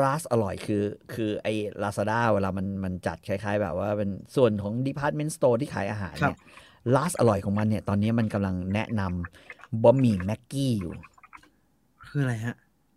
[0.00, 0.84] ลาสอร่อยคือ
[1.14, 6.38] คือไอ้ลาซาด้าเวลามันมันจัดคล้าย ๆ แบบว่าเป็นส่วนของ Department Store ที่ขายอาหารเนี่ย
[6.94, 10.94] ลาสอร่อยของมันเนี่ย ตอนนี้มันกำลังแนะนำบะหมี่แม็กกี้อยู่
[12.06, 12.56] คืออะไรฮะ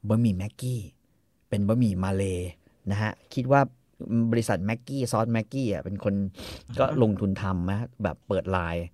[0.10, 0.80] บะหมี่แม็กกี้
[1.50, 2.24] เป็นบะหมี่มาเล
[2.92, 3.62] นะฮะ คิดว่า
[4.32, 6.16] บริษัทแม็กกี้ซอสแม็กกี้อะเป็นคน
[6.80, 8.86] ก็อ่าฮะลงทุนทำนะแบบเปิดไลน์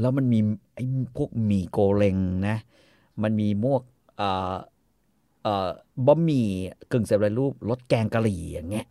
[0.00, 0.38] แล้วมันมี
[0.74, 0.84] ไอ้
[1.16, 2.16] พวกหมี่โกเลง
[2.48, 2.56] นะ
[3.22, 3.97] มันมีมวกเอ่อเอ่อ
[6.06, 6.48] บะหมี่
[6.92, 8.86] กึ่งสำเร็จรูปรสแกงกะหรี่อย่างเงี้ย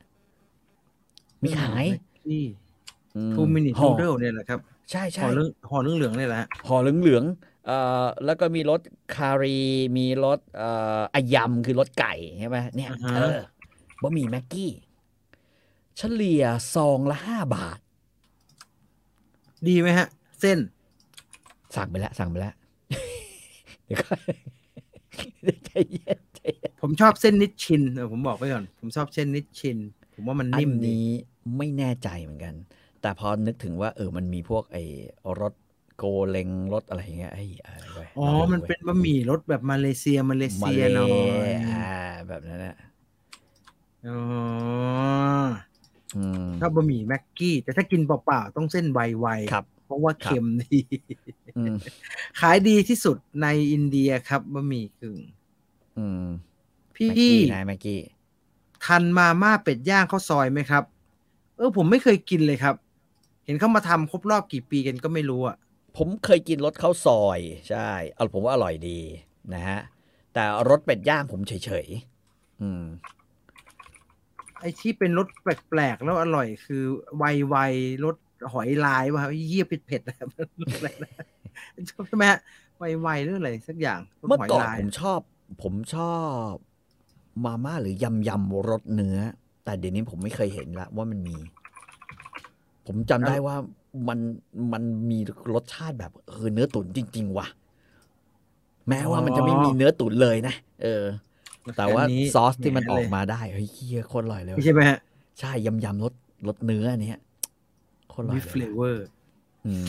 [1.44, 1.86] มีขาย
[2.32, 2.46] นี่
[3.16, 4.60] อืมทูมินิห่อนูเดิลเนี่ยแหละครับ
[4.92, 8.82] ใช่ห่ใช่อเรื่องห่อเรื่องเหลืองๆเนี่ยแหละฮะห่อเหลืองๆเอ่อแล้วก็มีรส
[9.16, 9.58] คารี
[9.98, 10.70] มีรสเอ่
[11.00, 13.38] ออายำคือรสไก่ใช่ไหมเนี่ยอ่าฮะเออ
[14.02, 14.72] บะหมี่แม็กกี้
[15.98, 16.44] เฉลี่ย
[16.76, 17.80] ซองละห้าบาท
[19.68, 20.08] ดีไหมฮะ
[20.42, 20.60] เส้น
[21.76, 22.54] สั่งไปแล้ว สั่งไปแล้ว
[23.86, 24.14] เดี๋ยวก็
[25.66, 29.78] ใจเย็นใจเย็นผมชอบเส้นนิดชินเออผมบอกไว้ก่อน ผมชอบเส้นนิดชิน
[30.14, 31.06] ผมว่ามันอันิ่นมดีนี้
[31.58, 32.56] ไม่แน่ใจเหมือนกัน
[33.02, 34.84] แต่พอนึกถึงว่า เออมันมีพวกไอ้
[35.40, 35.54] รส
[35.98, 41.92] โกเลงรสอะไรอย่างเงี้ยไอ้อะไรเว้ยอ๋อลงดูมันเป็นบะหมี่รสแบบมาเลเซียมาเลมาเซียเลหน่อยอ่า
[42.28, 42.78] แบบนั้นนะ
[44.08, 44.20] อ๋อ
[46.16, 50.80] อืมชอบบะหมี่แม็กกี้ แต่ถ้ากินเปล่าๆต้องเส้นไวๆครับ เพราะว่าครับเค็มดี
[51.58, 51.76] อืม
[52.40, 55.18] ขายดีที่สุดในอินเดียครับบะหมี่กึ่ง
[55.98, 56.26] อืม
[56.96, 58.02] พี่แม็กกี้นะแม็กกี้
[58.86, 60.84] ทันมาม่าเป็ดย่างข้าวซอยไหมครับ
[61.58, 62.76] เออผมไม่เคยกินเลยครับ
[63.46, 65.58] เห็นเขามาทำครบรอบกี่ปีกันก็ไม่รู้อะ
[65.98, 69.00] ผมเคยกินรสข้าวซอย ใช่เอาผมว่าอร่อยดี
[69.54, 69.80] นะฮะ
[70.34, 72.84] แต่รสเป็ดย่างผมเฉยๆอืม
[74.60, 76.84] ไอ้ที่เป็นรสแปลกๆแล้วอร่อยคือ
[77.18, 78.16] ไวไวๆรส
[78.54, 80.28] หอยลายว่ะเยี่ยเผ็ดๆนะครับ
[82.08, 82.40] ใช่ไหมฮะ
[82.78, 85.20] ไวไวๆหรืออะไรสักอย่างรสเมื่อหอยก่อนลายผมชอบ
[85.64, 86.16] ผมชอ
[86.50, 86.52] บ
[87.46, 89.18] มาม่าหรือยำยำรสเนื้อ
[89.64, 91.38] แต่เดี๋ยวนี้ผมไม่เคยเห็นละว่ามันมี
[92.86, 93.56] ผมจำได้ว่า
[94.08, 94.20] มัน
[94.74, 95.20] มันมี
[95.54, 97.48] รสชาติแบบเออเนื้อตุ๋นจริง ๆ ว่ะ
[98.90, 101.04] แม้ว่ามันจะไม่มีเนื้อตุ๋นเลยนะเออ
[101.78, 105.00] แต่ว่าอันนี้ซอสที่มันออกแหมาได้เฮ้ยเฮียโคตรอร่อยเลยไม่ใช่ไหมฮะ
[105.40, 106.14] ใช่ยำยำรส
[106.48, 109.08] รสเนื้ออันเนี้ยโคตรอร่อยมีเลยเฟลเวอร์
[109.66, 109.88] อืม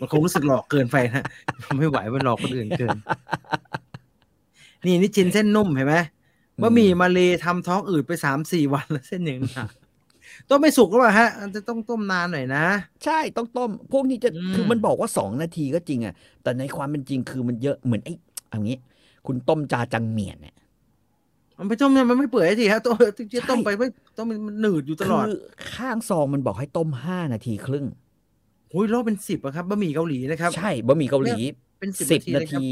[0.00, 1.24] มันคงรู้สึกหลอกเกินไปนะ
[1.78, 2.96] ไม่ไหวมันหลอกคนอื่นเกิน
[4.86, 5.96] นี่นี่ชิ้นเส้นนุ่มเห็นไหม
[6.62, 9.66] บะหมี่มาเลทำท้องอืดไปสามสี่วันแล้วเส้นหนึ่งนะ
[10.48, 12.64] ต้มไม่สุกหรือเปล่าฮะมันจะต้องต้มนานหน่อยนะ
[13.04, 18.14] ใช่ต้องต้ม พวกนี้จะอืมคือมันบอกว่าสองนาทีก็จริงอะแต่ในความเป็นจริงคือมันเยอะเหมือนไอ้
[18.48, 18.78] เอางี้
[19.26, 20.54] คุณต้มจาจังเมียนเนี่ย
[21.58, 23.88] มันไปต้มเนี่ยมันไม่เปื่อยทีฮะต้มที่ใช่ต้มไปไม่
[24.18, 25.36] ต้มมันหนืดอยู่ตลอดคือ
[25.74, 27.86] ข้างซองมันบอกให้ต้มห้านาทีครึ่ง
[28.70, 31.38] โอ้ยรอบเป็นสิบอะครับบะหมี่เกาหลีนะครับ ใช่บะหมี่เกาหลี
[31.80, 32.64] เป็นสิบสิบนานาทีที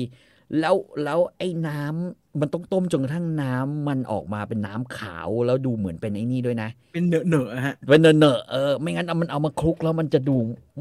[0.61, 0.75] แล้ว
[1.05, 10.37] แล้วไอ้น้ำมันต้องต้มจนกระทั่งน้ำมันออกมาเป็นน้ำขาวแล้วดูเหมือนเป็นไอ้นี่ด้วยนะ เป็นเหนอะเหนอะๆฮะเป็นเนอะๆเออไม่งั้นเอามันเอามาคลุกแล้วมันจะดู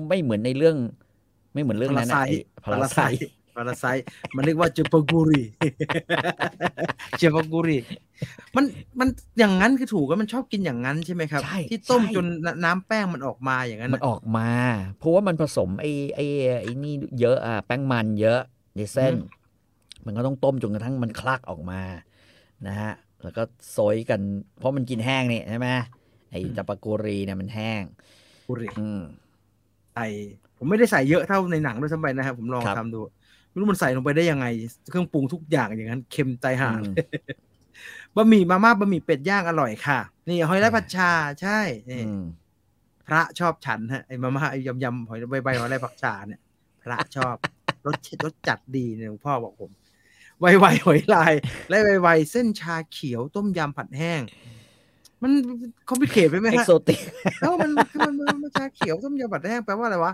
[0.07, 0.75] ไม่เหมือนในเรื่อง
[1.53, 2.15] ไม่เหมือนเรื่องนั้นนะ
[2.63, 5.43] พาราไซพาราไซพาราไซมันเรียกว่าเจปากูรี
[7.17, 7.77] เจปากูรี
[8.55, 8.65] มัน
[8.99, 9.07] มัน
[9.39, 12.25] อย่างนั้นคือถูกก็มันชอบกินอย่างนั้นใช่ไหมครับใช่ที่ต้มใช่จน
[12.65, 14.49] น้ำแป้งมันออกมาอย่างนั้นมันน่ะออกมา
[14.97, 16.25] เพราะว่ามันผสมไอ้ไอ้
[16.61, 18.39] ไอ้นี่เยอะอะแป้งมันเยอะ
[18.75, 19.13] ในเส้น
[20.05, 21.81] มันก็ต้องต้มจนกระทั่งมันคลักออกมา
[22.67, 22.93] นะฮะ
[23.23, 24.21] แล้วก็โซยกัน
[24.57, 25.67] เพราะมันกินแห้งนี่ใช่ไหม
[26.31, 27.81] ไอ้จัปากุรีเนี่ยมันแห้ง
[28.47, 29.01] กุรีอืม
[29.95, 30.07] ใส่
[30.57, 33.01] ผมไม่ได้ใส่เยอะเท่าในหนังด้วยซ้ำไปนะครับผมลองครับทำดู
[33.51, 34.45] ไม่รู้มันใส่ลงไปได้ยังไง
[34.89, 36.93] เครื่องปรุงทุกอย่างอย่างนั้นเค็มใจห่าอืม
[38.15, 41.09] บะหมี่มาม่าบะหมี่เป็ดย่างอร่อยค่ะ นี่หอยไร้ผัดชา
[41.41, 42.23] ใช่นี่อืม
[43.07, 46.41] พระชอบฉันฮะไอ้มาม่าไอ้ยำยำหอยใบใบหอยไร้ผักชาเนี่ย
[46.81, 47.35] พระชอบ
[47.85, 49.71] รสรสจัดดีเนี่ยหลวงพ่อบอกผม
[50.39, 51.33] ไวไวหอยลาย
[51.69, 54.21] และไวไวเส้นชาเขียวต้มยำผัดแห้ง
[55.21, 55.31] มัน
[55.89, 56.99] คอมพิเคทไปไหมเอ็กฮะโซติก
[57.41, 60.13] เอ้ามันมันมันมันชาเขียวต้มยำผัดแห้งแปลว่าอะไรวะ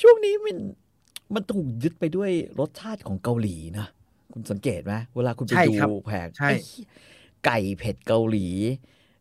[0.00, 0.56] ช่วงนี้มัน
[1.34, 3.86] มันถูกยึดไปด้วยรสชาติของเกาหลีนะ
[4.32, 6.86] คุณสังเกตไหมเวลาคุณไปใช่ดูครับแผงใช่ไอ้เหี้ย
[7.46, 8.46] ไก่เผ็ดเกาหลี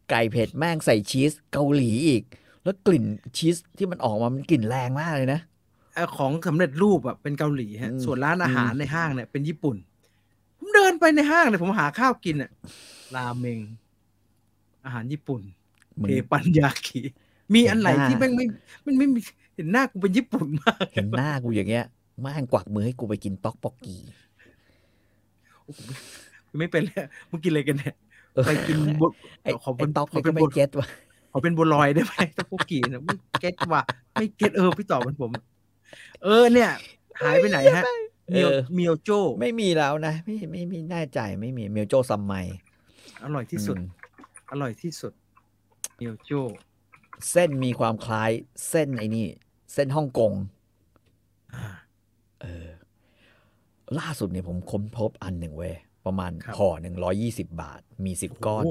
[0.10, 2.24] ไก่เผ็ดแม่งใส่ชีสเกาหลีอีก
[2.64, 3.06] แล้วกลิ่น
[3.38, 5.40] ชีสที่มันออกมา มันกลิ่นแรงมากเลยนะ
[5.94, 9.76] เอ่อของสำเร็จรูปอะเป็นเกาหลีฮะอืมส่วนร้านอาหารอืมในห้างเนี่ยเป็นญี่ปุ่น
[10.60, 12.52] ผมเดินไปในห้างเนี่ยผมหาข้าวกินอะ
[13.16, 13.60] ราเมง
[14.86, 15.42] อาหารญี่ปุ่น
[16.00, 17.00] มึงเทปันยากิ
[17.54, 18.46] มีอันไหนเห็นหน้าที่แม่งไม่
[18.86, 19.20] มันไม่มี
[19.56, 21.86] เห็นหน้ากูเป็นญี่ปุ่นมาก เห็นหน้ากูอย่างเงี้ย
[22.22, 23.98] แม่งกวักมือให้กูไปกินต๊อกปอกกี
[26.60, 27.96] ไม่เป็นเลยมึงกินอะไรกันเนี่ย
[28.34, 29.08] เออไปกินบุ
[29.44, 30.88] ไอ้ขอไอ้เป็นต๊อกขอนี่เป็ก็นไม่บุเก็ตว่ะ
[31.32, 33.82] ขอเป็นบัวลอยได้ไหมตะโกกีนะไม่เก็ตว่ะ
[34.16, 35.32] ไม่เก็ตเออพี่ตอบเหมันผม
[36.24, 36.72] เออเนี่ย
[37.22, 37.86] หายไปไหนฮะ
[38.32, 39.10] เมียวเออเมียวโจ
[39.40, 42.34] ไม่มีแล้วนะไม่ไม่ไม่แน่ใจไม่มีเมลโจซัมไม
[43.24, 43.84] อร่อยที่สุดอืม
[44.52, 45.14] อร่อยที่สุด
[45.98, 46.32] เมียวโจ
[47.32, 48.32] เส้นมีความคล้าย
[48.70, 49.28] เส้นไอ้นี่
[49.74, 50.34] เส้นฮ่องกง
[51.54, 51.64] อ่า
[52.42, 52.68] เออ
[54.00, 55.76] ล่าสุดเนี่ยผมค้นพบอันหนึ่งเว้ย
[56.06, 58.64] ประมาณครับห่อหนึ่งร้อยี่สิบาท มีสิบก้อน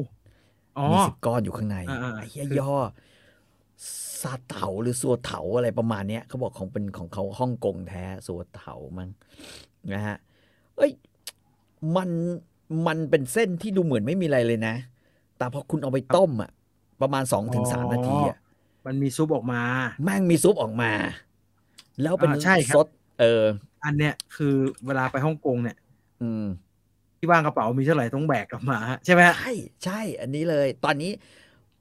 [0.76, 2.74] โอ๋อมีสิบก้อนอยู่ข้างในอ่าๆไอ้เหี้ยคือย่อ
[4.22, 9.08] ซาเถาหรือสัวเถาอะไรประมาณเนี้ยเขาบอกของเป็นของเขาฮ่องกงแท้สัวเถามั้ง
[9.92, 10.16] นะฮะ
[10.76, 10.92] เอ้ย
[11.96, 12.10] มัน
[12.86, 14.74] มันเป็นเส้นที่ดูเหมือนไม่มีอะไรเลยนะ
[15.38, 16.50] แต่พอคุณเอาไปต้มอะ
[17.02, 18.38] ประมาณสองถึงสามนาทีอะ
[18.86, 19.62] มันมีซุปออกมา
[20.04, 20.90] แม่งมีซุปออกมา
[22.02, 22.86] แล้วเป็นอ่าใช่ครับซด
[23.20, 23.44] เออ
[23.82, 24.54] อัอันเนี้ยคือ
[24.86, 25.76] เวลาไปฮ่องกงเนี่ย
[26.22, 26.46] อืม
[27.18, 29.52] ที่ว่างกระเป๋ามีเท่าไหร่ต้องแบกกลับมาฮะใช่ไหมฮะใช่
[29.84, 31.10] ใช่ อันนี้เลย ตอนนี้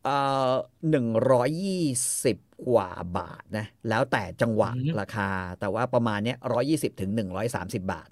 [0.03, 0.15] เอ่
[0.49, 0.53] อ
[0.89, 1.85] หนึ่งร้อยยี่
[2.23, 5.29] สิบกว่าบาทนะ แล้วแต่จังหวะราคา
[5.59, 8.07] แต่ว่าประมาณเนี้ยร้อยี่สิบถึงหนึ่งร้อยสามสิบาท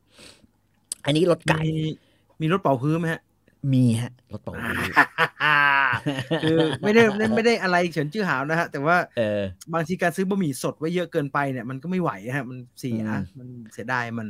[1.05, 1.85] อันนี้รถไก่มี
[2.41, 3.21] มีรถเป่าพื้นไหมฮะ
[3.71, 4.91] มีฮะรถเป่าฮื้อ
[6.43, 9.41] คือไม่ได้ไม่ไม่ได้อะไรเฉินชื่อหาวนะฮะ แต่ว่าเออ
[9.73, 14.27] บางทีการซื้อบะหมี่สดไว้เยอะเกินไปเนี่ยมันก็ไม่ไหวฮะ มันเสียอืมมันเสียดายมัน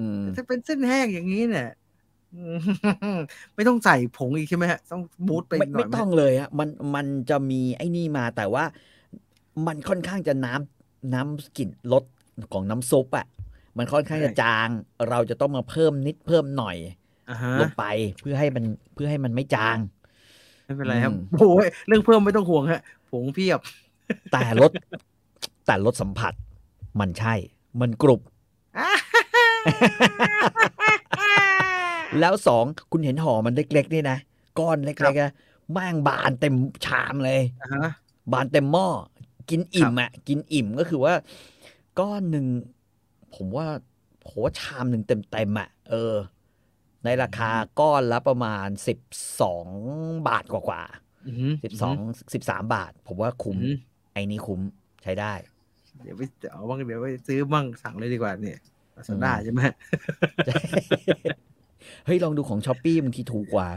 [0.00, 1.68] อืมถ้าเป็นเส้นแห้งอย่างนี้เนี่ย
[2.34, 2.42] อื
[3.16, 3.18] ม
[3.54, 8.64] ไม่ต้องใส่ผงอีกใช่ไหมฮะ ต้องบูทไปไม่หน่ไม่อยไหมต้องเลยฮะมันมันจะมีไอ้นี่มาแต่ว่า
[9.66, 12.04] มันค่อนข้างจะน้ำน้ำกลิ่นรส
[12.52, 13.26] ของน้ำซุปอะ
[13.78, 14.68] มันค่อนข้างจะจาง
[15.10, 17.07] เราจะต้องมาเพิ่มนิดเพิ่มหน่อยอ่าฮะ
[17.60, 17.84] ลงไป
[18.20, 18.64] เพื่อให้มัน
[18.94, 19.78] เพื่อให้มันไม่จาง
[20.64, 23.60] ไม่เป็นไรครับอืมโอ้ยเรื่องเพิ่มไม่ต้องห่วงฮะผงเพียบ
[24.32, 24.70] แต่รส
[25.66, 26.32] แต่รสสัมผัส
[27.00, 27.34] มันใช่
[27.80, 28.20] มันกรุบ
[32.20, 34.18] แล้วสองคุณเห็นห่อมันเล็กๆนี่นะ
[34.58, 35.32] ก้อนเล็กๆนะ
[35.72, 36.54] แม่งบานเต็ม
[36.84, 37.88] ชามเลยอ่าฮะ
[38.32, 38.88] บานเต็มหม้อ
[39.50, 41.14] กินอิ่มอะ กินอิ่มก็คือว่า
[42.00, 42.46] ก้อนหนึ่ง
[43.34, 43.66] ผมว่า
[44.26, 46.14] ผมว่าชามหนึ่งเต็มเต็มๆอะ เออ
[47.04, 48.98] ในราคาก้อนละประมาณสิบ
[49.40, 49.66] สอง
[50.28, 50.82] บาทกว่า
[51.26, 51.94] อือหือๆสิบสอง
[52.34, 53.76] สิบสามบาท ผมว่าคุ้มอือหือ
[54.12, 54.60] ไอ้นี้คุ้ม
[55.02, 55.32] ใช้ได้
[56.02, 56.22] เดี๋ยวไป
[56.52, 58.58] เอาบ้างเดี๋ยวไปซื้อบ้างสั่งเลยดีกว่าเนี่ย
[58.96, 59.62] ลาซาด้าอืมใช่ไหม
[62.06, 63.68] เฮ้ย ลองดูของช้อปปี้บางทีถูกกว่า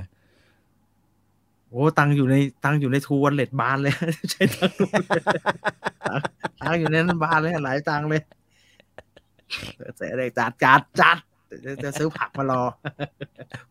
[1.70, 3.94] โอ้ตังค์อยู่ในตังค์อยู่ในทูวันเลตบานเลย
[4.32, 4.86] ใช้ตังค์ดู
[6.62, 8.22] ตังค์อยู่ในนั้นบานเลยหลายตังค์เลย
[9.98, 11.18] เสียเลยจัดจัดจัด
[11.62, 12.62] เดี๋ยวจะซื้อผักมารอ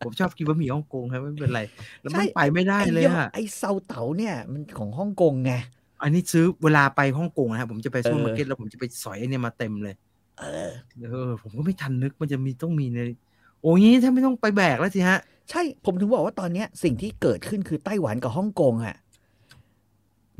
[0.03, 1.61] ผมชอบกินบะหมี่ฮ่องกงครับไม่เป็นไร
[2.01, 5.53] แล้วมันใช่ไปไม่ได้ไอ้เลยยอดอะไอ้เซาเต๋าเนี่ยมันของฮ่องกงไง
[6.01, 9.95] อันนี้ซื้อเวลาไปฮ่องกงนะครับผมจะไปซูเปอร์เออมาร์เก็ตแล้วผมจะไปสอยไอ้เนี่ยมาเต็มเลย
[10.39, 10.71] เออ
[11.11, 12.99] เออ ผมก็ไม่ทันนึกมันจะมีต้องมีใน
[13.61, 15.19] โอ้ยงี้ถ้าไม่ต้องไปแบกแล้วสิฮะ
[15.49, 18.95] ใช่ผมถึงบอกว่าตอนเนี้ย สิ่งที่เกิดขึ้นคือไต้หวันกับฮ่องกงอะ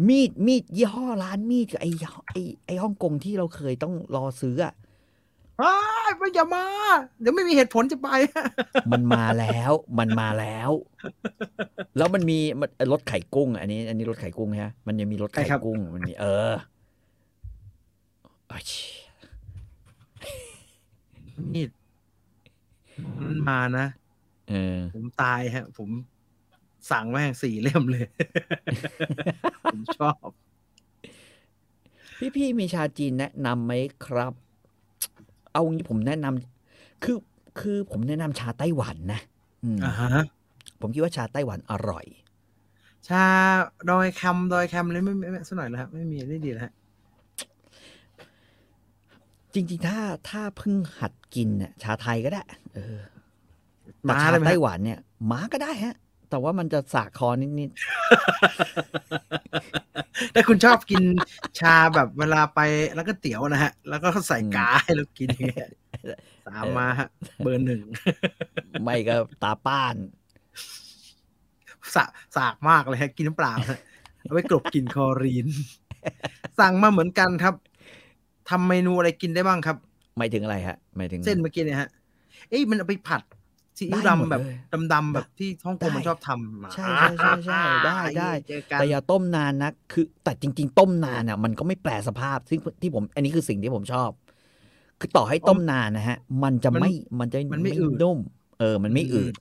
[0.07, 1.89] มีดมีดยี่ห้อร้านมีดกับไอ้
[2.31, 4.73] ไอ้ไอ้ฮ่องกงที่เราเคยต้องรอซื้ออะ
[5.61, 5.75] อ้า
[6.09, 6.65] ยไม่อย่ามา
[7.21, 8.09] เดี๋ยวไม่มีเหตุผลจะไป
[8.91, 10.71] มันมาแล้ว มันมาแล้ว
[11.97, 16.51] แล้วมันมีมันรถไข่กุ้ง อันนี้ อันนี้รถไข่กุ้งฮะ มันยังมีรถไข่ใช่ครับกุ้ง มันมี เออ
[18.47, 18.63] โอ้ย
[21.53, 21.65] นี่
[23.27, 23.85] มันมานะ
[24.49, 25.89] เออผมตายฮะ ผม
[26.91, 28.05] สั่งแม่งสี่เล่มเลย
[29.73, 30.27] ผมชอบ
[32.19, 33.73] พี่พี่ๆมีชาจีนแนะนำไหม
[34.05, 34.33] ครับ
[35.51, 37.17] เอางี้ผมแนะนำคือ
[37.59, 39.19] คือผมแนะนำชาไต้หวันนะ
[39.63, 40.09] อืมอ่าฮะ
[40.81, 42.05] ผมคิดว่าชาไต้หวันอร่อย
[43.07, 43.23] ชา
[43.89, 46.73] ดอยแคมดอยแคมเลยไม่ไม่ไม่สักหน่อยแล้วฮะไม่มีได้ดีแล้วฮะ
[49.53, 49.99] จริงๆ ถ้า
[50.29, 52.41] ถ้าเพิ่งหัดกินเนี่ยชาไทยก็ได้
[52.75, 52.99] เออ
[54.03, 54.99] แต่มาชาเลยไหมไต้ฮะหวันเนี่ย
[55.31, 55.95] ม้าก็ได้ฮะ
[56.31, 57.71] แต่ว่ามันจะสากคอนิด
[60.33, 61.03] ถ้าคุณชอบกิน
[61.59, 62.59] ชาแบบเวลาไป
[62.95, 65.69] แล้วก็เตี๋ยวนะฮะ แล้วก็ใส่กาให้เรากินอย่างเงี้ย
[66.47, 67.09] สามมาฮะ
[67.43, 69.95] เบอร์หนึ่งๆไม่ก็ตาป้าน
[71.95, 72.03] สะ
[72.37, 73.79] สากมากเลยฮะ กินน้ำเปล่าฮะ
[74.21, 75.47] เอาไว้กลบกลิ่นคลอรีน
[76.59, 77.55] สั่งมาเหมือนกันครับ
[78.49, 79.77] ทำเมนูอะไรกินได้บ้างครับ
[80.17, 81.89] ไม่ถึงอะไรฮะไม่ถึงเส้นเมื่อกี้เนี่ยฮะ
[82.49, 83.21] เอ้ยมันเอาไปผัด
[83.81, 84.55] ซีอิ๊วได้หมดดำแบบเลย
[84.93, 94.09] ดำๆแบบที่ฮ่องกงได้มันชอบทำมาใช่ใช่ใช่ใช่ได้ได้เจอกันแต่อย่าต้มนานนะคือ แต่จริง ๆ ต้มนานอะ มันก็ไม่แปลสภาพซึ่งที่ผม อันนี้คือสิ่งที่ผมชอบ
[94.99, 98.17] คือต่อให้ต้มนานนะฮะ มันจะไม่มันจะมันไม่อืดนุ่ม
[98.59, 99.33] เออ มันไม่อืด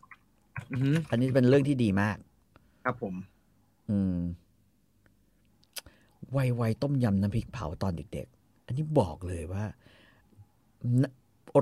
[0.70, 2.16] อือหืออันนี้เป็นเรื่องที่ดีมาก
[2.84, 3.14] ครับผม
[3.91, 4.18] อืม
[6.32, 9.64] ไวไวต้มยำน้ำพริกเผาตอนเด็ก ๆ อันนี้บอกเลยว่า
[11.02, 11.05] น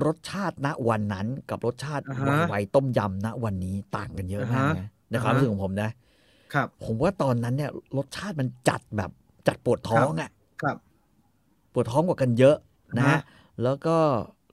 [0.05, 5.89] รสชาติณวันนั้นกับรสชาติอ่าไวฮะไวต้มยำณวันนี้ต่างกันเยอะมากอ่าฮะนะในความอ่าฮะรู้สึกของผมนะ
[6.53, 9.11] ครับ ผมว่าตอนนั้นเนี่ย รสชาติมันจัดแบบ
[9.47, 10.29] จัดปวดท้องอะ
[10.63, 10.77] ครับ
[11.73, 12.55] ปวดท้องกว่ากันเยอะ
[12.99, 13.21] นะอ่าฮะ
[13.63, 13.95] แล้วก็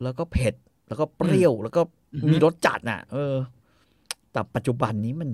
[0.02, 0.54] แล้วก็เผ็ด
[0.88, 1.80] แล้วก็เปรี้ยว แล้วก็
[2.14, 3.34] อือฮึมีรสจัดน่ะ เออ
[4.32, 5.30] แต่ปัจจุบันนี้มัน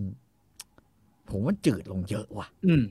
[1.31, 2.85] ผมว่ามันจืดลงเยอะว่ะ อืม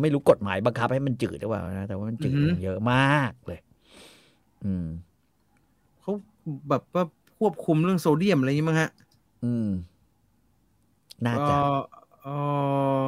[0.00, 3.60] ไม่รู้กฎหมายบังคับให้มันจืดหรือเปล่านะแต่ว่ามันจืดอือฮึลงเยอะมากเลย
[4.64, 4.86] อืม
[6.04, 6.14] เขา
[6.68, 7.04] แบบว่า
[7.38, 8.90] ควบคุมเรื่องโซเดียมอะไรอย่างนี้มั้งฮะ
[9.44, 9.68] อืม
[11.24, 11.58] น่าเอจะอ
[12.22, 12.28] เอ
[13.04, 13.06] อ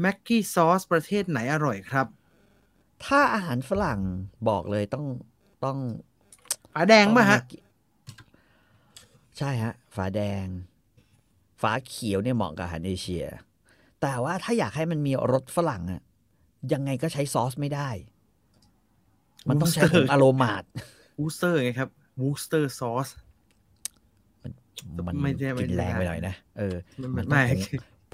[0.00, 2.06] แม็กกี้ซอสประเทศไหนอร่อยครับ
[3.04, 4.00] ถ้าอาหารฝรั่ง
[4.48, 5.04] บอกเลยต้อง
[5.64, 5.78] ต้อง
[6.74, 7.60] ฝาแดงป่ะฮะต้อง
[9.38, 10.46] ใช่ฮะ ฝาแดง
[11.60, 13.24] ฝาเขียวเนี่ยเหมาะกับอาหารเอเชีย
[14.00, 16.02] แต่ว่าถ้าอยากให้มันมีรสฝรั่งอะ
[16.72, 17.88] ยังไงก็ใช้ซอสไม่ได้
[19.48, 20.64] มันต้องใช้ผง Worcester อโรมาด
[21.22, 21.88] วูสเตอร์ไงครับ
[22.20, 23.08] วูสเตอร์ซอส
[25.06, 27.60] มันไม่ได้ไม่กินได้แรงไปหน่อยนะ เออไม่มันต้ไม่องผง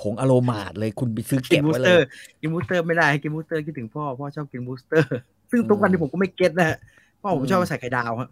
[0.00, 2.06] ผงอโรมาดเลยคุณไปซื้อกิเก็นบบูไว้สเลเตอยร์
[2.40, 5.18] กินบูสเตอร์ไม่ได้ให้กินบูสเตอร์คิดถึงพ่อ พ่อชอบกินบูสเตอร์
[5.50, 6.78] ซึ่งทุกวันนี้ผมก็ไม่เก็ตนะฮะ
[7.22, 8.28] พ่อผมชอบอืมไปใส่ไข่ดาวฮะ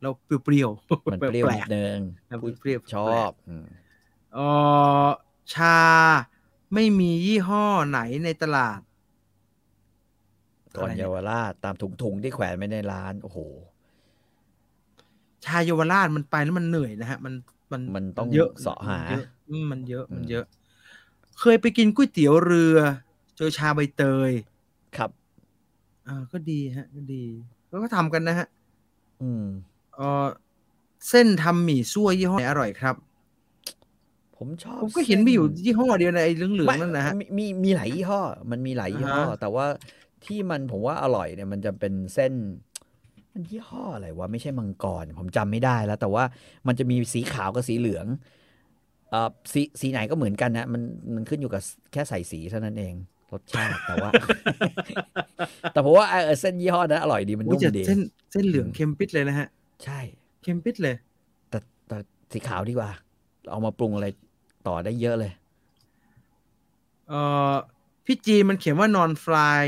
[0.00, 0.12] แล้ว
[0.44, 3.66] เปรี้ยวๆมันเปรี้ยวแปลนิกดนึงๆพูดเปรี้ยวๆชอบอืม
[4.34, 4.38] เอ
[5.04, 5.08] อ
[5.54, 5.78] ชา
[6.74, 8.80] ไม่มียี่ห้อไหนในตลาด
[10.76, 13.38] ก่อนอะไรเนี่ยเยาวราชตามถุงถุงๆที่แขวนไว้ในร้าน โอ้โห
[15.44, 17.34] ชาเยาวราชมันไปแล้วมันเหนื่อยนะฮะ มัน
[17.72, 20.44] มันมันต้องเยอะเสาะหา มันเยอะอืมมันเยอะมันอืมเยอะ
[21.40, 22.78] เคยไปกินก๋วยเตี๋ยวเรือ
[23.36, 24.30] เจอชาใบเตย
[24.96, 25.10] ครับ
[26.08, 27.24] อ่าก็ดีฮะ ก็ดี
[27.68, 28.46] แล้วก็ทำกันนะฮะ
[29.22, 29.46] อืม
[29.94, 30.26] เออ
[31.08, 32.94] เส้นทำหมี่ซั่วยี่ห้อไหนอร่อยครับ
[34.36, 38.20] ผผมชอบผมก็เห็นมีอยู่ส้ยี่ห้อเดียวในไอ้เหลืองๆนั่นนะฮะไม่มีมีหลายยี่ห้อ
[38.50, 39.66] มันมีหลายยี่ห้ออ่าฮะแต่ว่า
[40.26, 42.32] ที่มันผมว่าอร่อยเนี่ยมันจะเป็นเส้น
[43.32, 46.24] มันยี่ห้ออะไรวะไม่ใช่มังกร ผมจำไม่ได้แล้ว แต่ว่า
[46.66, 48.06] มันจะมีสีขาวกับสีเหลือง
[49.10, 50.82] เอ่อสีสีไหนก็เหมือนกันนะมัน
[51.14, 52.94] มันขึ้นอยู่กับแค่ใส่สีเท่านั้นเอง
[53.32, 54.10] รสชาติแต่ว่า
[55.72, 58.00] แต่ผมว่าเออเส้นยี่ห้อนั้นอร่อยดีมันโอ้ยนุ่มแต่ดีเส้น
[58.32, 59.48] เส้นเหลืองเค็มปิดเลยนะฮะ
[59.84, 60.00] ใช่
[60.42, 60.96] เค็มปิดเลย
[61.50, 61.96] แต่แต่
[62.32, 62.90] สีขาวดีกว่า
[63.50, 64.06] เอามาปรุงอะไร
[64.68, 65.32] ต่อได้เยอะเลย
[67.08, 67.20] เอ่
[67.50, 67.52] อ
[68.06, 69.64] พี่จีมันเขียนว่านอนฟลาย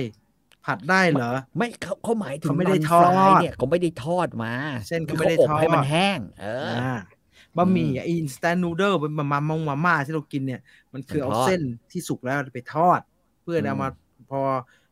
[0.67, 4.53] ผัดได้เหรอ ไม่เขาเขาหมายถึงเขาไม่ได้นนทอดฟรายเนี่ยเขาไม่ได้ทอดมา
[4.89, 6.97] เส้นเขาคือไม่ได้อบทอดให้มันแห้ง เอออ่า
[7.57, 10.61] บะหมี่อินสแตนนูเดิลเป็นมาม่ามงมาม่าที่เรากินเนี่ย
[10.93, 11.61] มันคือมันเอาทอดเส้น
[11.93, 13.01] ที่สุกแล้วไปทอด
[13.43, 13.89] เพื่ออืมเอามา
[14.31, 14.41] พอ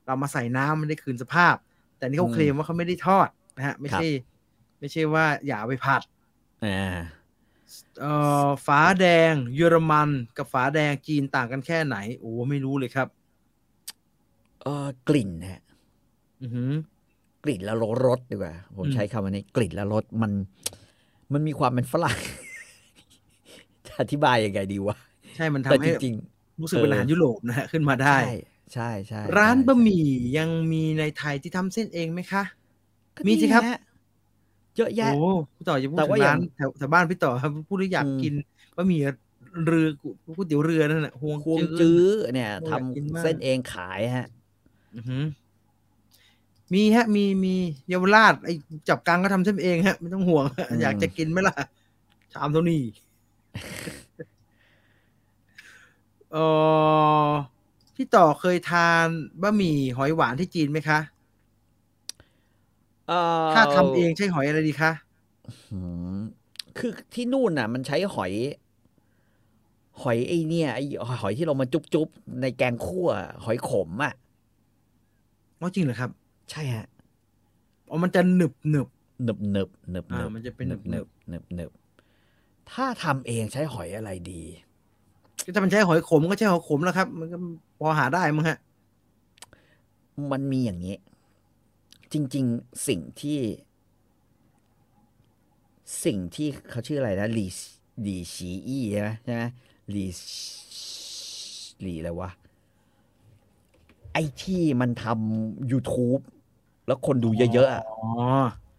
[0.06, 1.54] เรามาใส่น้ำมันได้คืนสภาพ
[1.98, 4.08] แต่นี่เขาอืมเคลมว่าเขาไม่ได้ทอดนะฮะ ไม่ใช่
[4.80, 6.02] ไม่ใช่ว่าอย่าเอาไปผัด
[6.66, 6.96] อ่า
[8.00, 8.14] เอ่
[8.46, 13.08] อฝาแดงเยอรมันกับฝาแดงจีนต่างกันแค่ไหน โอ้ไม่รู้เลยครับ
[14.62, 15.60] เออกลิ่นฮะ
[16.44, 16.72] อือหือ
[17.44, 17.74] กลิ่นและ
[18.06, 20.32] รสดีกว่าผมอืมใช้คำว่านี้กลิ่นและรสมัน
[21.32, 22.18] มันมีความเป็นฝรั่ง
[23.86, 24.96] จะอธิบายยังไงดีวะ
[25.34, 26.14] ใช่มันแต่ทำจให้ริง
[26.60, 28.22] รู้สึกเป็นอาหารยุโรปนะฮะขึ้นมาๆได้ใช่
[28.72, 30.04] ใช่ใช่ร้านใช่บะหมี่
[30.36, 32.42] ยังมีในไทยที่ทำเส้นเองไหมคะ
[33.16, 33.74] ก็มีสิครับฮะ
[34.76, 35.06] เยอะแยะโอ้
[35.56, 38.32] พี่ต่ออย่าพูดแต่ถึว่างร้านอย่างแถวแถวบ้านพี่ต่อครับพูดแล้วอยากอืมกิน
[38.76, 38.98] บะหมี่
[39.64, 40.08] เรือก๋
[40.40, 42.00] วยเตี๋ยวเรือนั่นแหละห่วงควงจื้จื้ออ
[42.32, 44.26] เนี่ยโอ้ทอยากกินมากำเส้นเองขายฮะ
[44.94, 45.22] อือหือ
[46.74, 47.54] มีฮะ มีมี
[47.88, 48.54] เยาวราชไอ้
[48.88, 51.54] จับกังก็ทำเส้นเองฮะ ไม่ต้องห่วงอืมอยากจะกินไหมล่ะ
[52.32, 52.82] ชามเท่านี้
[56.32, 56.36] เอ
[57.28, 57.30] อ
[57.94, 59.06] พี่ต่อเคยทาน
[59.42, 60.98] บะหมี่หอยหวานที่จีนไหมคะ
[63.08, 64.92] เอ่อถ้าทำเองใช้หอยอะไรดีคะ
[65.70, 65.80] หื
[66.14, 66.18] ม
[66.78, 68.32] คือที่นู่นน่ะ มันใช้หอย
[70.02, 70.84] หอยไอ้เนี่ยไอ้
[71.22, 73.08] หอยที่เรามาจุ๊บๆในแกงคั่ว
[73.44, 74.14] หอยขมอะ
[75.60, 76.10] อ๋อจริงเหรอครับ
[76.50, 76.86] ใช่ฮะ
[77.88, 78.88] อ๋อมันจะหนึบหนึบ
[79.24, 81.70] หนึบหนึบหนึบหอ่านึบมันจะเป็นหนึบหหนึนึบบหนึบหนึบ
[82.72, 84.42] ถ้าทำเองใช้หอยอะไรดี
[85.54, 87.36] ถ้ามันใช้หอยขมก็ใช้หอยขมแล้วครับ มันก็
[87.80, 88.58] พอหาได้มั้งฮะ
[90.32, 90.96] มันมีอย่างนี้
[92.12, 93.38] จริง ๆ สิ่งที่
[96.04, 97.46] สิ่งที่เขาชื่ออะไรนะหลี
[98.02, 99.42] หลีฉีอี้ใช่ไหมใช่ไหม
[99.90, 100.04] หลี
[101.80, 102.30] หลีอะไรวะ
[104.14, 106.22] ไอ้ที่มันทำ YouTube
[106.86, 108.06] แล้วคนดูเยอะๆอะอ๋อ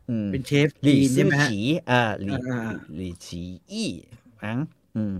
[0.09, 1.59] อืมเป็นเชฟหลีจีนใช่ซื่อไหมฮะฉี
[1.89, 2.61] อ่าหลีอ่าอ่า
[2.95, 3.41] หลีฉี
[3.71, 3.89] อี้
[4.41, 4.57] มั้ง
[4.95, 5.15] อืม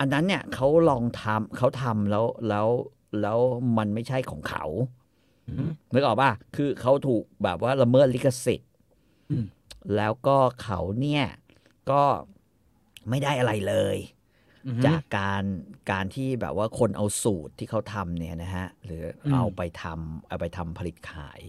[0.00, 2.68] อันนั้นเนี่ยเขาลองทำเขาทำแล้วแล้ว
[3.20, 3.38] แล้ว
[3.78, 4.64] มันไม่ใช่ของเขา
[5.48, 8.70] อืมนึกออกป่ะ คือเขาถูกแบบว่าละเมิดลิขสิทธิ์
[9.30, 9.44] อืม
[9.96, 11.24] แล้วก็เขาเนี่ย
[11.90, 12.02] ก็
[13.08, 14.19] ไม่ได้อะไรเลยอือหือ
[14.86, 15.44] จากการ
[15.90, 21.40] การที่แบบว่าคนเอาสูตรที่เขาทำเนี่ยนะฮะหรืออมเอาไปทำเอาไปทำผลิตขาย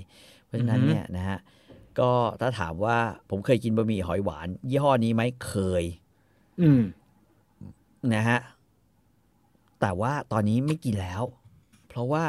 [0.46, 1.40] เพราะฉะนั้นอือฮึเนี่ยนะฮะ
[2.00, 2.12] ก็
[2.42, 2.98] ถ้าถามว่า
[3.30, 5.84] ผมเคยกินบะหมี่หอยหวาน ยี่ห้อนี้ไหมเคย
[6.62, 6.82] อืม
[8.14, 8.40] นะฮะ
[9.80, 11.24] แต่ว่าตอนนี้ไม่กินแล้ว
[11.88, 12.26] เพราะว่า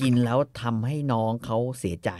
[0.00, 2.10] กินแล้วทำให้น้องเขาเสียใจ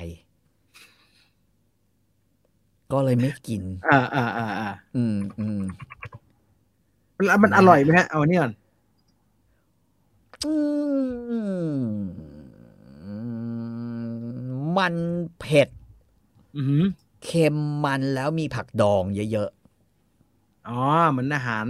[2.93, 5.61] ก็เลยไม่กิน อ่าอ่าอ่าอ่าอืมอืม
[7.25, 8.53] แล้วมันอร่อยไหมฮะ เอาอันนี้ก่อน
[10.45, 10.55] อื
[11.81, 11.83] ม
[14.79, 14.95] มัน
[15.39, 15.69] เผ็ด
[16.57, 16.85] อือหือ
[17.25, 19.51] เค็มมันแล้วมีผักดองเยอะ
[20.69, 20.81] อ๋อ
[21.11, 21.67] เหมือนอาหาร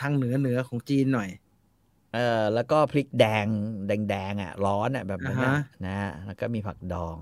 [0.00, 3.46] ทางเหนือเหนือของจีนหน่อยๆเออ แล้วก็พริกแดง
[3.88, 7.16] แดงๆอะ ร้อนอะ แบบนั้นน่ะอ่าฮะนะแล้วก็มีผักดอง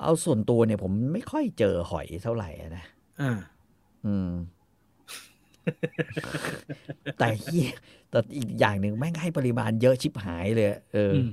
[0.00, 2.84] เอาส่วนตัวเนี่ย ผมไม่ค่อยเจอหอยเท่าไหร่อะนะ
[3.20, 3.30] อ่า
[4.06, 4.30] อืม
[7.18, 7.68] แต่เฮีย
[8.10, 11.30] แต่อีกอย่างหนึ่งแม่งให้ปริมาณเยอะชิบหายเลย เออ อืม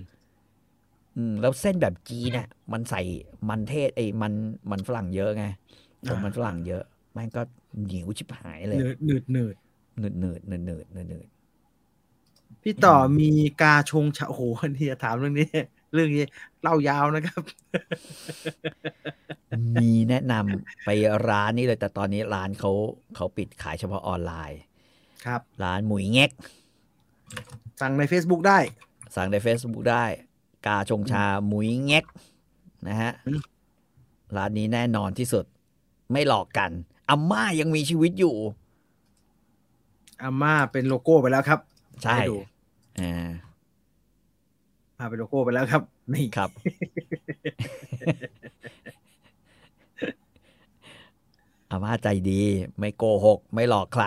[1.18, 3.02] อืมแล้วเส้นแบบจีนเนี่ยมันใส่
[3.50, 4.34] มันเทศไอ้มัน
[4.72, 5.46] มันฝรั่งเยอะไง
[6.08, 6.84] ผงมันฝรั่งเยอะ
[7.14, 7.42] แม่งก็
[7.84, 9.56] เหนียวชิบหายเลยหนืดหนืดหนืด
[10.00, 11.28] หนืดหนืดหนืดหนืดหนืดหนืด
[12.62, 13.30] พี่ต่อมี
[13.62, 14.42] กาชงชาโอ้โห
[14.76, 15.50] นี่จะถามเรื่องนี้
[15.96, 16.26] เรื่องนี้
[16.62, 17.42] เล่ายาวนะครับ
[19.82, 20.90] มีแนะนำไป
[21.30, 22.72] ร้านนี้เลย แต่ตอนนี้ร้านเขา
[23.16, 24.62] เขาปิดขายเฉพาะออนไลน์
[25.26, 26.32] ครับ ร้านหมุยเง็ก
[27.82, 28.60] สั่งใน Facebook ได้
[29.16, 30.06] สั่งใน Facebook ได้
[30.66, 32.06] กาชงชาหมุยเง็ก
[32.88, 33.42] นะฮะอืม
[34.36, 35.46] ร้านนี้แน่นอนที่สุด
[36.12, 36.72] ไม่หลอกกัน
[37.10, 38.36] อาม่ายังมีชีวิตอยู่
[40.24, 41.60] อาม่าเป็นโลโก้ไปแล้วครับ
[42.04, 42.36] ใช่ห้ดู
[43.00, 43.30] อ่า
[45.00, 46.50] อาม่าเป็นโลโก้ไปแล้วครับ นี่ครับ
[51.72, 52.42] อาม่าใจดี
[52.80, 54.06] ไม่โกหก ไม่หลอกใคร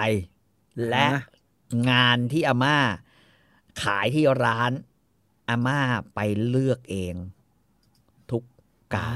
[0.89, 1.21] และนะ
[1.91, 2.77] งานที่อาม่า
[3.83, 4.73] ขายที่ร้าน
[5.49, 5.79] อาม่า
[6.15, 7.15] ไปเลือกเอง
[8.31, 8.43] ทุก
[8.95, 9.13] กา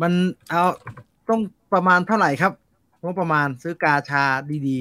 [0.00, 0.12] มัน
[0.48, 0.64] เอา
[1.28, 1.40] ต้อง
[1.72, 2.52] ประมาณเท่าไหร่ครับ
[3.02, 4.24] งบประมาณซื้อกาชา
[4.68, 4.78] ดี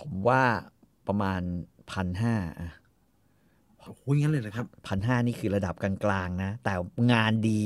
[0.00, 0.42] ผมว่า
[1.06, 1.40] ประมาณ
[1.90, 2.83] พันห้าๆ
[3.86, 5.92] โอ้โหงั้นเลยเหรอครับพันห้านี่คือระดับกลา
[6.26, 6.72] งๆนะ แต่
[7.12, 7.62] งานดี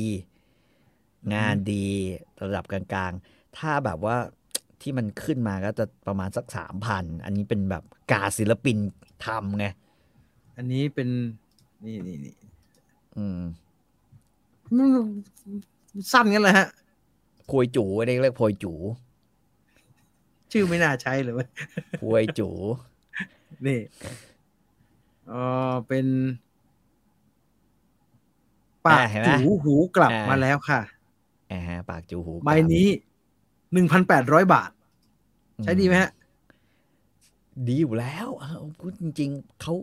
[1.34, 1.86] งานดี
[2.44, 4.16] ระดับกลางๆ ถ้าแบบว่า
[4.80, 8.76] ที่มันขึ้นมาก็จะประมาณสักสามพันอันนี้เป็นแบบกาศิลปิน
[9.26, 9.66] ทำไง
[10.56, 11.08] อันนี้เป็น
[11.84, 12.34] นี่นี่นี่
[13.16, 13.40] อืม
[14.76, 14.84] มั
[16.00, 16.68] นสั้นกันเลยฮะ
[17.50, 18.72] พวยจูเรียกเรียกพวยจู
[20.52, 21.48] ชื่อไม่น่าใช้เลยเว้ย
[22.02, 22.48] พวยจู
[23.66, 23.78] นี่
[25.28, 25.34] เอ
[25.70, 26.06] อเป็น
[28.86, 30.80] ปากอ่าเห็นไหมจูหูกลับอ่ามมาแล้วค่ะ
[31.52, 32.88] อ่าฮะปากจูหูใบนี้
[33.72, 34.70] หนึ่งพันแปดร้อยบาท
[35.62, 36.10] ใช้ดีไหมฮะ
[37.68, 39.74] ดีอยู่แล้วเอาพูดจริง ๆเขา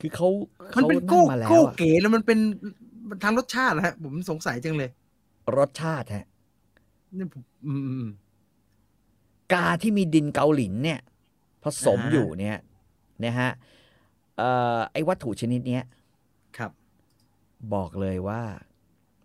[0.00, 0.28] คือเขา
[0.76, 2.38] มันเขาเป็นนั่โก้งมาแล้วโก้อะเก๋แล้วมันเป็น
[3.08, 4.90] มันทางรสชาตินะฮะ ผมสงสัยจังเลย
[5.56, 6.26] รสชาติฮะ
[7.16, 8.08] นี่ผมอืมอืม
[9.52, 11.00] กาที่มีดินเกาหลินเนี่ย
[11.64, 12.58] ผสมอ่าอยู่เนี่ย
[13.24, 13.50] นะฮะ
[14.36, 15.84] เอ่อไอ้วัตถุชนิดเนี้ย
[16.56, 16.70] ครับ
[17.74, 18.42] บอกเลยว่า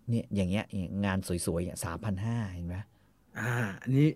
[0.09, 2.75] เนี่ยอย่างเงี้ยอย่างงานสวยๆเนี่ยสามพันห้าเห็นไหม
[3.39, 4.07] อ่า อันนี้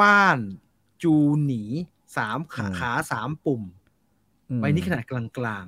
[0.00, 0.38] ป้าน
[1.02, 1.14] จู
[1.44, 1.62] หนี
[2.16, 3.62] สามขาขาสามปุ่ม
[4.50, 5.66] อืมใบนี้ขนาดกลาง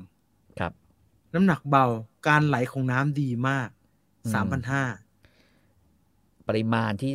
[0.59, 1.85] ครับๆน้ำหนักเบา
[2.29, 3.69] การไหลของน้ำดีมาก
[4.25, 4.85] อืมสามพันห้า
[6.49, 7.13] ปริมาณที่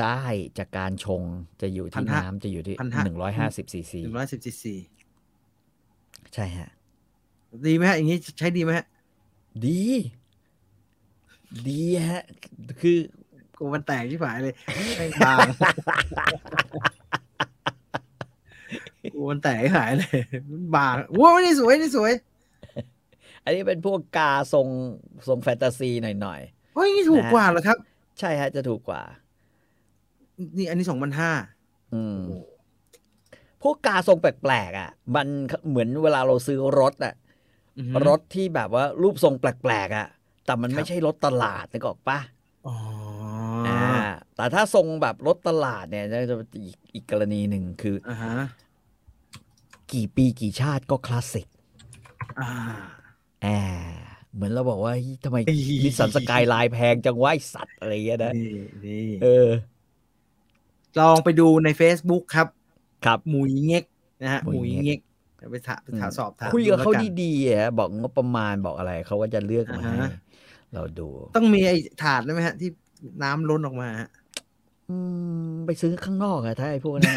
[0.00, 0.24] ได้
[0.58, 1.22] จากการชง
[1.60, 4.74] จะอยู่ที่1,500น้ำจะอยู่ที่1,500หนึ่งร้อยห้าสิบซีซีหนึ่งร้อยสิบซีซี
[6.34, 6.68] ใช่ฮะ
[7.66, 8.86] ดีไหมฮะ อย่างนี้ใช้ดีไหมฮะ
[9.66, 9.80] ดี
[11.68, 12.22] ดีฮะ
[12.80, 12.98] คือ
[13.58, 14.54] กูมันแตกที่ฝายเลย
[14.96, 15.38] แม่งบาง
[19.14, 20.18] กูมันแตกที่ฝายเลย
[20.50, 22.12] มันบางว้าวนี่สวยนี่สวย
[23.44, 24.66] อันนี้เป็นพวกกาทรง
[25.28, 26.40] ทรงแฟนตาซีหน่อย
[26.74, 29.02] เฮ้ยนี่ถูกกว่าเหรอครับๆใช่ฮะจะถูกกว่า
[30.56, 31.32] นี่อันนี้สองพันห้า
[31.94, 32.18] อืม
[33.62, 35.26] พวกกาทรงแปลกๆอะ มัน
[35.68, 37.14] เหมือนเวลาเราซื้อรถอะ
[38.06, 40.06] รถที่แบบว่ารูปทรงแปลกๆอะ
[40.44, 42.18] แต่มันไม่ใช่รถตลาดนึกออกปะ
[42.64, 42.76] อ๋อ
[43.66, 43.72] อ่า
[44.34, 48.32] แต่ถ้าทรงแบบรถตลาดเนี่ยจะเป็นอีกอีกกรณีหนึ่งคืออ่าฮะ
[49.92, 51.46] กี่ปีกี่ชาติก็คลาสสิก
[52.38, 53.06] อ่า
[53.42, 53.48] อ่า
[54.34, 58.40] เหมือนเราบอกว่าเฮ้ยทำไมเอ้ยนิสสันสกายไลน์แพงจังวะไอสัตว์อะไรอย่างเงี้ยนะนี่
[58.84, 59.26] นี่เออ
[60.98, 62.48] ลองไปดูใน Facebook ครับ
[63.06, 63.84] ครับหมุยเง็ก
[64.22, 65.00] นะฮะหหมุมุยยเง็ก
[65.38, 70.10] เง็กไปถามไปถามสอบถามคุยกับเขาแล้วนดีๆอะบอกงบประมาณบอกอะไรเขาก็จะเลือกมาอ่าให้ฮะ
[70.74, 72.70] เราดู ต้องมีไอ้ถาดได้ไหมฮะ ที่
[73.22, 74.10] น้ำล้นออกมาฮะ
[74.90, 74.96] อื
[75.48, 77.16] มไปซื้อข้างนอกอะถ้าไอ้พวกนั้น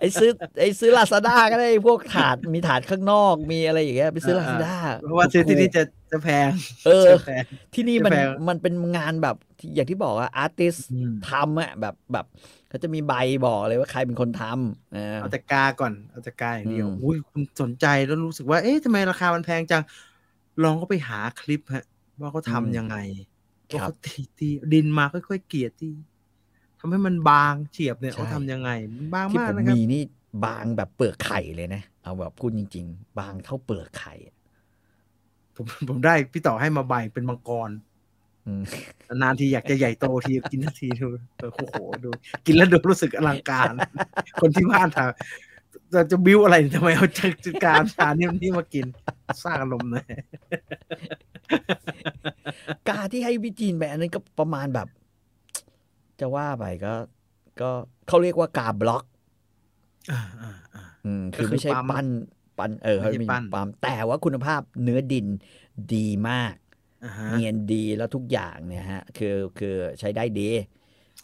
[0.00, 5.82] ไอ้ซื้อไอ้ซื้อลาซาด้าก็ได้ไอ้พวกถาดมีถาดข้างนอกมีอะไรอย่างเงี้ยไปซื้อลาซาด้าเพราะว่าซื้อที่นี่จะ
[6.12, 6.48] จะแพง
[6.86, 7.44] เออจะแพง
[7.74, 12.26] ที่นี่มันจะแพงมันเป็นงานแบบที่อย่างที่บอกอะอาร์ติสอืมทำอะแบบแบบ
[12.68, 13.14] เขาจะมีใบ
[13.46, 19.82] บอกเลยว่าใครเป็นคนทำเออเอาแต่กาก่อนเอาแต่กาอย่างเดียวอืมอุ้ยคุณสนใจแล้วรู้สึกว่าเอ๊ะทำไมราคามันแพงจัง
[20.62, 21.84] ลองก็ไปหาคลิปฮะ
[22.20, 22.96] ว่าเขาทำยังไง
[23.70, 25.90] ว่าเขาตีตีดินมาค่อยๆเกลี่ยตี
[26.84, 30.02] ทำให้มันบางเฉียบเนี่ยเขาทำยังไงมันบางที่มากผมนะครับมีนี่
[30.46, 34.36] บางแบบเปลือกไข่เลยนะ เอาแบบพูดจริง ๆ บางเท่าเปลือกไข่อะ
[35.56, 37.70] ผมผมได้พี่ต่อให้มาใบเป็นมังกร
[38.46, 38.62] อืม
[39.22, 42.10] นานทีอยากจะใหญ่โตทีกินทันทีดูเออโอ้โหดู
[42.46, 43.72] กินแล้วดูรู้สึกอลังการ
[44.40, 45.10] คนที่บ้านถาม
[45.92, 47.34] จะจะบิ้วอะไรทำไมเอาจัด
[47.64, 48.86] การชาเนี่ยนี่มากิน
[49.44, 50.04] สร้างอารมณ์เลย
[52.88, 54.88] กาที่ให้พี่จีนไปอันนั้นก็ประมาณแบบ
[56.22, 56.94] จะว่าไปก็
[57.60, 57.70] ก็
[58.08, 59.04] เขาเรียกว่ากาบล็อก
[60.12, 62.06] อ่าอ่าอ่าอืมคือก็คือไม่ใช่ปั๊มปั้น
[62.58, 65.26] ปั้นเออไม่ใช่เขาไม่ปั้นปั๊มแต่ว่าคุณภาพเนื้อดิน
[65.94, 66.54] ดีมาก
[67.04, 70.48] อ่าฮะเนียนดีแล้วทุกอย่างเนี่ยฮะ คือคือใช้ได้ดี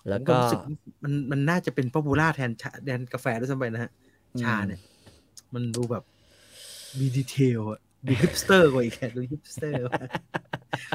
[0.08, 0.60] แล้วผมก็รู้สึก
[1.04, 3.90] มันมันน่าจะเป็น popular แทนชาแทนกาแฟด้วยซ้ำไปนะฮะ
[4.42, 4.80] ชาเนี่ย
[5.54, 6.04] มันดูแบบ
[6.98, 9.82] มี detail อะดูฮิปสเตอร์กว่าอีกแค่ดูฮิปสเตอร์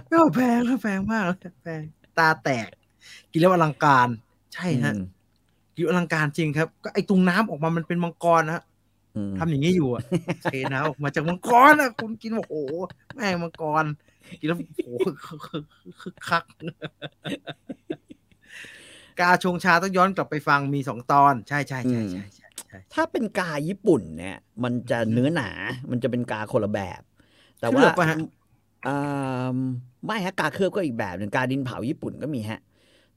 [0.06, 1.82] ไม่ว่าแพงก็แพงมากเลยแพง
[2.18, 2.70] ตาแตก
[3.32, 4.08] กินแล้วอลังการ
[4.54, 5.06] ใช่ฮะอืม
[5.76, 8.64] กินอลังการจริงครับ ก็ไอตรงน้ำออกมามันเป็นมังกรนะฮะ
[9.16, 10.02] อืมทำอย่างนี้อยู่อะ
[10.44, 12.56] เทน้ำออกมาจากมังกรอะคุณกินโอ้โห
[13.16, 13.84] แม่งมังกร
[14.40, 14.92] กินแล้วโอ้โห
[16.02, 16.44] คึกคัก
[19.20, 25.50] กาชงชาต้องย้อนกลับไปฟังมีสองตอน ใช่ใช่ใช่ใช่ใช่ใช่ถ้าเป็นกาญี่ปุ่นเนี่ย มันจะเนื้อหนา
[25.92, 27.02] มันจะเป็นกาคนละแบบ
[27.60, 28.18] แต่ว่าเคลือบปะฮะ
[28.88, 29.58] อ่า
[30.06, 32.60] ไม่ฮะกาเคลือบก็อีกแบบหนึ่งกาดินเผาญี่ปุ่นก็มีฮะ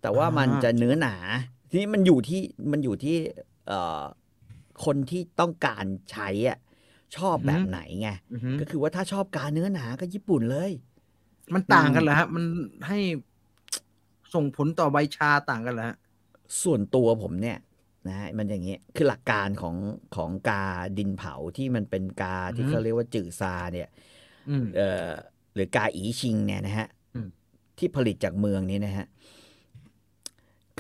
[0.07, 1.15] แต่แต่ว่ามันอ่าจะเนื้อหนา
[1.71, 2.43] ทีนี้มันอยู่ที่
[2.73, 3.17] มันอยู่ที่
[3.69, 4.03] เอ่อ
[4.85, 6.59] คนที่ต้องการใช้อะ
[7.17, 10.71] ชอบแบบไหนไงอือฮึก็คือว่าถ้าชอบการเนื้อหนาก็ญี่ปุ่นเลย
[11.55, 12.45] มันต่างกันเหรอฮะมัน
[12.89, 12.99] ให้
[14.35, 15.97] ส่งผลต่อใบชาต่างกันเหรอฮะ
[16.63, 17.59] ส่วนตัวผมเนี่ย
[18.09, 19.77] นะฮะมันอย่างเงี้ยคือหลักการของ
[20.17, 20.65] ของกา
[20.99, 23.89] ดินเผาที่มันเป็นกาที่อือฮึเขาเรียกว่าจือซาเนี่ย
[24.51, 25.11] อืมเอ่อ
[25.55, 27.29] หรือกาอีชิงเนี่ยนะฮะอืม
[27.79, 29.07] ที่ผลิตจากเมืองนี้นะฮะ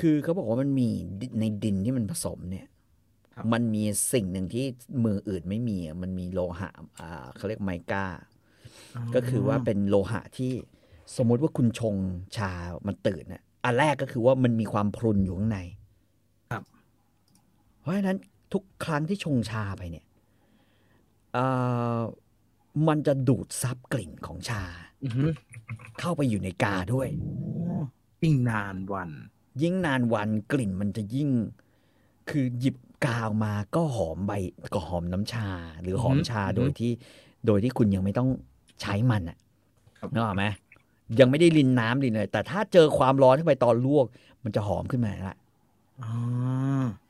[0.00, 0.88] คือเขาบอกว่ามันมี
[1.20, 2.66] ดิในดินที่มันผสมเนี่ย
[3.52, 4.64] มันมีสิ่งหนึ่งที่
[5.00, 6.70] เมืองอื่นไม่มีอะมันมีโลหะ
[7.00, 8.06] อ่าเขาเรียกไมก้า
[9.14, 10.52] ก็คือว่าเป็นโลหะที่
[11.16, 11.96] สมมุติว่าคุณชง
[12.36, 12.52] ชา
[12.86, 15.58] มันตื่นน่ะอันแรกก็คือว่ามันมีความพรุนอยู่ข้างใน
[16.50, 16.64] ครับ
[17.80, 18.18] เพราะฉะนั้น
[18.52, 20.04] ทุกครั้งที่ชงชาไปเนี่ย
[21.32, 21.44] เอ่
[21.98, 22.00] อ
[22.88, 24.62] มันจะดูดซับกลิ่นของชา
[25.04, 25.26] อือฮึ
[26.00, 27.08] เข้าไปอยู่ในกาด้วย
[28.20, 29.10] ปิ้งนานวัน
[29.62, 31.30] ยิ่งนานวันกลิ่นมันจะยิ่ง
[32.30, 32.76] คือหยิบ
[33.06, 34.32] กาวมาก็หอมใบ
[34.74, 35.48] ก็หอมน้ำชา
[35.82, 36.92] หรือหอมอือฮึชาอือฮึโดยที่
[37.46, 38.28] โดยที่คุณยังไม่ต้อง
[38.80, 39.36] ใช้มันอะ
[39.98, 40.44] ครับนึกออกไหม
[41.20, 44.06] ยังไม่ได้ลินน้ำลินเลยแต่ถ้าเจอความร้อนเข้าไปตอนลวก
[44.44, 45.36] มันจะหอมขึ้นมาละ
[46.02, 46.12] อ๋อ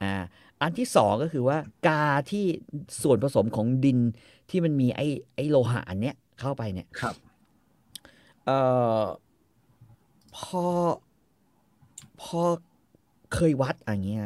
[0.02, 0.16] อ่า
[0.60, 2.44] อันที่สองก็คือว่ากาที่
[3.02, 3.98] ส่วนผสมของดิน
[4.50, 7.14] ที่มันมีไอ้ไอ้โลหะอันเนี้ยเข้าไปเนี่ยครับ
[8.44, 8.58] เอ่
[9.00, 9.02] อ
[10.36, 10.64] พอ
[12.22, 12.40] พอ
[13.34, 14.22] เคยวัดอย่างเงี้ย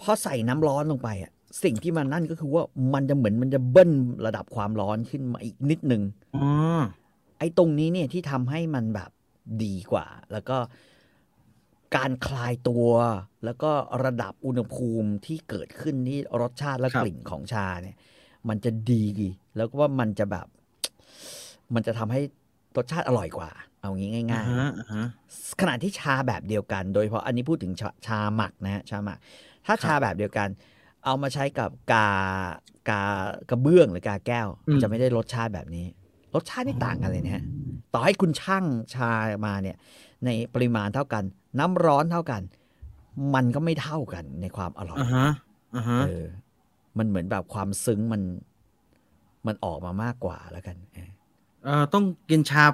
[0.00, 1.32] พอใส่น้ำร้อนลงไปอะ
[1.64, 2.62] สิ่งที่มันนั่นก็คือว่า
[2.94, 3.92] มันจะเหมือนมันจะเบิ้ล
[4.26, 6.02] ระดับความร้อนขึ้นมาอีกนิดนึง
[6.36, 6.46] อ๋
[6.78, 6.82] อ
[7.38, 9.10] ไอ้ตรงนี้เนี่ยที่ทำให้มันแบบ
[9.64, 10.56] ดีกว่า แล้วก็
[11.96, 12.88] การคลายตัว
[13.44, 13.70] แล้วก็
[14.04, 17.96] ระดับอุณหภูมิที่เกิดขึ้นที่รสชาติและกลิ่นของชาเนี่ย
[18.48, 19.04] มันจะดี
[19.56, 20.46] แล้วก็ว่ามันจะแบบ
[21.74, 22.20] มันจะทำให้
[22.76, 23.50] รสชาติอร่อยกว่า
[23.80, 29.18] เอางี้อ่าง่ายฮะอ่าฮะๆขณะที่ชาแบบเดียวกัน โดยเฉพาะอันนี้พูดถึงชาชาหมักนะฮะชาหมัก
[29.66, 30.48] ถ้าชาแบบเดียวกัน
[31.04, 32.08] เอามาใช้กับกา
[32.88, 33.02] กา
[33.50, 34.48] กระเบื้องหรือกาแก้ว
[34.82, 35.86] จะไม่ได้รสชาติแบบนี้
[36.34, 37.44] รสชาตินี่ต่างกันเลยนะฮะ
[37.94, 39.10] ต่อให้คุณช่างชา
[39.46, 39.76] มาเนี่ย
[40.24, 41.24] ในปริมาณเท่ากัน
[41.58, 42.42] น้ำร้อนเท่ากัน
[43.34, 45.28] มันก็ไม่เท่ากันในความอร่อยอ่าฮะ
[45.76, 46.24] อ่าฮะเออ
[46.98, 48.22] มันเหมือนแบบความซึ้งมัน
[49.46, 50.76] มันออกมามากกว่าแล้วกัน
[51.62, 52.64] เออเอ่อต้องกินชา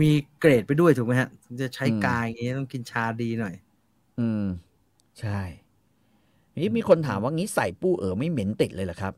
[0.00, 3.54] มีเกรดไปด้วยถูกไหมฮะถึงจะใช้อืมกายอย่างเงี้ยต้องกินชาดีหน่อย
[4.18, 4.40] อืม
[5.18, 5.40] ใช่
[6.62, 9.12] นี่มีคนถามว่างี้ใส่ปู้เอ๋อไม่เหม็นติดเลยเหรอครับ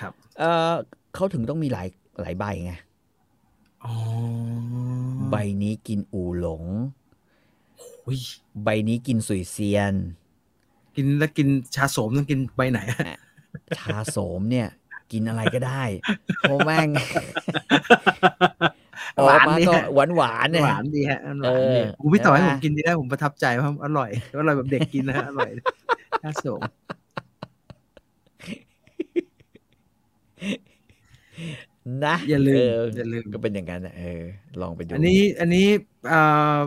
[0.00, 0.74] ครับ เออ
[1.14, 1.88] เขาถึงต้องมีหลาย
[2.22, 2.72] หลายใบไง
[3.84, 3.94] อ๋อ
[5.28, 6.64] ใบนี้กินอูหลง
[8.06, 8.20] อุ้ย
[8.62, 9.94] ใบนี้กินสุยเซียน
[10.96, 13.18] กินแล้วกินชาโสมต้องกินใบไหนฮะ
[13.76, 14.68] ชาโสมเนี่ย
[15.12, 15.82] กินอะไรก็ได้
[16.40, 16.88] เพราะแม่ง
[19.18, 24.10] ออกมาก็หวานหวานๆเนี่ยหวานดีฮะหวานดีเออผมพี่ต่อให้ใช่ผไหมมกินดีได้ผมประทับใจเพราะอร่อย
[24.40, 25.50] อร่อยแบบเด็กกินนะฮะอร่อย
[26.22, 26.62] ชาโสม
[32.04, 34.22] นะอย่าลืมเอย่าลืมก็เป็นอย่างนั้นนะเออ
[34.60, 35.66] ลองไปดูอันนี้ อันนี้
[36.08, 36.20] เอ่
[36.58, 36.60] อ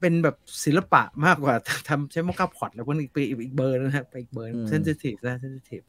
[0.00, 1.54] เป็นแบบศิลปะมากกว่า
[1.88, 5.82] ทำใช้โมกาพอดแล้วพวกนี้ไปอีกเบอร์นะฮะไปอีกเบอร์เซนซิทีฟนะเซนซิทีฟ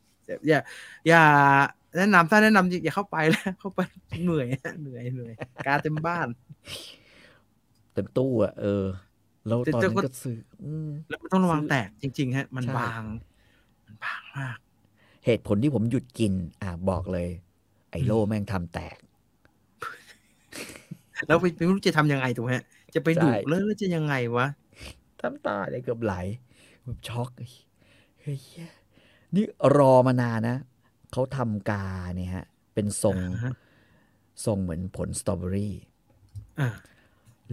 [0.48, 0.60] อย่า
[1.08, 1.24] อย่า
[1.98, 3.82] แนะนำถ้าแนะนำอย่าเข้าไปแล้วเข้าไป
[4.24, 5.34] เหนื่อยฮะเหนื่อยเหนื่อย
[5.68, 6.28] การเต็มบ้าน
[7.94, 8.86] เต็มตู้อะเออ
[9.48, 13.04] แล้วแต่ตอนแต่นั้นก็ก็ซื้ออืมแล้วมันต้องระวังซื้อแตกจริง ๆ ฮะ มันใช่บาง
[13.86, 14.58] มันบางมาก
[15.26, 17.30] เหตุผลที่ผมหยุดกิน อะบอกเลย
[17.92, 18.98] ไอโลแม่งทำแตก
[21.28, 24.48] แล้วไม่ไม่รู้จะทำยังไงถูกไหมฮะ จะไปดูใช่แล้วแล้วจะยังไงวะ
[25.22, 26.14] ทำตาเลยเกือบไหล
[26.84, 27.30] แบบช็อก
[28.22, 28.70] เฮ้ยเหี้ย
[29.36, 29.46] นี่
[29.78, 30.58] รอมานานนะ
[31.12, 31.86] เขาทำกา
[32.18, 33.54] เนี่ยฮะ เป็นทรงอ่าฮะ
[34.46, 35.74] ทรงเหมือนผลสตรอเบอรี่
[36.60, 36.70] อ่า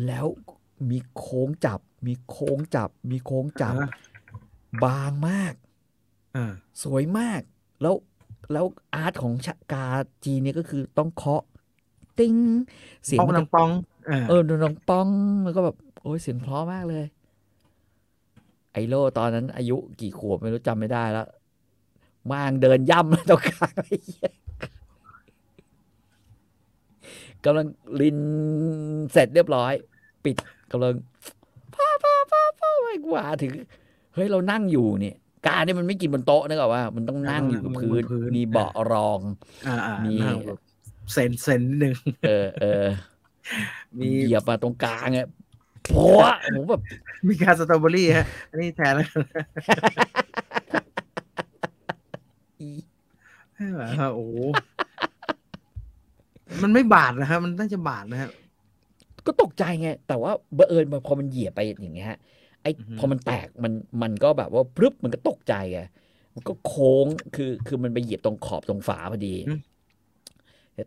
[0.06, 0.26] แล้ว
[0.90, 3.88] มีโค้งจับ มีโค้งจับ มีโค้งจับอ่า
[4.84, 5.54] บางมาก
[6.36, 6.52] อ่า
[6.82, 7.40] สวยมาก
[7.82, 7.94] แล้ว
[8.52, 9.86] แล้วอาร์ตของชะกา
[10.24, 11.42] จีนเนี่ยก็คือต้องเคาะ
[12.18, 12.36] ติ้ง
[13.06, 13.70] เสียงปองมันนัจะงปอง
[14.10, 15.10] อ่าเออน้องป้อง
[15.44, 17.04] แล้วก็แบบ โอ้ยเสียงเพราะมากเลย
[18.72, 21.26] ไอโลตอนนั้นอายุกี่ขวบไม่รู้จำไม่ได้แล้ว
[22.30, 24.30] มางเดินย่ำตรงกลางไอ้เหี้ย
[27.44, 27.66] กำลัง
[28.00, 28.18] ลิน
[29.12, 29.72] เสร็จเรียบร้อย
[30.24, 30.36] ปิด
[30.72, 30.94] กำลัง
[31.74, 33.52] พ่อพ่อพ่อพ่อไม่กว่าถึง
[34.14, 35.16] เฮ้ยเรานั่งอยู่เนี่ย
[35.46, 38.02] การเนี่ยมันไม่กินบนโต๊ะนึกออกว่า มันต้องนั่งอยู่กับพื้น
[38.36, 39.20] มีเบาะรอง
[39.66, 40.58] อ่าอ่ามีนั่งแบบ
[41.12, 42.86] เซนเซนนิดนึงเออเออ
[43.98, 45.28] มีเหยียบมาตรงกลางเนี่ย
[45.84, 46.22] โผัว
[46.54, 46.82] ผมแบบ
[47.28, 49.08] มีการสตรอเบอรี่ฮะอันนี้แทนแล้ว
[53.60, 54.34] กันไม่ไหวครับโอ้โห
[56.62, 58.30] มันไม่บาดนะฮะมันน่าจะบาดนะฮะ
[59.26, 62.08] ก็ตกใจไง แต่ว่าบังเอิญพอมันเหยียบไปอย่างเงี้ย
[62.62, 63.72] ไอ้พอมันแตกมัน
[64.02, 65.80] มันก็แบบว่าพรึบมันก็ตกใจไง
[66.34, 67.06] มันก็โค้ง
[67.36, 69.34] คือคือมันไปเหยียบตรงขอบตรงฝาพอดี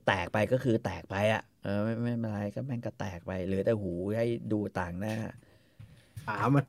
[0.07, 5.15] แตกไปก็คือแตกไปอะเออไม่ไม่เป็นไรก็แม่งก็แตกไปเหลือแต่หูให้ดูต่างหน้า
[6.25, 6.65] ขามัน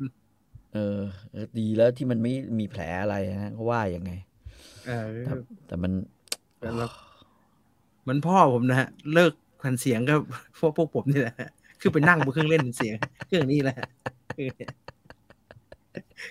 [0.75, 0.99] เออ
[1.59, 4.34] ดีแล้วที่มันไม่มีแผลอะไรนะก็ว่ายังไงเออ
[5.67, 5.93] แต่มัน
[8.09, 10.15] มันพ่อผมนะฮะ เลิกแผ่นเสียงก็
[10.59, 11.37] พวกพวกผมนี่แหละ
[11.81, 12.95] คือไปนั่งบนเครื่องเล่นเสียง
[13.27, 13.77] เครื่องนี้แหละ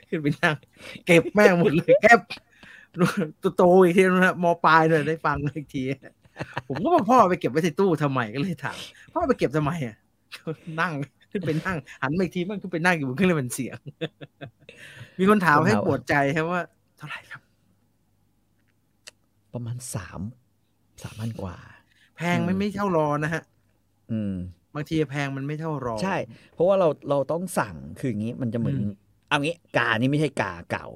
[0.08, 0.56] ขึ้นไปนั่ง
[1.06, 2.20] เก็บแม่งหมดเลยเก็บ
[3.42, 5.84] ตัวโตอีกทีนะมอปลายเลยได้ฟังอีกที
[6.68, 8.78] ผมก็บอกพ่อไปเก็บไว้ในตู้ทำไมก็เลยถาม
[9.14, 9.96] พ่อไปเก็บทำไมอะ
[10.82, 10.94] นั่ง
[11.32, 13.78] ขึ้นไปนั่ง หันมาอีกทีมันขึ้นไปนั่งอยู่บนเครื่องเล่นเสียง
[15.20, 16.62] มีคนถามให้ปวดใจครับว่า
[16.98, 17.42] เท่าไหร่ครับ
[19.54, 20.22] ประมาณสาม
[21.04, 21.58] สามพันกว่า
[22.18, 23.44] แพงไม่ไม่เท่ารอนะฮะ
[24.12, 24.36] อืม
[24.76, 26.18] บางทีแพงมันไม่เท่ารอ ใช่
[26.54, 28.78] เพราะว่าเราเราต้องสั่งคืออย่างนี้มันจะเหมือน
[29.30, 30.88] เอางี้กานี่ไม่ใช่กาเก่า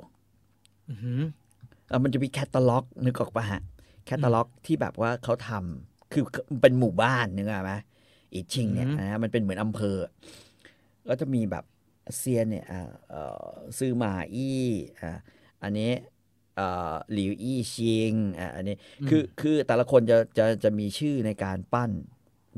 [1.88, 3.62] เออมันจะมีแคตตาล็อก นึกออกปะฮะ
[4.06, 6.24] แคตตาล็อกที่แบบว่าเขาทำคือ
[6.62, 7.74] เป็นหมู่บ้านนึกออกไหม
[8.34, 9.98] อีชิงเนี่ยนะมันเป็นเหมือนอำเภอ
[11.08, 11.66] ก็จะมีแบบ
[12.18, 12.66] เซียนเนี่ย
[13.78, 14.64] ซื้อมาอี้
[15.02, 15.18] อ่า
[15.64, 15.92] อันนี้
[17.14, 18.76] หลิวอี้ชิงอ่าอันนี้
[19.10, 21.92] คือคือแต่ละคนจะจะจะมีชื่อในการปั้น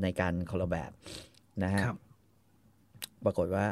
[0.03, 0.91] ในการคนละแบบ
[1.63, 1.83] นะฮะ
[3.25, 3.65] ปรากฏว่า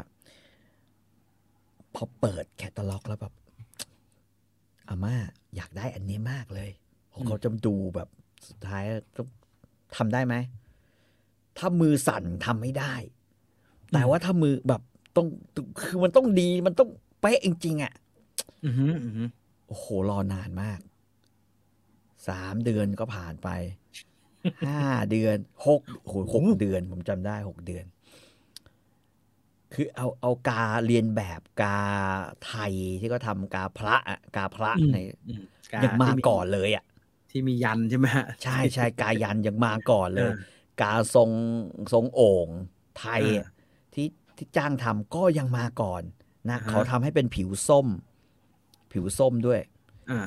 [1.95, 3.33] พอเปิดแคตตาล็อกแล้วแบบ
[4.89, 5.15] อาม่า
[5.55, 6.69] อยากได้อันนี้มากเลย
[7.27, 8.09] เขาจะดูแบบ
[8.47, 8.83] สุดท้าย
[9.17, 9.27] ต้อง
[9.97, 10.35] ทำได้ไหม
[11.57, 12.93] ถ้ามือสั่นทำไม่ได้
[13.93, 14.81] แต่ว่าถ้ามือแบบ
[15.15, 15.27] ต้อง
[15.79, 16.89] คือมันต้องดีมันต้อง
[17.21, 17.93] เป๊ะจริงๆอะ
[19.67, 20.79] โอ้โห รอนานมาก
[22.27, 23.49] สามเดือนก็ผ่านไป
[24.65, 24.81] ห้า
[25.11, 27.85] เดือนหกโหหกเดือน ผมจำได้หกเดือน
[29.73, 31.77] คือเอาเอากาเรียนแบบกา
[32.45, 34.97] ไทยที่ก็ทำกาพระอะกาพระใน
[35.83, 36.85] ยังมาก่อนเลยอะ
[37.31, 38.07] ที่มียันใช่ไหม
[38.43, 40.31] ใช่ใช่กายันยังมาก่อนเลย
[40.81, 41.29] กาทรง
[41.93, 42.47] ทรงโอ่ง
[42.99, 43.21] ไทย
[43.93, 44.07] ที่
[44.37, 46.03] ที่จ้างทำก็ยังมาก่อน
[46.49, 47.87] นะเขาทำให้เป็นผิวส้ม
[48.91, 49.59] ผิวส้มด้วย
[50.11, 50.19] อ่า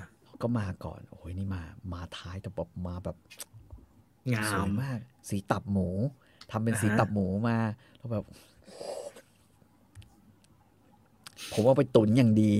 [0.43, 1.63] ก็มาก่อน โอ้ยนี่มา
[1.93, 3.17] มาท้ายแต่แบบมาแบบ
[4.35, 5.89] งามมาก สีตับหมู
[6.51, 7.59] ทำเป็นสีตับหมูมา
[7.97, 8.25] แล้วแบบ
[11.53, 12.53] ผมเอาไปตุ๋นอย่างดี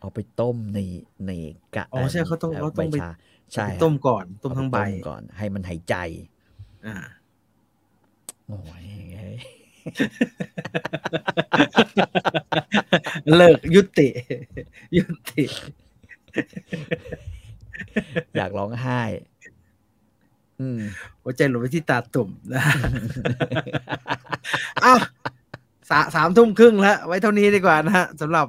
[0.00, 0.78] เอาไปต้มใน
[1.26, 1.30] ใน
[1.74, 2.96] กะอ๋อใช่เขาต้องเขาต้องไป
[3.54, 4.76] ใช่ต้มก่อนต้มทั้งใบ
[5.08, 5.94] ก่อน ให้มันหายใจ
[6.86, 6.96] อ่า
[8.46, 8.84] โอ้ย
[13.34, 14.08] เลิกยุติ
[14.96, 15.44] ยุติ
[18.36, 19.02] อยากร้องไห้
[20.60, 20.80] อืม
[21.22, 22.62] หัวใจหลงไปที่ตาตุ่มนะ
[24.84, 25.00] อ้าว
[25.90, 28.46] สาสามทุ่มครึ่งแล้ว ไว้เท่านี้ดีกว่านะฮะสำหรับ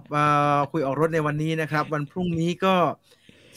[0.72, 2.76] คุยออกรถในวันนี้นะครับ วันพรุ่งนี้ก็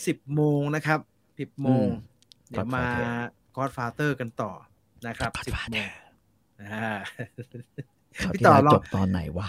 [0.07, 1.01] สิบโมงนะครับ
[1.39, 1.87] สิบโมง
[2.51, 2.87] เดี๋ยวมา
[3.57, 4.53] g o ดฟาเตอร์กันต่อ
[5.07, 5.87] นะครับสิบโมง
[8.35, 9.49] พี่ต่อรอจบตอนไหนวะ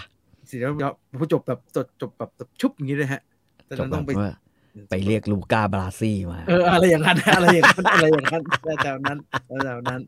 [0.50, 0.72] สิแล้ว
[1.20, 3.20] ผู้จบแบบจบจบแบบชุบอย่างนี้เลยฮะ
[3.66, 4.10] แต่ต้องไป
[4.90, 8.42] ไปเรียกลูกาบราซี่มา เอออะไรอย่างนั้นอะไรอย่างนั้นอะไรอย่างนั้น
[8.82, 9.18] แถวนั้น
[9.64, 10.00] แถวนั้น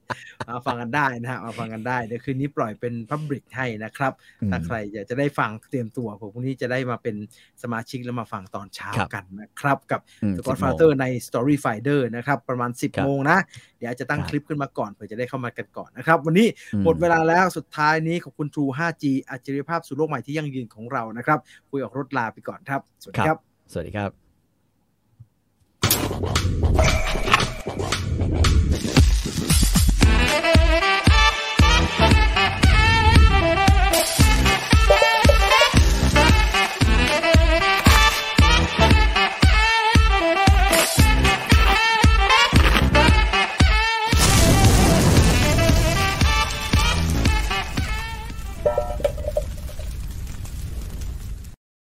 [0.48, 4.12] มาฟังกันได้นะฮะมาฟังกันได้เดี๋ยวคืนนี้ปล่อยเป็นพับริกให้นะครับ
[4.50, 7.16] ถ้าใครอยากจะได้ฟังเตรียมตัวผมพรุ่งนี้จะได้มาเป็น
[7.62, 10.00] สมาชิกแล้วมาฟังตอนเช้ากันนะครับ กับ
[10.36, 13.38] The Godfather ใน Story Finder นะครับ ประมาณ 10โมงนะ
[13.78, 16.48] เดี๋ยวจะตั้งคลิปขึ้นมาก่อนเพื่อจะได้เข้ามากันก่อนนะครับ วันนี้
[16.84, 21.38] หมดเวลาแล้วสุดท้ายนี้ขอบคุณ True 5G อัจฉริยภาพสู่โลกใหม่ที่ยั่งยืนของเรานะครับ
[21.70, 23.38] คุยออกรถลาไปก่อนครับสวัสดีครับ
[23.72, 24.21] สวัสดีครับ
[26.24, 26.46] Thank
[30.56, 30.61] you.